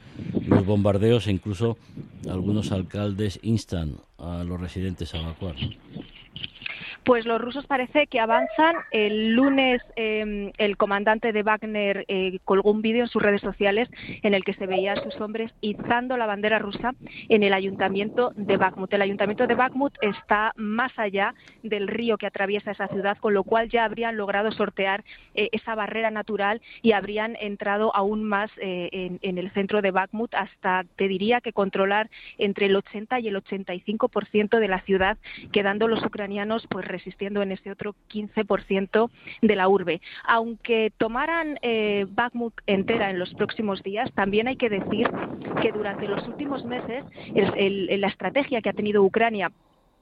los 0.46 0.66
bombardeos 0.66 1.26
e 1.26 1.30
incluso 1.30 1.78
algunos 2.28 2.70
alcaldes 2.70 3.38
instan 3.42 3.96
a 4.18 4.44
los 4.44 4.60
residentes 4.60 5.14
a 5.14 5.20
evacuar. 5.20 5.54
Pues 7.04 7.26
los 7.26 7.40
rusos 7.40 7.66
parece 7.66 8.06
que 8.06 8.20
avanzan. 8.20 8.76
El 8.92 9.32
lunes 9.32 9.82
em, 9.96 10.52
el 10.56 10.76
comandante 10.76 11.32
de 11.32 11.42
Wagner 11.42 12.04
eh, 12.06 12.38
colgó 12.44 12.70
un 12.70 12.80
vídeo 12.80 13.02
en 13.02 13.08
sus 13.08 13.20
redes 13.20 13.40
sociales 13.40 13.88
en 14.22 14.34
el 14.34 14.44
que 14.44 14.54
se 14.54 14.66
veía 14.66 14.92
a 14.92 15.02
sus 15.02 15.20
hombres 15.20 15.52
izando 15.60 16.16
la 16.16 16.26
bandera 16.26 16.60
rusa 16.60 16.94
en 17.28 17.42
el 17.42 17.54
ayuntamiento 17.54 18.32
de 18.36 18.56
Bakhmut. 18.56 18.92
El 18.92 19.02
ayuntamiento 19.02 19.48
de 19.48 19.56
Bakhmut 19.56 19.94
está 20.00 20.52
más 20.54 20.92
allá 20.96 21.34
del 21.64 21.88
río 21.88 22.18
que 22.18 22.26
atraviesa 22.26 22.70
esa 22.70 22.86
ciudad, 22.86 23.18
con 23.18 23.34
lo 23.34 23.42
cual 23.42 23.68
ya 23.68 23.84
habrían 23.84 24.16
logrado 24.16 24.52
sortear 24.52 25.02
eh, 25.34 25.48
esa 25.50 25.74
barrera 25.74 26.12
natural 26.12 26.62
y 26.82 26.92
habrían 26.92 27.36
entrado 27.40 27.94
aún 27.96 28.22
más 28.22 28.50
eh, 28.58 28.88
en, 28.92 29.18
en, 29.22 29.38
el 29.38 29.50
centro 29.50 29.82
de 29.82 29.90
Bakhmut 29.90 30.32
hasta, 30.34 30.84
te 30.94 31.08
diría, 31.08 31.40
que 31.40 31.52
controlar 31.52 32.10
entre 32.38 32.66
el 32.66 32.76
80 32.76 33.18
y 33.18 33.28
el 33.28 33.42
85% 33.42 34.60
de 34.60 34.68
la 34.68 34.82
ciudad, 34.82 35.18
quedando 35.50 35.88
los 35.88 36.04
ucranianos 36.04 36.66
pues 36.68 36.91
resistiendo 36.92 37.42
en 37.42 37.50
ese 37.50 37.70
otro 37.70 37.96
15% 38.12 39.10
de 39.40 39.56
la 39.56 39.68
urbe. 39.68 40.00
Aunque 40.24 40.92
tomaran 40.96 41.58
eh, 41.62 42.06
Bakhmut 42.08 42.54
entera 42.66 43.10
en 43.10 43.18
los 43.18 43.34
próximos 43.34 43.82
días, 43.82 44.12
también 44.14 44.46
hay 44.46 44.56
que 44.56 44.68
decir 44.68 45.10
que 45.60 45.72
durante 45.72 46.06
los 46.06 46.26
últimos 46.28 46.64
meses 46.64 47.04
la 47.34 48.08
estrategia 48.08 48.60
que 48.62 48.68
ha 48.68 48.74
tenido 48.74 49.02
Ucrania 49.02 49.50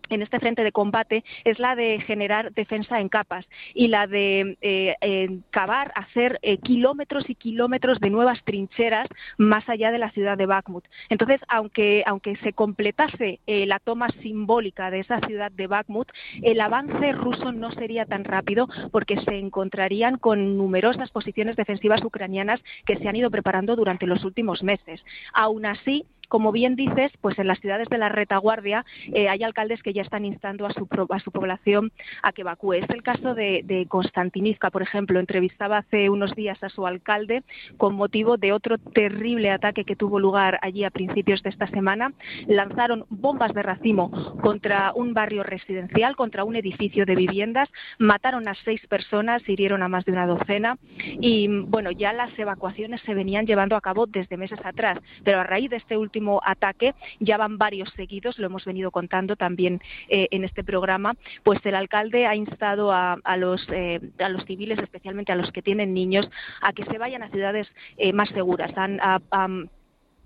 en 0.09 0.23
este 0.23 0.41
frente 0.41 0.65
de 0.65 0.73
combate 0.73 1.25
es 1.45 1.59
la 1.59 1.77
de 1.77 2.01
generar 2.01 2.53
defensa 2.53 3.01
en 3.01 3.09
capas 3.09 3.47
y 3.75 3.89
la 3.89 4.07
de 4.07 4.57
eh, 4.61 5.39
cavar, 5.51 5.93
hacer 5.95 6.39
eh, 6.43 6.59
kilómetros 6.59 7.29
y 7.29 7.35
kilómetros 7.35 8.01
de 8.01 8.11
nuevas 8.11 8.43
trincheras 8.45 9.09
más 9.39 9.69
allá 9.69 9.91
de 9.91 9.99
la 9.99 10.11
ciudad 10.11 10.37
de 10.37 10.47
Bakhmut. 10.47 10.85
Entonces, 11.09 11.41
aunque, 11.49 12.03
aunque 12.07 12.37
se 12.37 12.53
completase 12.53 13.41
eh, 13.47 13.67
la 13.67 13.79
toma 13.79 14.09
simbólica 14.23 14.91
de 14.91 15.01
esa 15.01 15.21
ciudad 15.21 15.53
de 15.53 15.67
Bakhmut, 15.67 16.11
el 16.43 16.61
avance 16.61 17.13
ruso 17.13 17.53
no 17.53 17.71
sería 17.73 18.07
tan 18.07 18.25
rápido 18.25 18.69
porque 18.91 19.21
se 19.21 19.39
encontrarían 19.39 20.17
con 20.17 20.57
numerosas 20.57 21.11
posiciones 21.11 21.57
defensivas 21.57 22.03
ucranianas 22.05 22.61
que 22.87 22.97
se 22.97 23.09
han 23.09 23.17
ido 23.17 23.31
preparando 23.31 23.77
durante 23.77 24.07
los 24.07 24.25
últimos 24.25 24.63
meses. 24.63 25.03
Aún 25.33 25.67
así, 25.67 26.05
como 26.31 26.53
bien 26.53 26.77
dices, 26.77 27.11
pues 27.21 27.39
en 27.41 27.49
las 27.49 27.59
ciudades 27.59 27.89
de 27.89 27.99
la 27.99 28.09
retaguardia 28.09 28.87
eh, 29.13 29.29
hay 29.29 29.43
alcaldes 29.43 29.83
que 29.83 29.93
ya 29.93 30.03
están 30.03 30.25
instando 30.25 30.65
a 30.65 30.73
su, 30.73 30.87
a 31.11 31.19
su 31.19 31.33
población 31.33 31.91
a 32.23 32.33
que 32.33 32.43
evacúe. 32.43 32.75
Es 32.75 32.91
el 32.91 33.03
caso 33.03 33.35
de, 33.35 33.63
de 33.65 33.87
Konstantinivka, 33.87 34.71
por 34.71 34.81
ejemplo. 34.81 35.19
Entrevistaba 35.19 35.79
hace 35.79 36.09
unos 36.09 36.35
días 36.37 36.63
a 36.63 36.69
su 36.69 36.87
alcalde 36.87 37.43
con 37.79 37.97
motivo 37.97 38.37
de 38.37 38.53
otro 38.53 38.79
terrible 38.79 39.51
ataque 39.51 39.85
que 39.85 39.97
tuvo 39.97 40.21
lugar 40.21 40.61
allí 40.63 40.85
a 40.85 40.91
principios 40.91 41.43
de 41.43 41.51
esta 41.51 41.67
semana. 41.67 42.13
Lanzaron 42.47 43.07
bombas 43.09 43.53
de 43.53 43.65
racimo 43.65 44.11
contra 44.41 44.93
un 44.95 45.13
barrio 45.13 45.43
residencial, 45.43 46.15
contra 46.15 46.45
un 46.45 46.55
edificio 46.55 47.07
de 47.07 47.17
viviendas, 47.17 47.69
mataron 47.99 48.47
a 48.47 48.55
seis 48.65 48.87
personas, 48.87 49.47
hirieron 49.49 49.83
a 49.83 49.89
más 49.89 50.05
de 50.05 50.13
una 50.13 50.27
docena 50.27 50.79
y 51.21 51.49
bueno, 51.49 51.91
ya 51.91 52.13
las 52.13 52.39
evacuaciones 52.39 53.01
se 53.01 53.15
venían 53.15 53.47
llevando 53.47 53.75
a 53.75 53.81
cabo 53.81 54.07
desde 54.07 54.37
meses 54.37 54.61
atrás, 54.65 55.01
pero 55.25 55.41
a 55.41 55.45
raíz 55.45 55.71
de 55.71 55.77
este 55.77 55.97
último 55.97 56.20
ataque, 56.45 56.95
ya 57.19 57.37
van 57.37 57.59
varios 57.59 57.91
seguidos, 57.97 58.39
lo 58.39 58.47
hemos 58.47 58.65
venido 58.65 58.91
contando 58.91 59.37
también 59.37 59.81
eh, 60.09 60.29
en 60.31 60.45
este 60.45 60.65
programa, 60.65 61.15
pues 61.43 61.65
el 61.65 61.75
alcalde 61.75 62.27
ha 62.27 62.35
instado 62.35 62.93
a, 62.93 63.37
los, 63.37 63.67
eh, 63.71 64.01
a 64.19 64.29
los 64.29 64.45
civiles, 64.45 64.79
especialmente 64.79 65.33
a 65.33 65.37
los 65.37 65.51
que 65.53 65.63
tienen 65.63 65.95
niños, 65.95 66.29
a 66.61 66.73
que 66.73 66.85
se 66.85 66.99
vayan 66.99 67.23
a 67.23 67.31
ciudades 67.31 67.69
eh, 67.97 68.13
más 68.13 68.29
seguras. 68.31 68.73
Han, 68.77 69.71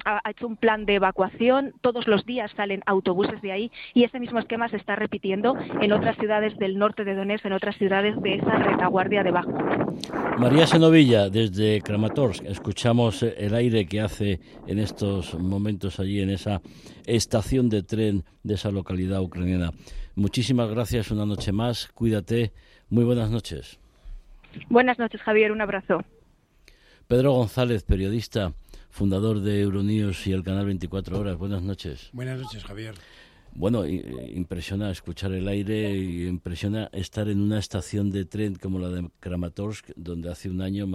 ha 0.04 0.30
hecho 0.30 0.46
un 0.46 0.56
plan 0.56 0.86
de 0.86 0.96
evacuación, 0.96 1.72
todos 1.80 2.06
los 2.06 2.24
días 2.24 2.50
salen 2.56 2.82
autobuses 2.86 3.40
de 3.42 3.52
ahí 3.52 3.72
y 3.94 4.04
ese 4.04 4.20
mismo 4.20 4.38
esquema 4.38 4.68
se 4.68 4.76
está 4.76 4.96
repitiendo 4.96 5.56
en 5.80 5.92
otras 5.92 6.16
ciudades 6.16 6.56
del 6.58 6.78
norte 6.78 7.04
de 7.04 7.14
Donetsk, 7.14 7.46
en 7.46 7.52
otras 7.52 7.76
ciudades 7.76 8.20
de 8.22 8.36
esa 8.36 8.56
retaguardia 8.56 9.22
debajo. 9.22 9.52
María 10.38 10.66
Senovilla, 10.66 11.30
desde 11.30 11.80
Kramatorsk, 11.80 12.44
escuchamos 12.44 13.22
el 13.22 13.54
aire 13.54 13.86
que 13.86 14.00
hace 14.00 14.40
en 14.66 14.78
estos 14.78 15.38
momentos 15.38 16.00
allí 16.00 16.20
en 16.20 16.30
esa 16.30 16.60
estación 17.06 17.68
de 17.68 17.82
tren 17.82 18.24
de 18.42 18.54
esa 18.54 18.70
localidad 18.70 19.22
ucraniana. 19.22 19.70
Muchísimas 20.16 20.68
gracias 20.70 21.10
una 21.10 21.26
noche 21.26 21.52
más, 21.52 21.88
cuídate, 21.94 22.52
muy 22.90 23.04
buenas 23.04 23.30
noches. 23.30 23.78
Buenas 24.68 24.98
noches, 24.98 25.20
Javier, 25.22 25.52
un 25.52 25.60
abrazo. 25.60 26.04
Pedro 27.08 27.32
González, 27.32 27.82
periodista 27.82 28.52
fundador 28.94 29.40
de 29.40 29.60
Euronews 29.60 30.24
y 30.28 30.32
el 30.32 30.44
canal 30.44 30.66
24 30.66 31.18
Horas. 31.18 31.36
Buenas 31.36 31.62
noches. 31.62 32.10
Buenas 32.12 32.38
noches, 32.38 32.62
Javier. 32.62 32.94
Bueno, 33.52 33.84
eh, 33.84 34.30
impresiona 34.36 34.88
escuchar 34.88 35.32
el 35.32 35.48
aire 35.48 35.96
y 35.96 36.28
impresiona 36.28 36.90
estar 36.92 37.28
en 37.28 37.40
una 37.40 37.58
estación 37.58 38.12
de 38.12 38.24
tren 38.24 38.54
como 38.54 38.78
la 38.78 38.90
de 38.90 39.10
Kramatorsk, 39.18 39.90
donde 39.96 40.30
hace 40.30 40.48
un 40.48 40.62
año, 40.62 40.86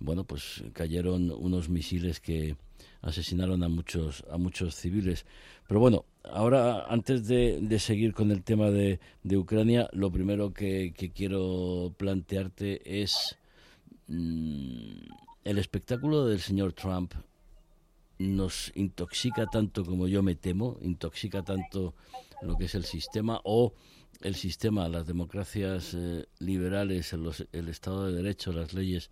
bueno, 0.00 0.24
pues 0.24 0.64
cayeron 0.72 1.30
unos 1.30 1.68
misiles 1.68 2.18
que 2.18 2.56
asesinaron 3.02 3.62
a 3.62 3.68
muchos 3.68 4.24
a 4.32 4.36
muchos 4.36 4.74
civiles. 4.74 5.24
Pero 5.68 5.78
bueno, 5.78 6.06
ahora 6.24 6.86
antes 6.88 7.28
de, 7.28 7.78
seguir 7.78 8.14
con 8.14 8.32
el 8.32 8.42
tema 8.42 8.68
de, 8.72 8.98
Ucrania, 9.36 9.88
lo 9.92 10.10
primero 10.10 10.52
que, 10.52 10.92
quiero 11.14 11.94
plantearte 11.96 13.00
es 13.00 13.36
mm, 14.08 15.06
el 15.44 15.58
espectáculo 15.58 16.26
del 16.26 16.40
señor 16.40 16.72
Trump 16.72 17.14
nos 18.18 18.72
intoxica 18.74 19.46
tanto 19.46 19.84
como 19.84 20.08
yo 20.08 20.22
me 20.22 20.34
temo, 20.34 20.78
intoxica 20.82 21.42
tanto 21.42 21.94
lo 22.42 22.56
que 22.56 22.64
es 22.64 22.74
el 22.74 22.84
sistema 22.84 23.40
o 23.44 23.74
el 24.20 24.34
sistema, 24.34 24.88
las 24.88 25.06
democracias 25.06 25.94
eh, 25.94 26.26
liberales, 26.40 27.12
el, 27.12 27.68
Estado 27.68 28.06
de 28.06 28.14
Derecho, 28.14 28.52
las 28.52 28.74
leyes 28.74 29.10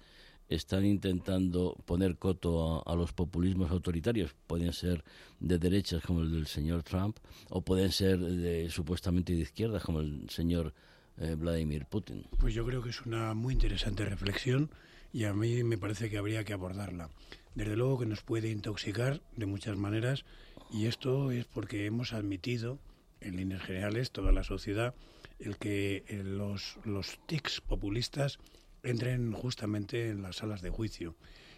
están 0.48 0.84
intentando 0.84 1.76
poner 1.86 2.18
coto 2.18 2.82
a, 2.88 2.94
los 2.94 3.12
populismos 3.12 3.70
autoritarios. 3.70 4.34
Pueden 4.46 4.72
ser 4.72 5.04
de 5.40 5.58
derechas 5.58 6.02
como 6.02 6.22
el 6.22 6.32
del 6.32 6.46
señor 6.46 6.82
Trump 6.82 7.18
o 7.50 7.62
pueden 7.62 7.92
ser 7.92 8.18
de, 8.18 8.70
supuestamente 8.70 9.32
de 9.32 9.40
izquierda 9.40 9.80
como 9.80 10.00
el 10.00 10.28
señor 10.30 10.72
eh, 11.18 11.34
Vladimir 11.36 11.86
Putin. 11.86 12.26
Pues 12.38 12.54
yo 12.54 12.64
creo 12.64 12.82
que 12.82 12.90
es 12.90 13.00
una 13.02 13.34
muy 13.34 13.54
interesante 13.54 14.04
reflexión 14.04 14.70
y 15.12 15.24
a 15.24 15.34
mí 15.34 15.64
me 15.64 15.78
parece 15.78 16.10
que 16.10 16.18
habría 16.18 16.44
que 16.44 16.52
abordarla 16.52 17.10
desde 17.56 17.74
luego 17.74 17.98
que 17.98 18.06
nos 18.06 18.22
puede 18.22 18.50
intoxicar 18.50 19.22
de 19.34 19.46
muchas 19.46 19.78
maneras 19.78 20.24
y 20.70 20.86
esto 20.86 21.30
es 21.30 21.46
porque 21.46 21.86
hemos 21.86 22.12
admitido, 22.12 22.78
en 23.20 23.36
líneas 23.36 23.62
generales, 23.62 24.10
toda 24.10 24.30
la 24.30 24.44
sociedad, 24.44 24.94
el 25.38 25.56
que 25.56 26.04
eh, 26.06 26.22
los, 26.22 26.78
los 26.84 27.18
tics 27.26 27.62
populistas 27.62 28.38
entren 28.82 29.32
justamente 29.32 30.10
en 30.10 30.22
las 30.22 30.36
salas 30.36 30.60
de 30.60 30.68
juicio. 30.68 31.16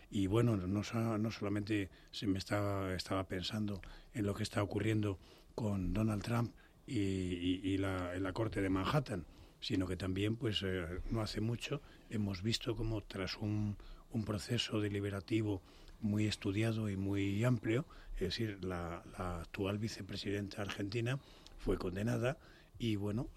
Y 0.09 0.29
bueno, 0.29 0.57
no, 0.57 0.83
no 1.19 1.31
solamente 1.33 1.91
se 2.13 2.29
me 2.29 2.39
estaba, 2.39 2.95
estaba 2.95 3.25
pensando 3.25 3.83
en 4.15 4.25
lo 4.25 4.35
que 4.35 4.45
está 4.45 4.63
ocurriendo 4.63 5.19
con 5.57 5.93
Donald 5.93 6.23
Trump 6.23 6.55
y, 6.87 7.77
la, 7.77 8.15
en 8.15 8.23
la 8.23 8.33
corte 8.33 8.63
de 8.63 8.71
Manhattan, 8.71 9.27
sino 9.61 9.87
que 9.87 9.97
también, 9.97 10.37
pues 10.37 10.63
eh, 10.65 11.01
no 11.11 11.21
hace 11.23 11.41
mucho, 11.41 11.83
hemos 12.09 12.43
visto 12.43 12.77
como 12.77 13.03
tras 13.03 13.37
un, 13.37 13.77
un 14.11 14.25
proceso 14.25 14.81
deliberativo 14.81 15.61
muy 16.01 16.27
estudiado 16.27 16.89
y 16.89 16.97
muy 16.97 17.43
amplio. 17.45 17.87
Es 18.15 18.21
decir, 18.21 18.65
la, 18.65 19.03
actual 19.17 19.79
vicepresidenta 19.79 20.63
argentina 20.63 21.19
fue 21.59 21.79
condenada 21.79 22.39
y 22.79 22.97
bueno, 22.97 23.29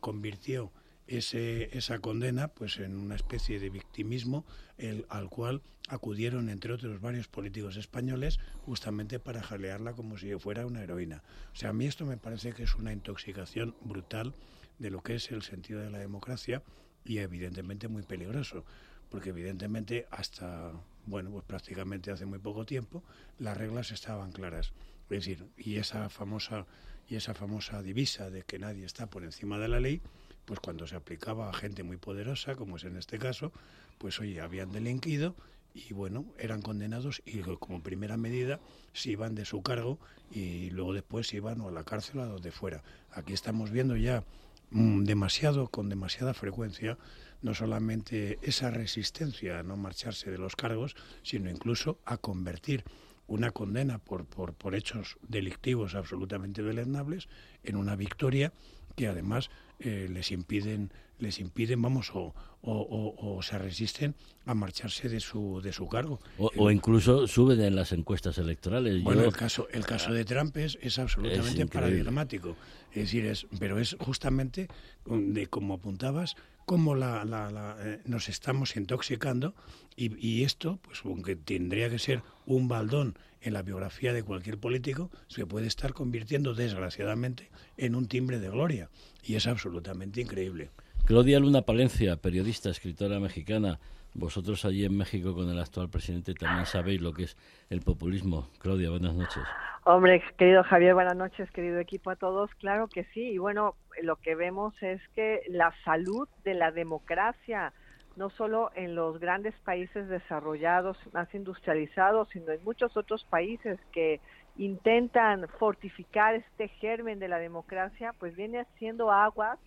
convirtió 0.00 0.72
ese, 1.06 1.76
esa 1.76 1.98
condena 1.98 2.48
pues 2.48 2.78
en 2.78 2.96
una 2.96 3.16
especie 3.16 3.58
de 3.58 3.70
victimismo 3.70 4.44
el, 4.78 5.06
al 5.08 5.28
cual 5.28 5.62
acudieron 5.88 6.48
entre 6.48 6.72
otros 6.72 7.00
varios 7.00 7.26
políticos 7.26 7.76
españoles 7.76 8.38
justamente 8.64 9.18
para 9.18 9.42
jalearla 9.42 9.92
como 9.94 10.16
si 10.16 10.32
fuera 10.38 10.66
una 10.66 10.82
heroína. 10.82 11.22
O 11.52 11.56
sea, 11.56 11.70
a 11.70 11.72
mí 11.72 11.86
esto 11.86 12.06
me 12.06 12.16
parece 12.16 12.52
que 12.52 12.62
es 12.62 12.76
una 12.76 12.92
intoxicación 12.92 13.74
brutal 13.80 14.34
de 14.78 14.90
lo 14.90 15.02
que 15.02 15.16
es 15.16 15.30
el 15.32 15.42
sentido 15.42 15.80
de 15.80 15.90
la 15.90 15.98
democracia 15.98 16.62
y 17.04 17.18
evidentemente 17.18 17.88
muy 17.88 18.02
peligroso, 18.02 18.64
porque 19.10 19.30
evidentemente 19.30 20.06
hasta, 20.10 20.72
bueno, 21.06 21.30
pues 21.30 21.44
prácticamente 21.44 22.10
hace 22.10 22.26
muy 22.26 22.38
poco 22.38 22.64
tiempo 22.64 23.02
las 23.38 23.56
reglas 23.56 23.90
estaban 23.90 24.32
claras. 24.32 24.72
Es 25.04 25.24
decir, 25.24 25.46
y 25.56 25.76
esa 25.76 26.08
famosa 26.08 26.66
y 27.08 27.16
esa 27.16 27.34
famosa 27.34 27.82
divisa 27.82 28.30
de 28.30 28.42
que 28.42 28.60
nadie 28.60 28.84
está 28.84 29.08
por 29.08 29.24
encima 29.24 29.58
de 29.58 29.66
la 29.66 29.80
ley, 29.80 30.00
pues 30.44 30.60
cuando 30.60 30.86
se 30.86 30.94
aplicaba 30.94 31.50
a 31.50 31.52
gente 31.52 31.82
muy 31.82 31.96
poderosa, 31.96 32.54
como 32.54 32.76
es 32.76 32.84
en 32.84 32.96
este 32.96 33.18
caso, 33.18 33.52
pues 33.98 34.20
oye, 34.20 34.40
habían 34.40 34.70
delinquido 34.70 35.34
y 35.74 35.92
bueno, 35.92 36.24
eran 36.38 36.62
condenados 36.62 37.22
y 37.24 37.40
como 37.40 37.82
primera 37.82 38.16
medida 38.16 38.60
se 38.92 39.10
iban 39.10 39.34
de 39.34 39.44
su 39.44 39.62
cargo 39.62 39.98
y 40.30 40.70
luego 40.70 40.94
después 40.94 41.26
se 41.28 41.36
iban 41.36 41.60
a 41.60 41.70
la 41.70 41.84
cárcel 41.84 42.20
o 42.20 42.22
a 42.22 42.26
donde 42.26 42.52
fuera. 42.52 42.82
Aquí 43.10 43.32
estamos 43.32 43.70
viendo 43.70 43.96
ya 43.96 44.24
mm, 44.70 45.04
demasiado, 45.04 45.68
con 45.68 45.88
demasiada 45.88 46.32
frecuencia, 46.34 46.96
no 47.42 47.54
solamente 47.54 48.38
esa 48.42 48.70
resistencia 48.70 49.58
a 49.58 49.62
no 49.62 49.76
marcharse 49.76 50.30
de 50.30 50.38
los 50.38 50.56
cargos, 50.56 50.96
sino 51.22 51.50
incluso 51.50 51.98
a 52.04 52.16
convertir 52.16 52.84
una 53.26 53.52
condena 53.52 53.98
por, 53.98 54.26
por, 54.26 54.54
por 54.54 54.74
hechos 54.74 55.16
delictivos 55.26 55.94
absolutamente 55.94 56.62
deleznables 56.62 57.28
en 57.62 57.76
una 57.76 57.94
victoria 57.94 58.52
que 58.96 59.06
además 59.06 59.50
eh, 59.78 60.08
les 60.10 60.30
impiden 60.32 60.92
les 61.18 61.38
impiden 61.38 61.82
vamos 61.82 62.10
o, 62.14 62.34
o, 62.62 63.14
o, 63.18 63.42
se 63.42 63.58
resisten 63.58 64.14
a 64.46 64.54
marcharse 64.54 65.08
de 65.08 65.20
su 65.20 65.60
de 65.62 65.72
su 65.72 65.86
cargo. 65.86 66.18
O, 66.38 66.70
incluso 66.70 67.26
suben 67.26 67.60
en 67.60 67.76
las 67.76 67.92
encuestas 67.92 68.38
electorales. 68.38 69.02
Bueno 69.02 69.22
el 69.24 69.32
caso 69.32 69.68
el 69.70 69.84
caso 69.84 70.12
de 70.12 70.24
Trump 70.24 70.56
es, 70.56 70.78
es 70.80 70.98
absolutamente 70.98 71.66
paradigmático. 71.66 72.56
Es 72.90 73.02
decir 73.04 73.26
es 73.26 73.46
pero 73.58 73.78
es 73.78 73.96
justamente 74.00 74.68
de 75.06 75.46
como 75.46 75.74
apuntabas 75.74 76.36
cómo 76.70 76.94
la, 76.94 77.76
eh, 77.80 77.98
nos 78.04 78.28
estamos 78.28 78.76
intoxicando 78.76 79.56
y, 79.96 80.16
y, 80.24 80.44
esto, 80.44 80.78
pues 80.82 81.00
aunque 81.04 81.34
tendría 81.34 81.90
que 81.90 81.98
ser 81.98 82.22
un 82.46 82.68
baldón 82.68 83.18
en 83.40 83.54
la 83.54 83.62
biografía 83.62 84.12
de 84.12 84.22
cualquier 84.22 84.56
político, 84.56 85.10
se 85.26 85.46
puede 85.46 85.66
estar 85.66 85.94
convirtiendo 85.94 86.54
desgraciadamente 86.54 87.50
en 87.76 87.96
un 87.96 88.06
timbre 88.06 88.38
de 88.38 88.50
gloria 88.50 88.88
y 89.24 89.34
es 89.34 89.48
absolutamente 89.48 90.20
increíble. 90.20 90.70
Claudia 91.06 91.40
Luna 91.40 91.62
Palencia, 91.62 92.14
periodista, 92.18 92.70
escritora 92.70 93.18
mexicana, 93.18 93.80
vosotros 94.14 94.64
allí 94.64 94.84
en 94.84 94.96
México 94.96 95.34
con 95.34 95.48
el 95.48 95.58
actual 95.58 95.88
presidente 95.88 96.34
también 96.34 96.66
sabéis 96.66 97.00
lo 97.00 97.12
que 97.12 97.24
es 97.24 97.36
el 97.70 97.80
populismo. 97.80 98.48
Claudia, 98.58 98.90
buenas 98.90 99.14
noches. 99.14 99.42
Hombre, 99.84 100.22
querido 100.36 100.62
Javier, 100.64 100.94
buenas 100.94 101.16
noches, 101.16 101.50
querido 101.52 101.78
equipo 101.78 102.10
a 102.10 102.16
todos. 102.16 102.50
Claro 102.56 102.88
que 102.88 103.04
sí. 103.14 103.22
Y 103.22 103.38
bueno, 103.38 103.76
lo 104.02 104.16
que 104.16 104.34
vemos 104.34 104.74
es 104.82 105.00
que 105.14 105.42
la 105.48 105.72
salud 105.84 106.28
de 106.44 106.54
la 106.54 106.70
democracia, 106.70 107.72
no 108.16 108.30
solo 108.30 108.70
en 108.74 108.94
los 108.94 109.18
grandes 109.18 109.54
países 109.64 110.08
desarrollados, 110.08 110.98
más 111.12 111.32
industrializados, 111.34 112.28
sino 112.30 112.52
en 112.52 112.62
muchos 112.64 112.96
otros 112.96 113.24
países 113.24 113.78
que 113.92 114.20
intentan 114.58 115.48
fortificar 115.58 116.34
este 116.34 116.68
germen 116.68 117.18
de 117.18 117.28
la 117.28 117.38
democracia, 117.38 118.12
pues 118.18 118.36
viene 118.36 118.60
haciendo 118.60 119.10
aguas 119.10 119.58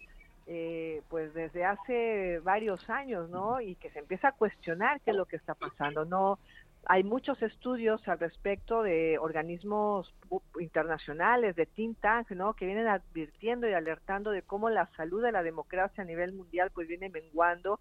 eh, 0.46 1.02
pues 1.10 1.34
desde 1.34 1.64
hace 1.66 2.40
varios 2.40 2.90
años, 2.90 3.30
¿no? 3.30 3.62
Y 3.62 3.76
que 3.76 3.90
se 3.92 4.00
empieza 4.00 4.30
a 4.30 4.32
cuestionar 4.34 5.00
qué 5.02 5.12
es 5.12 5.18
lo 5.18 5.26
que 5.26 5.38
está 5.38 5.56
pasando. 5.56 6.06
No, 6.06 6.40
hay 6.86 7.04
muchos 7.04 7.42
estudios 7.42 8.06
al 8.08 8.20
respecto 8.20 8.84
de 8.84 9.18
organismos 9.18 10.14
internacionales, 10.60 11.56
de 11.56 11.66
think 11.66 11.98
tanks, 12.02 12.32
¿no? 12.32 12.54
Que 12.54 12.66
vienen 12.66 12.88
advirtiendo 12.88 13.70
y 13.70 13.74
alertando 13.74 14.32
de 14.32 14.42
cómo 14.42 14.70
la 14.70 14.88
salud 14.98 15.24
de 15.24 15.32
la 15.32 15.44
democracia 15.44 16.04
a 16.04 16.08
nivel 16.08 16.34
mundial 16.34 16.72
pues 16.74 16.88
viene 16.88 17.10
menguando 17.10 17.80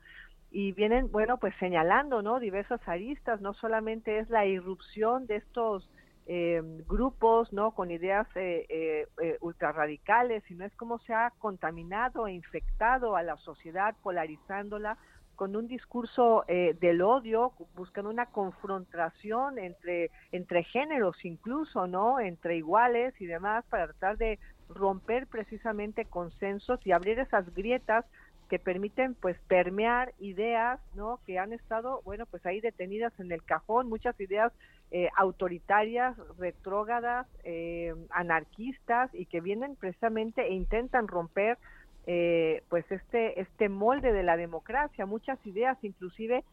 y 0.52 0.72
vienen, 0.72 1.10
bueno, 1.10 1.38
pues 1.38 1.54
señalando, 1.58 2.22
¿no? 2.22 2.38
Diversas 2.38 2.80
aristas, 2.86 3.40
no 3.40 3.54
solamente 3.54 4.18
es 4.18 4.28
la 4.30 4.46
irrupción 4.46 5.26
de 5.26 5.36
estos 5.36 5.88
eh, 6.26 6.62
grupos 6.86 7.52
no 7.52 7.72
con 7.72 7.90
ideas 7.90 8.26
eh, 8.36 8.66
eh, 8.68 9.06
eh 9.20 9.38
ultrarradicales, 9.40 10.44
sino 10.46 10.64
es 10.64 10.74
como 10.76 10.98
se 11.00 11.14
ha 11.14 11.32
contaminado 11.38 12.26
e 12.26 12.32
infectado 12.32 13.16
a 13.16 13.22
la 13.22 13.36
sociedad, 13.38 13.94
polarizándola 14.02 14.96
con 15.34 15.56
un 15.56 15.66
discurso 15.66 16.44
eh, 16.46 16.76
del 16.80 17.02
odio, 17.02 17.52
buscando 17.74 18.10
una 18.10 18.26
confrontación 18.26 19.58
entre, 19.58 20.10
entre 20.30 20.62
géneros 20.62 21.16
incluso, 21.24 21.86
¿no? 21.86 22.20
Entre 22.20 22.56
iguales 22.56 23.14
y 23.20 23.26
demás, 23.26 23.64
para 23.68 23.86
tratar 23.86 24.18
de 24.18 24.38
romper 24.68 25.26
precisamente 25.26 26.04
consensos 26.04 26.78
y 26.86 26.92
abrir 26.92 27.18
esas 27.18 27.52
grietas 27.54 28.04
que 28.48 28.58
permiten 28.58 29.14
pues 29.14 29.36
permear 29.48 30.12
ideas 30.18 30.78
no 30.94 31.20
que 31.26 31.38
han 31.38 31.52
estado 31.52 32.02
bueno 32.04 32.26
pues 32.26 32.44
ahí 32.44 32.60
detenidas 32.60 33.12
en 33.18 33.32
el 33.32 33.42
cajón 33.42 33.88
muchas 33.88 34.18
ideas 34.20 34.52
eh, 34.94 35.08
autoritarias 35.16 36.14
retrógadas 36.38 37.26
eh, 37.44 37.94
anarquistas 38.10 39.10
y 39.14 39.24
que 39.24 39.40
vienen 39.40 39.74
precisamente 39.74 40.42
e 40.42 40.52
intentan 40.52 41.08
romper 41.08 41.58
eh, 42.06 42.62
pues 42.68 42.84
este 42.92 43.40
este 43.40 43.68
molde 43.68 44.12
de 44.12 44.22
la 44.22 44.36
democracia. 44.36 45.06
Muchas 45.06 45.44
ideas 45.46 45.78
inclusive 45.82 46.44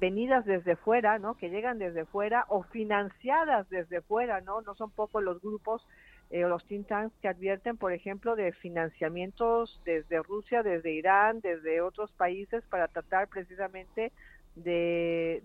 venidas 0.00 0.44
desde 0.44 0.74
fuera 0.74 1.20
no 1.20 1.36
que 1.36 1.50
llegan 1.50 1.78
desde 1.78 2.04
fuera 2.04 2.46
o 2.48 2.64
financiadas 2.64 3.70
desde 3.70 4.00
fuera 4.00 4.40
no 4.40 4.60
no 4.62 4.74
son 4.74 4.90
pocos 4.90 5.22
los 5.22 5.40
grupos 5.40 5.86
eh, 6.30 6.42
los 6.42 6.64
think 6.66 6.86
tanks 6.86 7.12
que 7.20 7.26
advierten, 7.26 7.76
por 7.76 7.92
ejemplo, 7.92 8.36
de 8.36 8.52
financiamientos 8.52 9.80
desde 9.84 10.22
Rusia, 10.22 10.62
desde 10.62 10.92
Irán, 10.92 11.40
desde 11.40 11.80
otros 11.80 12.12
países 12.12 12.62
para 12.70 12.86
tratar 12.86 13.26
precisamente 13.26 14.12
de, 14.54 15.42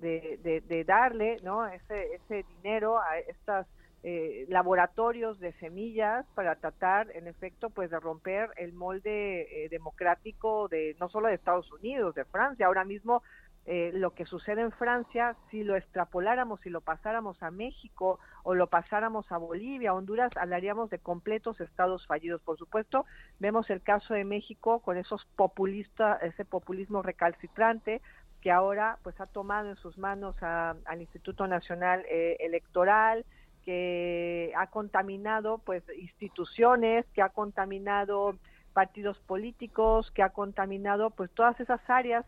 de, 0.68 0.84
darle 0.84 1.38
¿no? 1.43 1.68
ese, 1.68 2.16
ese 2.16 2.45
dinero 2.58 2.99
a 2.99 3.20
estos 3.20 3.66
eh, 4.03 4.45
laboratorios 4.49 5.39
de 5.39 5.51
semillas 5.53 6.28
para 6.36 6.56
tratar, 6.58 7.10
en 7.16 7.28
efecto, 7.28 7.72
pues 7.72 7.89
de 7.89 7.99
romper 7.99 8.51
el 8.58 8.72
molde 8.74 9.66
eh, 9.66 9.70
democrático 9.70 10.68
de 10.68 10.95
no 10.99 11.10
solo 11.10 11.28
de 11.28 11.34
Estados 11.34 11.72
Unidos, 11.72 12.14
de 12.14 12.26
Francia. 12.26 12.68
Ahora 12.68 12.84
mismo 12.84 13.24
eh, 13.68 13.89
lo 13.95 14.12
que 14.14 14.28
sucede 14.28 14.62
en 14.62 14.72
Francia, 14.72 15.36
si 15.49 15.64
lo 15.64 15.76
extrapoláramos, 15.76 16.62
si 16.62 16.70
lo 16.70 16.82
pasáramos 16.82 17.41
a 17.41 17.49
México 17.49 18.20
o 18.43 18.53
lo 18.53 18.68
pasáramos 18.68 19.32
a 19.32 19.38
Bolivia, 19.38 19.95
Honduras, 19.95 20.32
hablaríamos 20.38 20.91
de 20.91 20.99
completos 20.99 21.60
estados 21.60 22.06
fallidos. 22.06 22.43
Por 22.43 22.60
supuesto, 22.60 23.06
vemos 23.39 23.68
el 23.72 23.82
caso 23.82 24.14
de 24.14 24.24
México 24.24 24.82
con 24.82 24.97
esos 24.97 25.26
populistas, 25.36 26.22
ese 26.22 26.45
populismo 26.45 27.01
recalcitrante 27.01 28.03
que 28.46 28.52
ahora 28.52 29.00
pues 29.02 29.20
ha 29.20 29.26
tomado 29.26 29.72
en 29.72 29.76
sus 29.78 29.98
manos 29.98 30.36
al 30.43 31.02
Instituto 31.02 31.48
Nacional 31.48 32.06
eh, 32.08 32.38
Electoral, 32.41 33.26
que 33.64 34.54
ha 34.56 34.68
contaminado 34.68 35.58
pues 35.66 35.82
instituciones, 35.98 37.08
que 37.16 37.24
ha 37.24 37.30
contaminado 37.30 38.38
partidos 38.72 39.18
políticos, 39.22 40.12
que 40.12 40.22
ha 40.22 40.30
contaminado 40.30 41.10
pues 41.10 41.32
todas 41.32 41.60
esas 41.60 41.82
áreas 41.89 42.24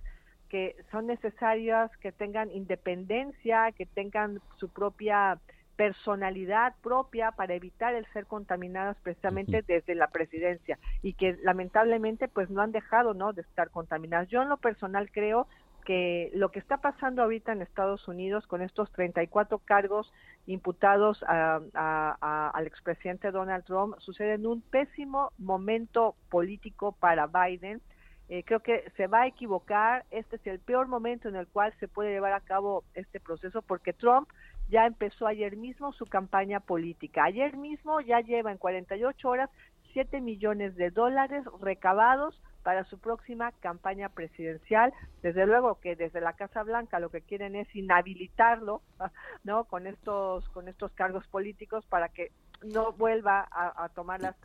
que 0.50 0.76
son 0.90 1.06
necesarias, 1.06 1.96
que 1.98 2.12
tengan 2.12 2.50
independencia, 2.50 3.72
que 3.74 3.86
tengan 3.86 4.42
su 4.56 4.70
propia 4.70 5.38
personalidad 5.76 6.74
propia 6.82 7.30
para 7.30 7.54
evitar 7.54 7.94
el 7.94 8.08
ser 8.08 8.26
contaminadas 8.26 8.98
precisamente 9.04 9.62
desde 9.62 9.94
la 9.94 10.08
presidencia 10.08 10.80
y 11.04 11.14
que 11.14 11.38
lamentablemente 11.44 12.28
pues 12.28 12.50
no 12.50 12.64
han 12.64 12.72
dejado 12.72 13.14
no 13.14 13.34
de 13.34 13.44
estar 13.44 13.70
contaminadas. 13.70 14.28
Yo 14.30 14.42
en 14.42 14.50
lo 14.50 14.58
personal 14.58 15.12
creo 15.12 15.46
que 15.88 16.32
lo 16.34 16.52
que 16.52 16.60
está 16.60 16.82
pasando 16.82 17.24
ahorita 17.24 17.54
en 17.54 17.62
Estados 17.62 18.10
Unidos 18.10 18.46
con 18.46 18.62
estos 18.62 18.92
34 18.92 19.60
cargos 19.60 20.12
imputados 20.46 21.24
al 21.24 22.68
expresidente 22.68 23.32
Donald 23.32 23.64
Trump 23.64 23.96
sucede 24.00 24.34
en 24.34 24.46
un 24.46 24.60
pésimo 24.60 25.32
momento 25.38 26.16
político 26.30 26.92
para 26.92 27.28
Biden 27.28 27.82
eh, 28.28 28.44
creo 28.44 28.60
que 28.60 28.84
se 28.98 29.08
va 29.08 29.22
a 29.22 29.28
equivocar. 29.28 30.04
Este 30.12 30.36
es 30.36 30.46
el 30.48 30.60
peor 30.60 30.88
momento 30.88 31.30
en 31.30 31.38
el 31.38 31.48
cual 31.48 31.74
se 31.80 31.88
puede 31.88 32.12
llevar 32.12 32.34
a 32.34 32.42
cabo 32.42 32.84
este 32.94 33.22
proceso 33.22 33.62
porque 33.62 33.94
Trump 33.94 34.28
ya 34.68 34.86
empezó 34.86 35.26
ayer 35.26 35.56
mismo 35.56 35.94
su 35.94 36.06
campaña 36.06 36.60
política. 36.60 37.24
Ayer 37.24 37.56
mismo 37.56 38.02
ya 38.02 38.20
lleva 38.20 38.52
en 38.52 38.58
48 38.58 39.30
horas 39.30 39.50
7 39.94 40.22
millones 40.22 40.76
de 40.76 40.92
dólares 40.92 41.44
recabados 41.62 42.40
para 42.64 42.84
su 42.86 42.98
próxima 43.00 43.54
campaña 43.62 44.10
presidencial. 44.10 44.94
Desde 45.22 45.46
luego 45.46 45.80
que 45.80 45.96
desde 45.96 46.20
la 46.20 46.34
Casa 46.34 46.64
Blanca 46.64 47.00
lo 47.00 47.10
que 47.10 47.22
quieren 47.22 47.56
es 47.56 47.74
inhabilitarlo, 47.74 48.82
¿no? 49.44 49.66
Con 49.66 49.88
estos 49.88 50.48
con 50.50 50.68
estos 50.68 50.92
cargos 50.92 51.26
políticos 51.28 51.86
para 51.88 52.10
que 52.10 52.32
no 52.66 52.92
vuelva 52.94 53.48
a, 53.52 53.90
tomar 53.90 54.20
la, 54.22 54.36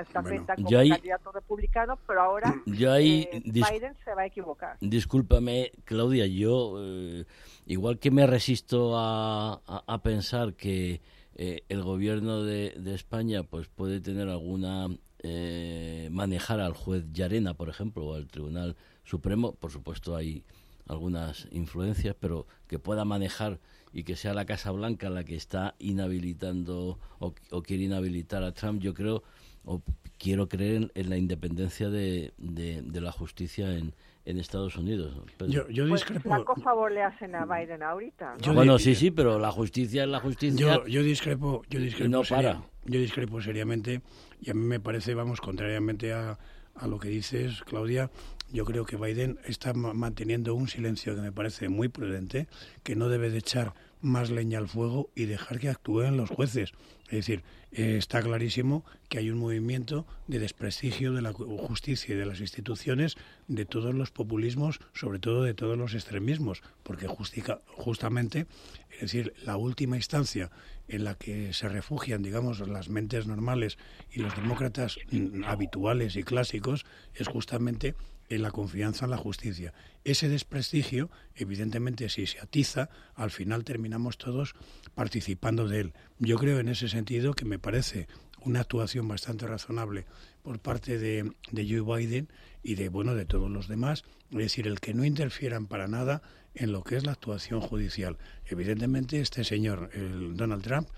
estafeta 0.00 0.56
como 0.56 0.68
candidato 0.68 1.32
republicano, 1.32 1.98
pero 2.06 2.20
ahora 2.20 2.54
eh, 2.66 3.42
Biden 3.44 3.96
se 4.04 4.14
va 4.14 4.22
a 4.22 4.26
equivocar. 4.26 4.76
Discúlpame, 4.80 5.72
Claudia, 5.84 6.26
yo 6.26 6.74
eh, 6.78 7.24
igual 7.66 7.98
que 7.98 8.10
me 8.10 8.26
resisto 8.26 8.92
a, 8.96 9.60
pensar 10.02 10.54
que 10.54 11.00
eh, 11.34 11.62
el 11.68 11.82
gobierno 11.82 12.42
de, 12.42 12.70
de, 12.76 12.94
España 12.94 13.42
pues 13.42 13.68
puede 13.68 14.00
tener 14.00 14.28
alguna 14.28 14.88
eh, 15.24 16.08
manejar 16.10 16.60
al 16.60 16.74
juez 16.74 17.04
Yarena, 17.12 17.54
por 17.54 17.68
ejemplo, 17.68 18.06
o 18.06 18.14
al 18.14 18.26
Tribunal 18.26 18.76
Supremo. 19.04 19.54
Por 19.54 19.70
supuesto, 19.70 20.16
hay 20.16 20.44
algunas 20.88 21.46
influencias, 21.52 22.16
pero 22.18 22.46
que 22.66 22.78
pueda 22.78 23.04
manejar 23.04 23.60
y 23.92 24.02
que 24.04 24.16
sea 24.16 24.34
la 24.34 24.46
Casa 24.46 24.72
Blanca 24.72 25.10
la 25.10 25.24
que 25.24 25.36
está 25.36 25.74
inhabilitando 25.78 26.98
o, 27.20 27.34
quiere 27.62 27.84
inhabilitar 27.84 28.42
a 28.42 28.52
Trump, 28.52 28.82
yo 28.82 28.94
creo, 28.94 29.22
o 29.64 29.82
quiero 30.18 30.48
creer 30.48 30.90
en, 30.94 31.10
la 31.10 31.16
independencia 31.16 31.88
de, 31.88 32.32
de, 32.38 33.00
la 33.00 33.12
justicia 33.12 33.76
en, 33.76 33.94
en 34.24 34.38
Estados 34.38 34.76
Unidos. 34.76 35.14
Yo, 35.48 35.68
yo 35.68 35.88
pues, 35.88 36.04
discrepo. 36.06 36.54
favor 36.62 36.92
le 36.92 37.02
hacen 37.02 37.34
a 37.34 37.44
Biden 37.44 37.82
ahorita. 37.82 38.36
bueno, 38.54 38.78
sí, 38.78 38.94
sí, 38.94 39.10
pero 39.10 39.38
la 39.38 39.50
justicia 39.50 40.04
es 40.04 40.08
la 40.08 40.20
justicia. 40.20 40.58
Yo, 40.58 40.86
yo 40.86 41.02
discrepo, 41.02 41.62
yo 41.68 41.80
discrepo. 41.80 42.10
no 42.10 42.22
para. 42.22 42.62
Yo 42.84 42.98
discrepo 42.98 43.40
seriamente 43.40 44.02
y 44.40 44.50
a 44.50 44.54
mí 44.54 44.64
me 44.64 44.80
parece, 44.80 45.14
vamos, 45.14 45.40
contrariamente 45.40 46.12
a, 46.12 46.36
a 46.74 46.86
lo 46.88 46.98
que 46.98 47.08
dices, 47.08 47.62
Claudia, 47.62 48.10
yo 48.52 48.64
creo 48.64 48.84
que 48.84 48.96
Biden 48.96 49.38
está 49.44 49.72
manteniendo 49.72 50.54
un 50.54 50.68
silencio 50.68 51.14
que 51.14 51.22
me 51.22 51.32
parece 51.32 51.68
muy 51.68 51.88
prudente, 51.88 52.48
que 52.82 52.94
no 52.96 53.08
debe 53.08 53.30
de 53.30 53.38
echar 53.38 53.74
más 54.02 54.30
leña 54.30 54.58
al 54.58 54.68
fuego 54.68 55.10
y 55.14 55.24
dejar 55.24 55.58
que 55.58 55.68
actúen 55.68 56.16
los 56.16 56.28
jueces. 56.28 56.72
Es 57.06 57.26
decir, 57.26 57.42
eh, 57.72 57.96
está 57.98 58.20
clarísimo 58.22 58.84
que 59.08 59.18
hay 59.18 59.30
un 59.30 59.38
movimiento 59.38 60.06
de 60.26 60.38
desprestigio 60.38 61.12
de 61.12 61.22
la 61.22 61.32
justicia 61.32 62.14
y 62.14 62.18
de 62.18 62.26
las 62.26 62.40
instituciones, 62.40 63.16
de 63.48 63.64
todos 63.64 63.94
los 63.94 64.10
populismos, 64.10 64.80
sobre 64.92 65.18
todo 65.18 65.42
de 65.42 65.54
todos 65.54 65.78
los 65.78 65.94
extremismos, 65.94 66.62
porque 66.82 67.06
justamente, 67.06 68.46
es 68.90 69.00
decir, 69.00 69.34
la 69.44 69.56
última 69.56 69.96
instancia 69.96 70.50
en 70.88 71.04
la 71.04 71.14
que 71.14 71.52
se 71.52 71.68
refugian, 71.68 72.22
digamos, 72.22 72.66
las 72.66 72.88
mentes 72.88 73.26
normales 73.26 73.78
y 74.10 74.20
los 74.20 74.34
demócratas 74.34 74.98
mm, 75.10 75.44
habituales 75.44 76.16
y 76.16 76.22
clásicos 76.22 76.84
es 77.14 77.28
justamente 77.28 77.94
en 78.34 78.42
la 78.42 78.50
confianza 78.50 79.04
en 79.04 79.10
la 79.10 79.18
justicia. 79.18 79.74
Ese 80.04 80.28
desprestigio, 80.28 81.10
evidentemente, 81.34 82.08
si 82.08 82.26
se 82.26 82.40
atiza, 82.40 82.88
al 83.14 83.30
final 83.30 83.64
terminamos 83.64 84.16
todos 84.16 84.54
participando 84.94 85.68
de 85.68 85.80
él. 85.80 85.92
Yo 86.18 86.38
creo 86.38 86.58
en 86.58 86.68
ese 86.68 86.88
sentido 86.88 87.34
que 87.34 87.44
me 87.44 87.58
parece 87.58 88.08
una 88.44 88.60
actuación 88.60 89.06
bastante 89.06 89.46
razonable 89.46 90.06
por 90.42 90.60
parte 90.60 90.98
de, 90.98 91.30
Joe 91.52 91.82
Biden 91.82 92.28
y 92.62 92.74
de 92.74 92.88
bueno 92.88 93.14
de 93.14 93.26
todos 93.26 93.50
los 93.50 93.68
demás, 93.68 94.04
es 94.30 94.38
decir, 94.38 94.66
el 94.66 94.80
que 94.80 94.94
no 94.94 95.04
interfieran 95.04 95.66
para 95.66 95.86
nada 95.86 96.22
en 96.54 96.72
lo 96.72 96.82
que 96.84 96.96
es 96.96 97.04
la 97.04 97.12
actuación 97.12 97.60
judicial. 97.60 98.16
Evidentemente, 98.46 99.20
este 99.20 99.44
señor, 99.44 99.90
el 99.92 100.36
Donald 100.36 100.62
Trump, 100.62 100.88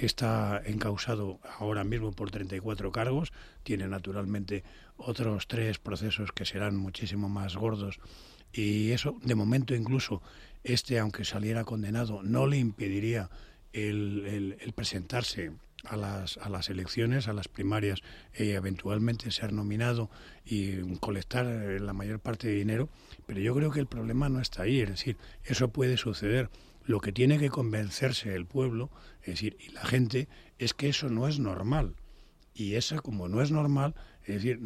está 0.00 0.62
encausado 0.64 1.40
ahora 1.58 1.84
mismo 1.84 2.12
por 2.12 2.30
34 2.30 2.92
cargos, 2.92 3.32
tiene 3.62 3.88
naturalmente 3.88 4.64
otros 5.06 5.46
tres 5.46 5.78
procesos 5.78 6.32
que 6.32 6.44
serán 6.44 6.76
muchísimo 6.76 7.28
más 7.28 7.56
gordos 7.56 7.98
y 8.52 8.90
eso, 8.90 9.16
de 9.22 9.34
momento 9.34 9.74
incluso, 9.74 10.22
este, 10.62 10.98
aunque 10.98 11.24
saliera 11.24 11.64
condenado, 11.64 12.22
no 12.22 12.46
le 12.46 12.58
impediría 12.58 13.30
el, 13.72 14.56
el, 14.60 14.72
presentarse 14.74 15.52
a 15.84 15.96
las, 15.96 16.36
a 16.36 16.50
las 16.50 16.68
elecciones, 16.68 17.28
a 17.28 17.32
las 17.32 17.48
primarias 17.48 18.02
y 18.38 18.50
eventualmente 18.50 19.30
ser 19.30 19.52
nominado 19.52 20.10
y 20.44 20.76
colectar 20.98 21.46
la 21.46 21.92
mayor 21.94 22.20
parte 22.20 22.48
de 22.48 22.54
dinero, 22.54 22.90
pero 23.26 23.40
yo 23.40 23.54
creo 23.54 23.70
que 23.70 23.80
el 23.80 23.86
problema 23.86 24.28
no 24.28 24.40
está 24.40 24.62
ahí, 24.62 24.80
es 24.80 24.90
decir, 24.90 25.16
eso 25.44 25.68
puede 25.68 25.96
suceder. 25.96 26.50
Lo 26.84 27.00
que 27.00 27.12
tiene 27.12 27.38
que 27.38 27.48
convencerse 27.48 28.34
el 28.34 28.44
pueblo, 28.44 28.90
es 29.22 29.28
decir, 29.28 29.56
y 29.60 29.70
la 29.70 29.84
gente, 29.84 30.28
es 30.58 30.74
que 30.74 30.88
eso 30.88 31.08
no 31.08 31.28
es 31.28 31.38
normal. 31.38 31.94
Y 32.54 32.74
eso, 32.74 33.00
como 33.02 33.28
no 33.28 33.40
es 33.40 33.50
normal, 33.50 33.94
es 34.26 34.34
decir, 34.36 34.60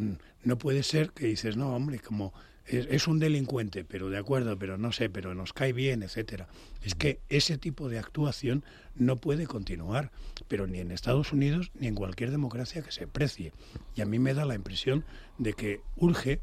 no 0.45 0.59
puede 0.59 0.83
ser 0.83 1.11
que 1.11 1.27
dices, 1.27 1.57
no, 1.57 1.75
hombre, 1.75 1.99
como 1.99 2.33
es, 2.67 3.07
un 3.07 3.19
delincuente, 3.19 3.85
pero 3.85 4.11
de 4.11 4.19
acuerdo, 4.19 4.59
pero 4.59 4.77
no 4.77 4.93
sé, 4.93 5.09
pero 5.09 5.35
nos 5.35 5.53
cae 5.53 5.73
bien, 5.73 6.03
etcétera. 6.03 6.49
Es 6.83 6.95
que 6.95 7.21
ese 7.29 7.59
tipo 7.59 7.89
de 7.89 7.99
actuación 7.99 8.65
no 8.97 9.17
puede 9.17 9.47
continuar, 9.47 10.11
pero 10.49 10.67
ni 10.67 10.81
en 10.81 10.91
Estados 10.91 11.33
Unidos 11.33 11.71
ni 11.79 11.87
en 11.87 11.95
cualquier 11.95 12.31
democracia 12.31 12.83
que 12.83 12.91
se 12.91 13.07
precie. 13.07 13.53
Y 13.95 14.01
a 14.01 14.07
mí 14.07 14.19
me 14.19 14.35
da 14.35 14.45
la 14.45 14.57
impresión 14.57 15.05
de 15.39 15.53
que 15.53 15.81
urge 15.97 16.41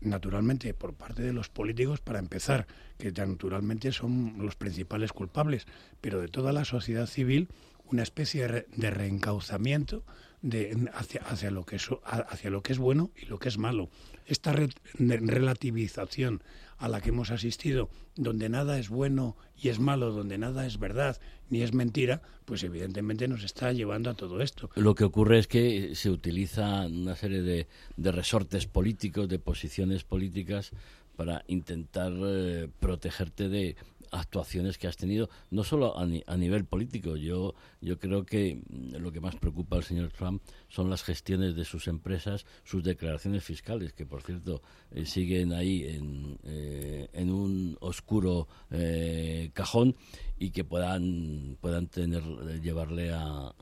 naturalmente 0.00 0.74
por 0.74 0.94
parte 0.94 1.22
de 1.22 1.32
los 1.32 1.48
políticos 1.48 2.00
para 2.00 2.18
empezar, 2.18 2.66
que 2.98 3.12
naturalmente 3.12 3.92
son 3.92 4.34
los 4.38 4.56
principales 4.56 5.12
culpables, 5.12 5.66
pero 6.00 6.20
de 6.20 6.28
toda 6.28 6.52
la 6.52 6.64
sociedad 6.64 7.06
civil 7.06 7.48
una 7.86 8.02
especie 8.02 8.48
de 8.48 8.90
reencauzamiento 8.90 10.02
de, 10.42 10.90
hacia, 10.94 11.22
hacia, 11.22 11.50
lo 11.50 11.64
que 11.64 11.76
es, 11.76 11.88
hacia 12.04 12.50
lo 12.50 12.62
que 12.62 12.72
es 12.72 12.78
bueno 12.78 13.10
y 13.16 13.26
lo 13.26 13.38
que 13.38 13.48
es 13.48 13.58
malo. 13.58 13.88
Esta 14.26 14.54
relativización 14.98 16.42
a 16.78 16.88
la 16.88 17.00
que 17.00 17.10
hemos 17.10 17.30
asistido, 17.30 17.88
donde 18.16 18.48
nada 18.48 18.78
es 18.78 18.88
bueno 18.88 19.36
y 19.56 19.68
es 19.68 19.78
malo, 19.78 20.10
donde 20.10 20.36
nada 20.38 20.66
es 20.66 20.78
verdad 20.78 21.20
ni 21.48 21.62
es 21.62 21.72
mentira, 21.72 22.22
pues 22.44 22.64
evidentemente 22.64 23.28
nos 23.28 23.44
está 23.44 23.72
llevando 23.72 24.10
a 24.10 24.14
todo 24.14 24.40
esto. 24.40 24.70
Lo 24.74 24.94
que 24.94 25.04
ocurre 25.04 25.38
es 25.38 25.46
que 25.46 25.94
se 25.94 26.10
utiliza 26.10 26.86
una 26.86 27.14
serie 27.14 27.42
de, 27.42 27.68
de 27.96 28.12
resortes 28.12 28.66
políticos, 28.66 29.28
de 29.28 29.38
posiciones 29.38 30.02
políticas 30.02 30.72
para 31.16 31.44
intentar 31.46 32.12
eh, 32.24 32.68
protegerte 32.80 33.48
de, 33.48 33.76
actuaciones 34.12 34.78
que 34.78 34.86
has 34.86 34.96
tenido, 34.96 35.28
no 35.50 35.64
solo 35.64 35.98
a, 35.98 36.02
a, 36.02 36.36
nivel 36.36 36.64
político. 36.64 37.16
Yo, 37.16 37.54
yo 37.80 37.98
creo 37.98 38.24
que 38.24 38.62
lo 38.68 39.10
que 39.10 39.20
más 39.20 39.36
preocupa 39.36 39.76
al 39.76 39.84
señor 39.84 40.12
Trump 40.12 40.42
son 40.68 40.90
las 40.90 41.02
gestiones 41.02 41.56
de 41.56 41.64
sus 41.64 41.88
empresas, 41.88 42.46
sus 42.62 42.84
declaraciones 42.84 43.42
fiscales, 43.42 43.92
que 43.92 44.06
por 44.06 44.22
cierto 44.22 44.62
eh, 44.90 45.06
siguen 45.06 45.52
ahí 45.52 45.84
en, 45.84 46.38
eh, 46.44 47.08
en 47.12 47.32
un 47.32 47.76
oscuro 47.80 48.48
eh, 48.70 49.50
cajón 49.54 49.96
y 50.38 50.50
que 50.50 50.64
puedan, 50.64 51.56
puedan 51.60 51.88
tener, 51.88 52.22
llevarle 52.60 53.12
a, 53.12 53.54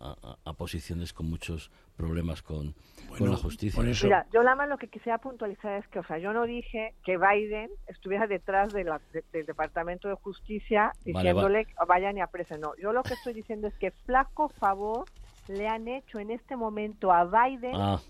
a 0.45 0.53
posiciones 0.55 1.13
con 1.13 1.31
muchos 1.31 1.71
problemas 2.01 2.43
con, 2.43 2.75
la 3.19 3.37
justicia. 3.37 3.83
Mira, 3.83 4.27
yo 4.33 4.43
nada 4.43 4.57
más 4.57 4.69
lo 4.69 4.79
que 4.79 4.89
quisiera 4.89 5.19
puntualizar 5.19 5.75
es 5.75 5.87
que, 5.89 5.99
o 5.99 6.05
sea, 6.05 6.19
yo 6.19 6.33
no 6.33 6.45
dije 6.45 6.95
que 7.05 7.19
Biden 7.19 7.69
estuviera 7.87 8.27
detrás 8.27 8.73
de 8.73 8.85
la, 8.85 9.01
del 9.33 9.45
Departamento 9.45 10.09
de 10.09 10.15
Justicia 10.15 10.93
diciéndole 11.05 11.67
vayan 11.87 12.17
y 12.17 12.21
apresen. 12.21 12.61
No, 12.61 12.73
yo 12.77 12.93
lo 12.93 13.03
que 13.03 13.15
estoy 13.15 13.35
diciendo 13.35 13.69
es 13.69 13.75
que 13.79 13.91
flaco 13.91 14.49
favor 14.49 15.05
le 15.49 15.69
han 15.69 15.89
hecho 15.89 16.19
en 16.19 16.31
este 16.31 16.57
momento 16.57 17.13
a 17.13 17.25
Biden. 17.25 17.75
Ah, 17.75 18.01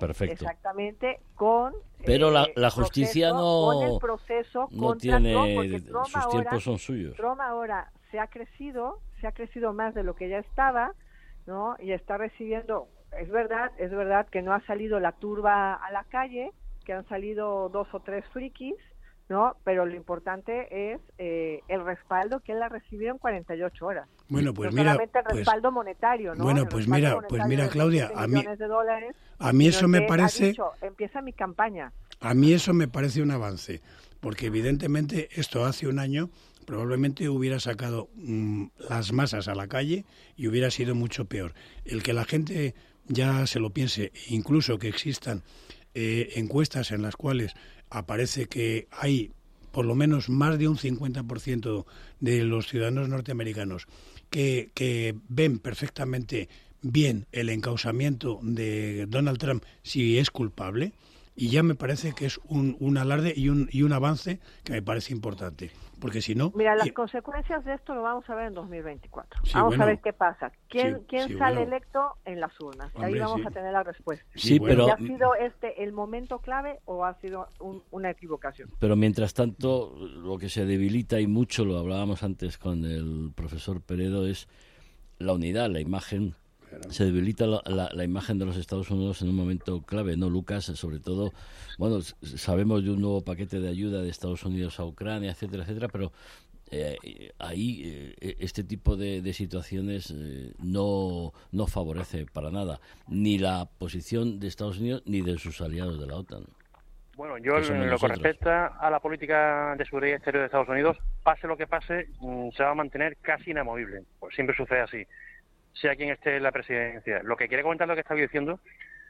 perfecto. 0.00 0.44
Exactamente, 0.44 1.20
con. 1.34 1.74
Pero 2.06 2.30
la, 2.30 2.44
eh, 2.44 2.70
justicia 2.70 3.30
no. 3.30 3.70
Con 3.72 3.86
el 3.86 3.98
proceso 3.98 4.68
no 4.70 4.96
tiene. 4.96 5.34
sus 6.06 6.28
tiempos 6.30 6.64
son 6.64 6.78
suyos. 6.78 7.16
Trump 7.16 7.40
ahora 7.40 7.90
se 8.10 8.18
ha 8.18 8.28
crecido, 8.28 9.00
se 9.20 9.26
ha 9.26 9.32
crecido 9.32 9.72
más 9.72 9.94
de 9.94 10.04
lo 10.04 10.14
que 10.14 10.28
ya 10.28 10.38
estaba, 10.38 10.92
¿no? 11.46 11.76
Y 11.80 11.92
está 11.92 12.16
recibiendo 12.16 12.88
es 13.18 13.30
verdad, 13.30 13.70
es 13.78 13.90
verdad 13.90 14.26
que 14.28 14.42
no 14.42 14.52
ha 14.52 14.60
salido 14.66 15.00
la 15.00 15.12
turba 15.12 15.74
a 15.74 15.90
la 15.92 16.04
calle, 16.04 16.52
que 16.84 16.92
han 16.92 17.06
salido 17.08 17.68
dos 17.68 17.88
o 17.92 18.00
tres 18.00 18.24
frikis, 18.32 18.76
¿no? 19.28 19.56
Pero 19.64 19.86
lo 19.86 19.94
importante 19.94 20.92
es 20.92 21.00
eh, 21.18 21.60
el 21.68 21.84
respaldo 21.84 22.40
que 22.40 22.52
él 22.52 22.62
ha 22.62 22.68
recibido 22.68 23.12
en 23.12 23.18
48 23.18 23.86
horas. 23.86 24.08
Bueno, 24.28 24.54
pues 24.54 24.72
mira, 24.72 24.92
el 24.92 24.98
pues 24.98 25.36
respaldo 25.36 25.70
monetario, 25.70 26.34
¿no? 26.34 26.44
Bueno, 26.44 26.66
pues 26.66 26.88
mira, 26.88 27.18
pues 27.28 27.46
mira, 27.46 27.68
Claudia, 27.68 28.10
a 28.14 28.26
mí, 28.26 28.42
a 29.38 29.52
mí 29.52 29.66
eso 29.66 29.88
me 29.88 30.02
parece. 30.02 30.54
empieza 30.82 31.20
mi 31.20 31.32
campaña. 31.32 31.92
A 32.20 32.34
mí 32.34 32.52
eso 32.52 32.72
me 32.74 32.88
parece 32.88 33.22
un 33.22 33.30
avance, 33.30 33.80
porque 34.20 34.46
evidentemente 34.46 35.28
esto 35.32 35.64
hace 35.64 35.86
un 35.86 35.98
año 35.98 36.30
probablemente 36.68 37.30
hubiera 37.30 37.60
sacado 37.60 38.10
mm, 38.16 38.66
las 38.90 39.14
masas 39.14 39.48
a 39.48 39.54
la 39.54 39.68
calle 39.68 40.04
y 40.36 40.48
hubiera 40.48 40.70
sido 40.70 40.94
mucho 40.94 41.24
peor. 41.24 41.54
El 41.86 42.02
que 42.02 42.12
la 42.12 42.26
gente 42.26 42.74
ya 43.08 43.46
se 43.46 43.60
lo 43.60 43.70
piense, 43.70 44.12
incluso 44.28 44.78
que 44.78 44.88
existan 44.88 45.42
eh, 45.94 46.32
encuestas 46.36 46.90
en 46.90 47.02
las 47.02 47.16
cuales 47.16 47.54
aparece 47.90 48.46
que 48.46 48.88
hay 48.90 49.32
por 49.72 49.84
lo 49.84 49.94
menos 49.94 50.28
más 50.28 50.58
de 50.58 50.68
un 50.68 50.76
50% 50.76 51.84
de 52.20 52.44
los 52.44 52.68
ciudadanos 52.68 53.08
norteamericanos 53.08 53.86
que, 54.30 54.70
que 54.74 55.14
ven 55.28 55.58
perfectamente 55.58 56.48
bien 56.82 57.26
el 57.32 57.48
encausamiento 57.48 58.40
de 58.42 59.06
Donald 59.06 59.38
Trump 59.38 59.64
si 59.82 60.18
es 60.18 60.30
culpable, 60.30 60.92
y 61.38 61.50
ya 61.50 61.62
me 61.62 61.76
parece 61.76 62.14
que 62.14 62.26
es 62.26 62.40
un, 62.48 62.76
un 62.80 62.98
alarde 62.98 63.32
y 63.34 63.48
un, 63.48 63.68
y 63.70 63.82
un 63.84 63.92
avance 63.92 64.40
que 64.64 64.72
me 64.72 64.82
parece 64.82 65.12
importante. 65.12 65.70
Porque 66.00 66.20
si 66.20 66.34
no... 66.34 66.52
Mira, 66.54 66.74
las 66.74 66.90
consecuencias 66.90 67.64
de 67.64 67.74
esto 67.74 67.94
lo 67.94 68.02
vamos 68.02 68.28
a 68.28 68.34
ver 68.34 68.48
en 68.48 68.54
2024. 68.54 69.42
vamos 69.54 69.78
a 69.78 69.84
ver 69.84 70.00
qué 70.00 70.12
pasa. 70.12 70.50
¿Quién, 70.68 71.04
quién 71.08 71.38
sale 71.38 71.62
electo 71.62 72.16
en 72.24 72.40
las 72.40 72.52
urnas? 72.60 72.92
Ahí 72.96 73.16
vamos 73.18 73.46
a 73.46 73.50
tener 73.50 73.72
la 73.72 73.84
respuesta. 73.84 74.24
Sí, 74.34 74.58
pero... 74.58 74.92
¿Ha 74.92 74.96
sido 74.96 75.34
este 75.36 75.84
el 75.84 75.92
momento 75.92 76.40
clave 76.40 76.80
o 76.86 77.04
ha 77.04 77.14
sido 77.20 77.48
una 77.90 78.10
equivocación? 78.10 78.68
Pero 78.80 78.96
mientras 78.96 79.32
tanto, 79.32 79.94
lo 79.96 80.38
que 80.38 80.48
se 80.48 80.66
debilita 80.66 81.20
y 81.20 81.28
mucho, 81.28 81.64
lo 81.64 81.78
hablábamos 81.78 82.24
antes 82.24 82.58
con 82.58 82.84
el 82.84 83.30
profesor 83.34 83.80
Peredo, 83.80 84.26
es 84.26 84.48
la 85.18 85.34
unidad, 85.34 85.70
la 85.70 85.80
imagen 85.80 86.34
se 86.90 87.04
debilita 87.04 87.46
la, 87.46 87.90
la, 87.92 88.04
imagen 88.04 88.38
de 88.38 88.46
los 88.46 88.56
Estados 88.56 88.90
Unidos 88.90 89.22
en 89.22 89.28
un 89.28 89.36
momento 89.36 89.82
clave, 89.82 90.16
¿no, 90.16 90.28
Lucas? 90.30 90.64
Sobre 90.64 90.98
todo, 90.98 91.32
bueno, 91.78 92.00
sabemos 92.22 92.84
de 92.84 92.90
un 92.90 93.00
nuevo 93.00 93.22
paquete 93.22 93.60
de 93.60 93.68
ayuda 93.68 94.02
de 94.02 94.08
Estados 94.08 94.44
Unidos 94.44 94.78
a 94.80 94.84
Ucrania, 94.84 95.30
etcétera, 95.30 95.62
etcétera, 95.62 95.88
pero 95.88 96.12
eh, 96.70 97.30
ahí 97.38 98.14
eh, 98.20 98.36
este 98.40 98.62
tipo 98.62 98.96
de, 98.96 99.32
situaciones 99.32 100.10
eh, 100.10 100.52
no, 100.58 101.32
no 101.50 101.66
favorece 101.66 102.26
para 102.26 102.50
nada 102.50 102.78
ni 103.08 103.38
la 103.38 103.66
posición 103.78 104.38
de 104.38 104.48
Estados 104.48 104.78
Unidos 104.78 105.02
ni 105.06 105.22
de 105.22 105.38
sus 105.38 105.60
aliados 105.62 105.98
de 105.98 106.06
la 106.06 106.16
OTAN. 106.16 106.44
Bueno, 107.16 107.38
yo 107.38 107.56
en 107.58 107.90
lo 107.90 107.98
que 107.98 108.08
respecta 108.08 108.66
a 108.66 108.90
la 108.90 109.00
política 109.00 109.74
de 109.76 109.84
seguridad 109.84 110.16
exterior 110.16 110.42
de 110.42 110.46
Estados 110.46 110.68
Unidos, 110.68 110.98
pase 111.24 111.48
lo 111.48 111.56
que 111.56 111.66
pase, 111.66 112.06
mm, 112.20 112.50
se 112.50 112.62
va 112.62 112.70
a 112.70 112.74
mantener 112.74 113.16
casi 113.16 113.50
inamovible. 113.50 114.02
Pues 114.20 114.34
siempre 114.34 114.54
sucede 114.54 114.80
así 114.80 115.06
sea 115.74 115.96
quien 115.96 116.10
esté 116.10 116.36
en 116.36 116.42
la 116.42 116.52
presidencia. 116.52 117.22
Lo 117.22 117.36
que 117.36 117.48
quiere 117.48 117.62
comentar 117.62 117.88
lo 117.88 117.94
que 117.94 118.00
estaba 118.00 118.20
diciendo 118.20 118.60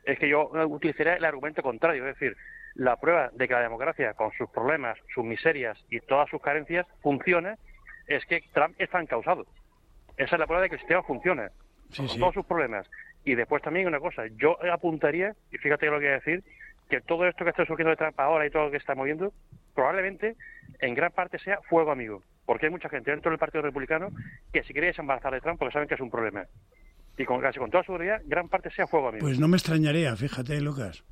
es 0.05 0.19
que 0.19 0.29
yo 0.29 0.51
utilizaría 0.67 1.15
el 1.15 1.25
argumento 1.25 1.63
contrario, 1.63 2.07
es 2.07 2.19
decir, 2.19 2.37
la 2.75 2.97
prueba 2.97 3.31
de 3.33 3.49
que 3.49 3.55
la 3.55 3.61
democracia, 3.61 4.15
con 4.15 4.33
sus 4.33 4.49
problemas, 4.51 4.99
sus 5.15 5.25
miserias 5.25 5.79
y 5.91 6.01
todas 6.01 6.29
sus 6.31 6.41
carencias, 6.41 6.87
funcione, 7.03 7.57
es 8.07 8.25
que 8.27 8.43
Trump 8.53 8.75
está 8.79 9.01
encausado. 9.01 9.47
Esa 10.17 10.37
es 10.37 10.39
la 10.39 10.47
prueba 10.47 10.63
de 10.63 10.69
que 10.69 10.77
el 10.77 10.81
sistema 10.81 11.03
funciona, 11.03 11.51
con 11.97 12.07
todos 12.07 12.35
sus 12.35 12.47
problemas. 12.47 12.89
Y 13.25 13.35
después 13.35 13.63
también 13.63 13.87
una 13.87 14.01
cosa, 14.01 14.25
yo 14.37 14.59
apuntaría, 14.73 15.35
y 15.51 15.59
fíjate 15.59 15.87
lo 15.87 15.99
que 15.99 16.07
voy 16.07 16.15
a 16.15 16.21
decir, 16.21 16.45
que 16.89 17.01
todo 17.01 17.27
esto 17.27 17.45
que 17.45 17.51
está 17.51 17.67
surgiendo 17.67 17.91
de 17.91 17.97
Trump 17.97 18.19
ahora 18.19 18.47
y 18.47 18.51
todo 18.51 18.67
lo 18.67 18.71
que 18.71 18.79
está 18.79 18.95
moviendo, 18.95 19.33
probablemente 19.75 20.37
en 20.81 20.95
gran 20.95 21.13
parte 21.13 21.39
sea 21.39 21.61
fuego 21.69 21.91
amigo 21.91 22.23
porque 22.49 22.65
hay 22.65 22.73
mucha 22.73 22.89
gente 22.89 23.11
dentro 23.11 23.31
del 23.31 23.39
Partido 23.39 23.61
Republicano 23.61 24.09
que 24.51 24.63
se 24.63 24.73
quiere 24.73 24.87
desembarazar 24.87 25.35
de 25.35 25.43
Trump 25.43 25.59
porque 25.59 25.75
saben 25.75 25.87
que 25.87 25.97
es 25.97 26.01
un 26.01 26.09
problema. 26.09 26.47
Y 27.19 27.27
con, 27.27 27.43
casi 27.43 27.59
con 27.59 27.71
toda 27.71 27.85
seguridad, 27.85 28.23
gran 28.25 28.49
parte 28.49 28.71
sea 28.71 28.87
fuego 28.87 29.09
amigo. 29.09 29.27
Pues 29.27 29.39
no 29.39 29.49
me 29.49 29.59
extrañaría, 29.59 30.17
fíjate, 30.17 30.59
Lucas. 30.63 31.05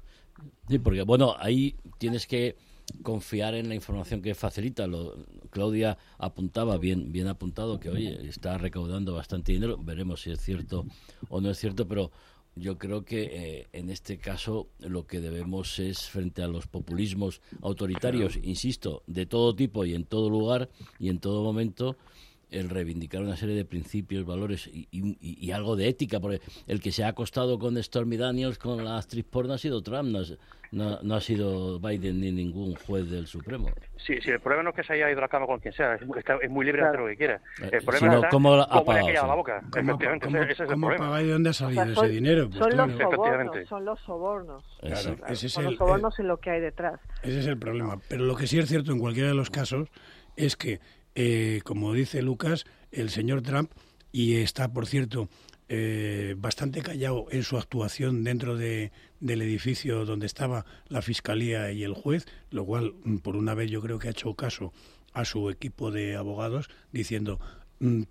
Sí, 0.66 0.78
porque 0.78 1.02
bueno, 1.02 1.36
ahí 1.38 1.76
tienes 1.98 2.26
que 2.26 2.56
confiar 3.02 3.52
en 3.52 3.68
la 3.68 3.74
información 3.74 4.22
que 4.22 4.34
facilita. 4.34 4.86
Lo, 4.86 5.12
Claudia 5.50 5.98
apuntaba, 6.16 6.78
bien, 6.78 7.12
bien 7.12 7.28
apuntado, 7.28 7.78
que 7.78 7.90
oye, 7.90 8.26
está 8.26 8.56
recaudando 8.56 9.12
bastante 9.12 9.52
dinero. 9.52 9.76
Veremos 9.76 10.22
si 10.22 10.30
es 10.30 10.40
cierto 10.40 10.86
o 11.28 11.42
no 11.42 11.50
es 11.50 11.58
cierto, 11.58 11.86
pero 11.86 12.12
yo 12.56 12.78
creo 12.78 13.04
que 13.04 13.22
eh, 13.22 13.66
en 13.72 13.90
este 13.90 14.16
caso 14.18 14.68
lo 14.80 15.06
que 15.06 15.20
debemos 15.20 15.78
es, 15.78 16.08
frente 16.08 16.42
a 16.42 16.48
los 16.48 16.66
populismos 16.66 17.42
autoritarios, 17.60 18.38
insisto, 18.42 19.02
de 19.06 19.26
todo 19.26 19.54
tipo 19.54 19.84
y 19.84 19.94
en 19.94 20.04
todo 20.04 20.30
lugar 20.30 20.70
y 20.98 21.10
en 21.10 21.20
todo 21.20 21.44
momento, 21.44 21.96
el 22.50 22.70
reivindicar 22.70 23.22
una 23.22 23.36
serie 23.36 23.54
de 23.54 23.64
principios, 23.64 24.24
valores 24.24 24.70
y, 24.72 25.50
algo 25.50 25.76
de 25.76 25.88
ética, 25.88 26.20
porque 26.20 26.40
el 26.66 26.80
que 26.80 26.92
se 26.92 27.04
ha 27.04 27.08
acostado 27.08 27.58
con 27.58 27.82
Stormy 27.82 28.16
Daniels, 28.16 28.58
con 28.58 28.84
la 28.84 28.98
actriz 28.98 29.24
porno, 29.24 29.54
ha 29.54 29.58
sido 29.58 29.82
Trump, 29.82 30.14
no, 30.72 31.00
no, 31.02 31.14
ha 31.14 31.20
sido 31.20 31.78
Biden 31.78 32.20
ni 32.20 32.32
ningún 32.32 32.74
juez 32.74 33.08
del 33.10 33.26
Supremo. 33.26 33.68
Sí, 33.96 34.20
sí, 34.20 34.30
el 34.30 34.40
problema 34.40 34.64
no 34.64 34.70
es 34.70 34.76
que 34.76 34.82
se 34.82 34.94
haya 34.94 35.10
ido 35.10 35.18
a 35.18 35.22
la 35.22 35.28
cama 35.28 35.46
con 35.46 35.60
quien 35.60 35.72
sea, 35.72 35.94
es, 35.94 36.02
muy 36.50 36.66
libre 36.66 36.82
de 36.82 36.88
hacer 36.88 37.00
lo 37.00 37.06
que 37.06 37.16
quiera. 37.16 37.40
Eh, 37.62 37.70
el 37.72 37.84
problema 37.84 38.18
es 38.18 38.24
cómo 38.30 38.54
ha 38.54 38.84
pagado, 38.84 39.08
la 39.08 39.34
boca. 39.34 39.62
¿Cómo, 39.70 39.98
cómo, 40.20 40.38
ese, 40.42 40.52
es 40.52 40.60
el 40.60 40.80
problema. 40.80 41.22
¿Y 41.22 41.28
dónde 41.28 41.50
ha 41.50 41.52
salido 41.52 41.84
ese 41.84 42.08
dinero? 42.08 42.48
Pues 42.50 42.58
son, 42.58 42.76
los 42.76 42.92
sobornos, 42.98 43.68
son 43.68 43.84
los 43.84 44.00
sobornos. 44.00 44.64
son 45.36 45.64
los 45.64 45.76
sobornos 45.76 46.18
en 46.18 46.28
lo 46.28 46.38
que 46.38 46.50
hay 46.50 46.60
detrás. 46.60 47.00
Ese 47.22 47.40
es 47.40 47.46
el 47.46 47.58
problema. 47.58 47.98
Pero 48.08 48.24
lo 48.24 48.36
que 48.36 48.46
sí 48.46 48.58
es 48.58 48.68
cierto 48.68 48.92
en 48.92 48.98
cualquiera 48.98 49.28
de 49.28 49.34
los 49.34 49.50
casos 49.50 49.88
es 50.36 50.56
que 50.56 50.80
eh, 51.16 51.62
como 51.64 51.94
dice 51.94 52.20
Lucas, 52.20 52.66
el 52.92 53.08
señor 53.08 53.40
Trump, 53.40 53.72
y 54.12 54.36
está, 54.36 54.70
por 54.72 54.86
cierto, 54.86 55.30
eh, 55.68 56.34
bastante 56.36 56.82
callado 56.82 57.26
en 57.30 57.42
su 57.42 57.56
actuación 57.56 58.22
dentro 58.22 58.56
de, 58.56 58.92
del 59.18 59.40
edificio 59.40 60.04
donde 60.04 60.26
estaba 60.26 60.66
la 60.88 61.00
fiscalía 61.00 61.72
y 61.72 61.84
el 61.84 61.94
juez, 61.94 62.26
lo 62.50 62.66
cual, 62.66 62.94
mm, 63.02 63.16
por 63.18 63.34
una 63.34 63.54
vez, 63.54 63.70
yo 63.70 63.80
creo 63.80 63.98
que 63.98 64.08
ha 64.08 64.10
hecho 64.10 64.34
caso 64.34 64.74
a 65.14 65.24
su 65.24 65.48
equipo 65.48 65.90
de 65.90 66.16
abogados 66.16 66.68
diciendo 66.92 67.40
mm, 67.80 68.02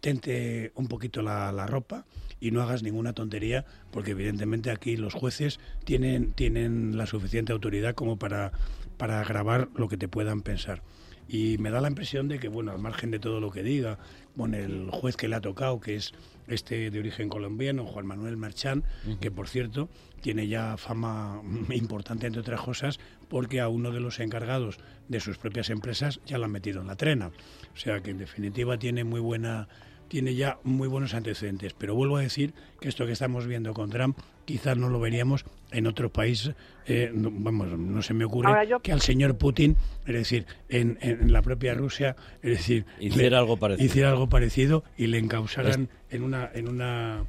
tente 0.00 0.72
un 0.76 0.88
poquito 0.88 1.20
la, 1.20 1.66
ropa 1.66 2.06
y 2.40 2.52
no 2.52 2.62
hagas 2.62 2.82
ninguna 2.82 3.12
tontería 3.12 3.66
porque 3.90 4.12
evidentemente 4.12 4.70
aquí 4.70 4.96
los 4.96 5.12
jueces 5.12 5.60
tienen, 5.84 6.32
tienen 6.32 6.96
la 6.96 7.04
suficiente 7.04 7.52
autoridad 7.52 7.94
como 7.94 8.18
para, 8.18 8.52
para 8.96 9.22
grabar 9.24 9.68
lo 9.74 9.88
que 9.88 9.98
te 9.98 10.08
puedan 10.08 10.40
pensar 10.40 10.82
y 11.28 11.58
me 11.58 11.70
da 11.70 11.80
la 11.80 11.88
impresión 11.88 12.28
de 12.28 12.38
que, 12.38 12.48
bueno, 12.48 12.72
al 12.72 12.78
margen 12.78 13.10
de 13.10 13.18
todo 13.18 13.40
lo 13.40 13.50
que 13.50 13.62
diga, 13.62 13.98
con 14.36 14.54
el 14.54 14.90
juez 14.90 15.16
que 15.16 15.28
le 15.28 15.36
ha 15.36 15.40
tocado, 15.40 15.80
que 15.80 15.96
es 15.96 16.12
este 16.46 16.90
de 16.90 16.98
origen 16.98 17.28
colombiano, 17.28 17.84
Juan 17.86 18.06
Manuel 18.06 18.36
Marchán, 18.36 18.84
que 19.20 19.30
por 19.30 19.48
cierto 19.48 19.88
tiene 20.20 20.46
ya 20.46 20.76
fama 20.76 21.42
importante, 21.70 22.26
entre 22.26 22.40
otras 22.40 22.60
cosas, 22.60 23.00
porque 23.28 23.60
a 23.60 23.68
uno 23.68 23.90
de 23.90 24.00
los 24.00 24.20
encargados 24.20 24.78
de 25.08 25.20
sus 25.20 25.38
propias 25.38 25.70
empresas 25.70 26.20
ya 26.26 26.38
lo 26.38 26.44
han 26.44 26.52
metido 26.52 26.80
en 26.80 26.86
la 26.86 26.96
trena. 26.96 27.28
O 27.74 27.76
sea 27.76 28.00
que 28.02 28.10
en 28.10 28.18
definitiva 28.18 28.78
tiene 28.78 29.04
muy 29.04 29.20
buena 29.20 29.68
tiene 30.08 30.34
ya 30.34 30.58
muy 30.62 30.88
buenos 30.88 31.14
antecedentes. 31.14 31.74
Pero 31.74 31.94
vuelvo 31.94 32.16
a 32.16 32.20
decir 32.20 32.52
que 32.80 32.88
esto 32.88 33.06
que 33.06 33.12
estamos 33.12 33.46
viendo 33.46 33.74
con 33.74 33.90
Trump 33.90 34.18
quizás 34.44 34.78
no 34.78 34.88
lo 34.88 34.98
veríamos 35.00 35.44
en 35.72 35.86
otro 35.86 36.10
país. 36.10 36.52
Eh, 36.86 37.10
no, 37.12 37.30
vamos, 37.32 37.68
no 37.68 38.00
se 38.00 38.14
me 38.14 38.24
ocurre 38.24 38.68
que 38.82 38.92
al 38.92 39.00
señor 39.00 39.36
Putin, 39.36 39.76
es 40.06 40.14
decir, 40.14 40.46
en, 40.68 40.98
en, 41.02 41.32
la 41.32 41.42
propia 41.42 41.74
Rusia, 41.74 42.16
es 42.42 42.50
decir, 42.50 42.86
hiciera 43.00 43.38
algo 43.38 43.56
parecido, 43.56 43.84
hiciera 43.84 44.08
algo 44.10 44.28
parecido 44.28 44.84
y 44.96 45.08
le 45.08 45.18
encausaran 45.18 45.88
en 46.10 46.22
una 46.22 46.48
en 46.54 46.68
una 46.68 47.24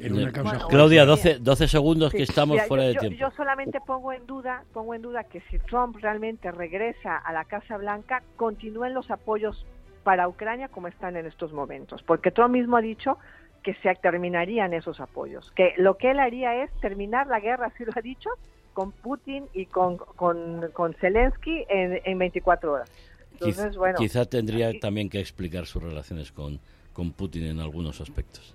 en 0.00 0.14
una 0.14 0.32
causa 0.32 0.66
Claudia, 0.68 1.04
12, 1.04 1.38
12 1.40 1.68
segundos 1.68 2.12
que 2.12 2.22
estamos 2.22 2.62
fuera 2.62 2.84
de 2.84 2.94
tiempo. 2.94 3.18
Yo 3.18 3.30
solamente 3.36 3.78
pongo 3.84 4.12
en 4.12 4.26
duda, 4.26 4.64
pongo 4.72 4.94
en 4.94 5.02
duda 5.02 5.24
que 5.24 5.42
si 5.50 5.58
Trump 5.58 5.96
realmente 6.00 6.50
regresa 6.50 7.16
a 7.16 7.32
la 7.32 7.44
Casa 7.44 7.76
Blanca, 7.76 8.22
continúen 8.36 8.94
los 8.94 9.10
apoyos 9.10 9.66
para 10.04 10.28
Ucrania 10.28 10.68
como 10.68 10.88
están 10.88 11.16
en 11.16 11.26
estos 11.26 11.52
momentos, 11.52 12.02
porque 12.02 12.30
Trump 12.30 12.54
mismo 12.54 12.76
ha 12.76 12.82
dicho 12.82 13.18
que 13.62 13.74
se 13.74 13.94
terminarían 13.94 14.74
esos 14.74 15.00
apoyos, 15.00 15.52
que 15.52 15.74
lo 15.76 15.96
que 15.96 16.10
él 16.10 16.20
haría 16.20 16.64
es 16.64 16.70
terminar 16.80 17.28
la 17.28 17.40
guerra, 17.40 17.66
así 17.66 17.84
lo 17.84 17.92
ha 17.94 18.00
dicho, 18.00 18.30
con 18.72 18.90
Putin 18.90 19.46
y 19.52 19.66
con, 19.66 19.98
con, 19.98 20.94
Zelensky 21.00 21.64
en, 21.68 22.00
en 22.04 22.18
24 22.18 22.72
horas. 22.72 22.90
Entonces, 23.32 23.76
bueno, 23.76 23.98
quizá 23.98 24.24
tendría 24.24 24.78
también 24.80 25.08
que 25.08 25.20
explicar 25.20 25.66
sus 25.66 25.82
relaciones 25.82 26.32
con, 26.32 26.60
con 26.92 27.12
Putin 27.12 27.44
en 27.44 27.60
algunos 27.60 28.00
aspectos. 28.00 28.54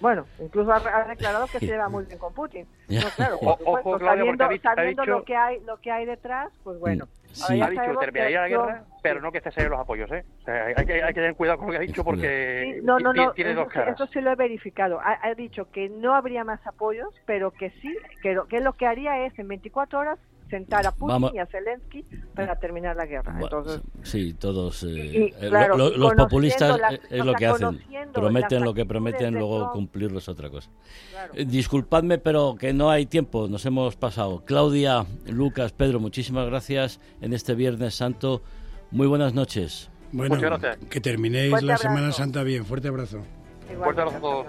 Bueno, 0.00 0.26
incluso 0.40 0.72
ha, 0.72 1.04
declarado 1.04 1.46
que 1.46 1.58
se 1.60 1.66
lleva 1.66 1.88
muy 1.88 2.04
bien 2.04 2.18
con 2.18 2.32
Putin. 2.32 2.66
No, 2.88 3.00
claro, 3.16 3.38
sabiendo, 3.98 5.04
lo 5.04 5.24
que 5.24 5.36
hay 5.36 5.60
lo 5.60 5.76
que 5.78 5.90
hay 5.90 6.06
detrás, 6.06 6.50
pues 6.64 6.78
bueno. 6.78 7.06
Sí. 7.32 7.60
Ha 7.60 7.70
dicho 7.70 7.82
que 7.82 7.96
terminaría 7.98 8.40
la 8.40 8.48
guerra, 8.48 8.84
pero 9.02 9.20
no 9.20 9.30
que 9.30 9.38
esté 9.38 9.68
los 9.68 9.78
apoyos, 9.78 10.10
¿eh? 10.10 10.24
hay, 10.76 10.84
que, 10.84 10.94
hay 10.94 11.14
que 11.14 11.20
tener 11.20 11.36
cuidado 11.36 11.58
con 11.58 11.68
lo 11.68 11.72
que 11.72 11.78
ha 11.78 11.80
dicho 11.80 12.02
porque 12.02 12.80
no, 12.82 12.98
no, 12.98 13.12
no, 13.12 13.32
tiene 13.34 13.52
eso, 13.52 13.60
dos 13.60 13.72
caras. 13.72 13.94
Eso 13.94 14.08
sí 14.08 14.20
lo 14.20 14.32
he 14.32 14.34
verificado. 14.34 15.00
Ha, 15.00 15.32
dicho 15.34 15.70
que 15.70 15.88
no 15.88 16.14
habría 16.14 16.42
más 16.42 16.66
apoyos, 16.66 17.14
pero 17.26 17.52
que 17.52 17.70
sí, 17.82 17.96
que, 18.20 18.36
que 18.48 18.60
lo 18.60 18.72
que 18.72 18.86
haría 18.86 19.26
es 19.26 19.38
en 19.38 19.46
24 19.46 20.00
horas 20.00 20.18
sentar 20.50 20.86
a 20.86 20.92
Putin 20.92 21.30
y 21.34 21.38
a 21.38 21.46
Zelensky 21.46 22.04
para 22.34 22.56
terminar 22.56 22.96
la 22.96 23.06
guerra. 23.06 23.38
Entonces, 23.40 23.80
sí, 24.02 24.34
todos 24.34 24.82
eh, 24.82 25.32
eh, 25.40 25.50
los 25.50 26.14
populistas 26.14 26.78
eh, 26.92 27.00
es 27.10 27.24
lo 27.24 27.34
que 27.34 27.46
hacen, 27.46 27.80
prometen 28.12 28.64
lo 28.64 28.74
que 28.74 28.84
prometen, 28.84 29.34
luego 29.34 29.70
cumplirlo 29.72 30.18
es 30.18 30.28
otra 30.28 30.50
cosa. 30.50 30.70
disculpadme, 31.46 32.18
pero 32.18 32.56
que 32.58 32.72
no 32.72 32.90
hay 32.90 33.06
tiempo, 33.06 33.48
nos 33.48 33.64
hemos 33.64 33.96
pasado. 33.96 34.44
Claudia, 34.44 35.06
Lucas, 35.26 35.72
Pedro, 35.72 36.00
muchísimas 36.00 36.46
gracias 36.46 37.00
en 37.20 37.32
este 37.32 37.54
Viernes 37.54 37.94
Santo. 37.94 38.42
Muy 38.90 39.06
buenas 39.06 39.34
noches. 39.34 39.90
Bueno, 40.12 40.36
que 40.88 41.00
terminéis 41.00 41.62
la 41.62 41.76
Semana 41.76 42.10
Santa 42.10 42.42
bien. 42.42 42.64
Fuerte 42.64 42.88
abrazo. 42.88 43.22
Fuerte 43.78 44.00
abrazo. 44.00 44.44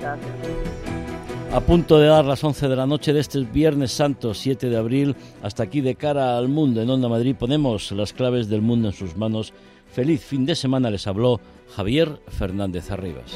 Gracias. 0.00 1.05
A 1.52 1.60
punto 1.60 1.98
de 1.98 2.08
dar 2.08 2.24
las 2.24 2.42
11 2.44 2.68
de 2.68 2.76
la 2.76 2.86
noche 2.86 3.12
de 3.12 3.20
este 3.20 3.40
Viernes 3.40 3.92
Santo, 3.92 4.34
7 4.34 4.68
de 4.68 4.76
abril, 4.76 5.16
hasta 5.42 5.62
aquí 5.62 5.80
de 5.80 5.94
cara 5.94 6.36
al 6.36 6.48
mundo 6.48 6.82
en 6.82 6.90
Onda 6.90 7.08
Madrid 7.08 7.34
ponemos 7.34 7.92
las 7.92 8.12
claves 8.12 8.48
del 8.48 8.62
mundo 8.62 8.88
en 8.88 8.94
sus 8.94 9.16
manos. 9.16 9.52
Feliz 9.90 10.22
fin 10.22 10.44
de 10.44 10.54
semana 10.54 10.90
les 10.90 11.06
habló 11.06 11.40
Javier 11.74 12.20
Fernández 12.28 12.90
Arribas. 12.90 13.32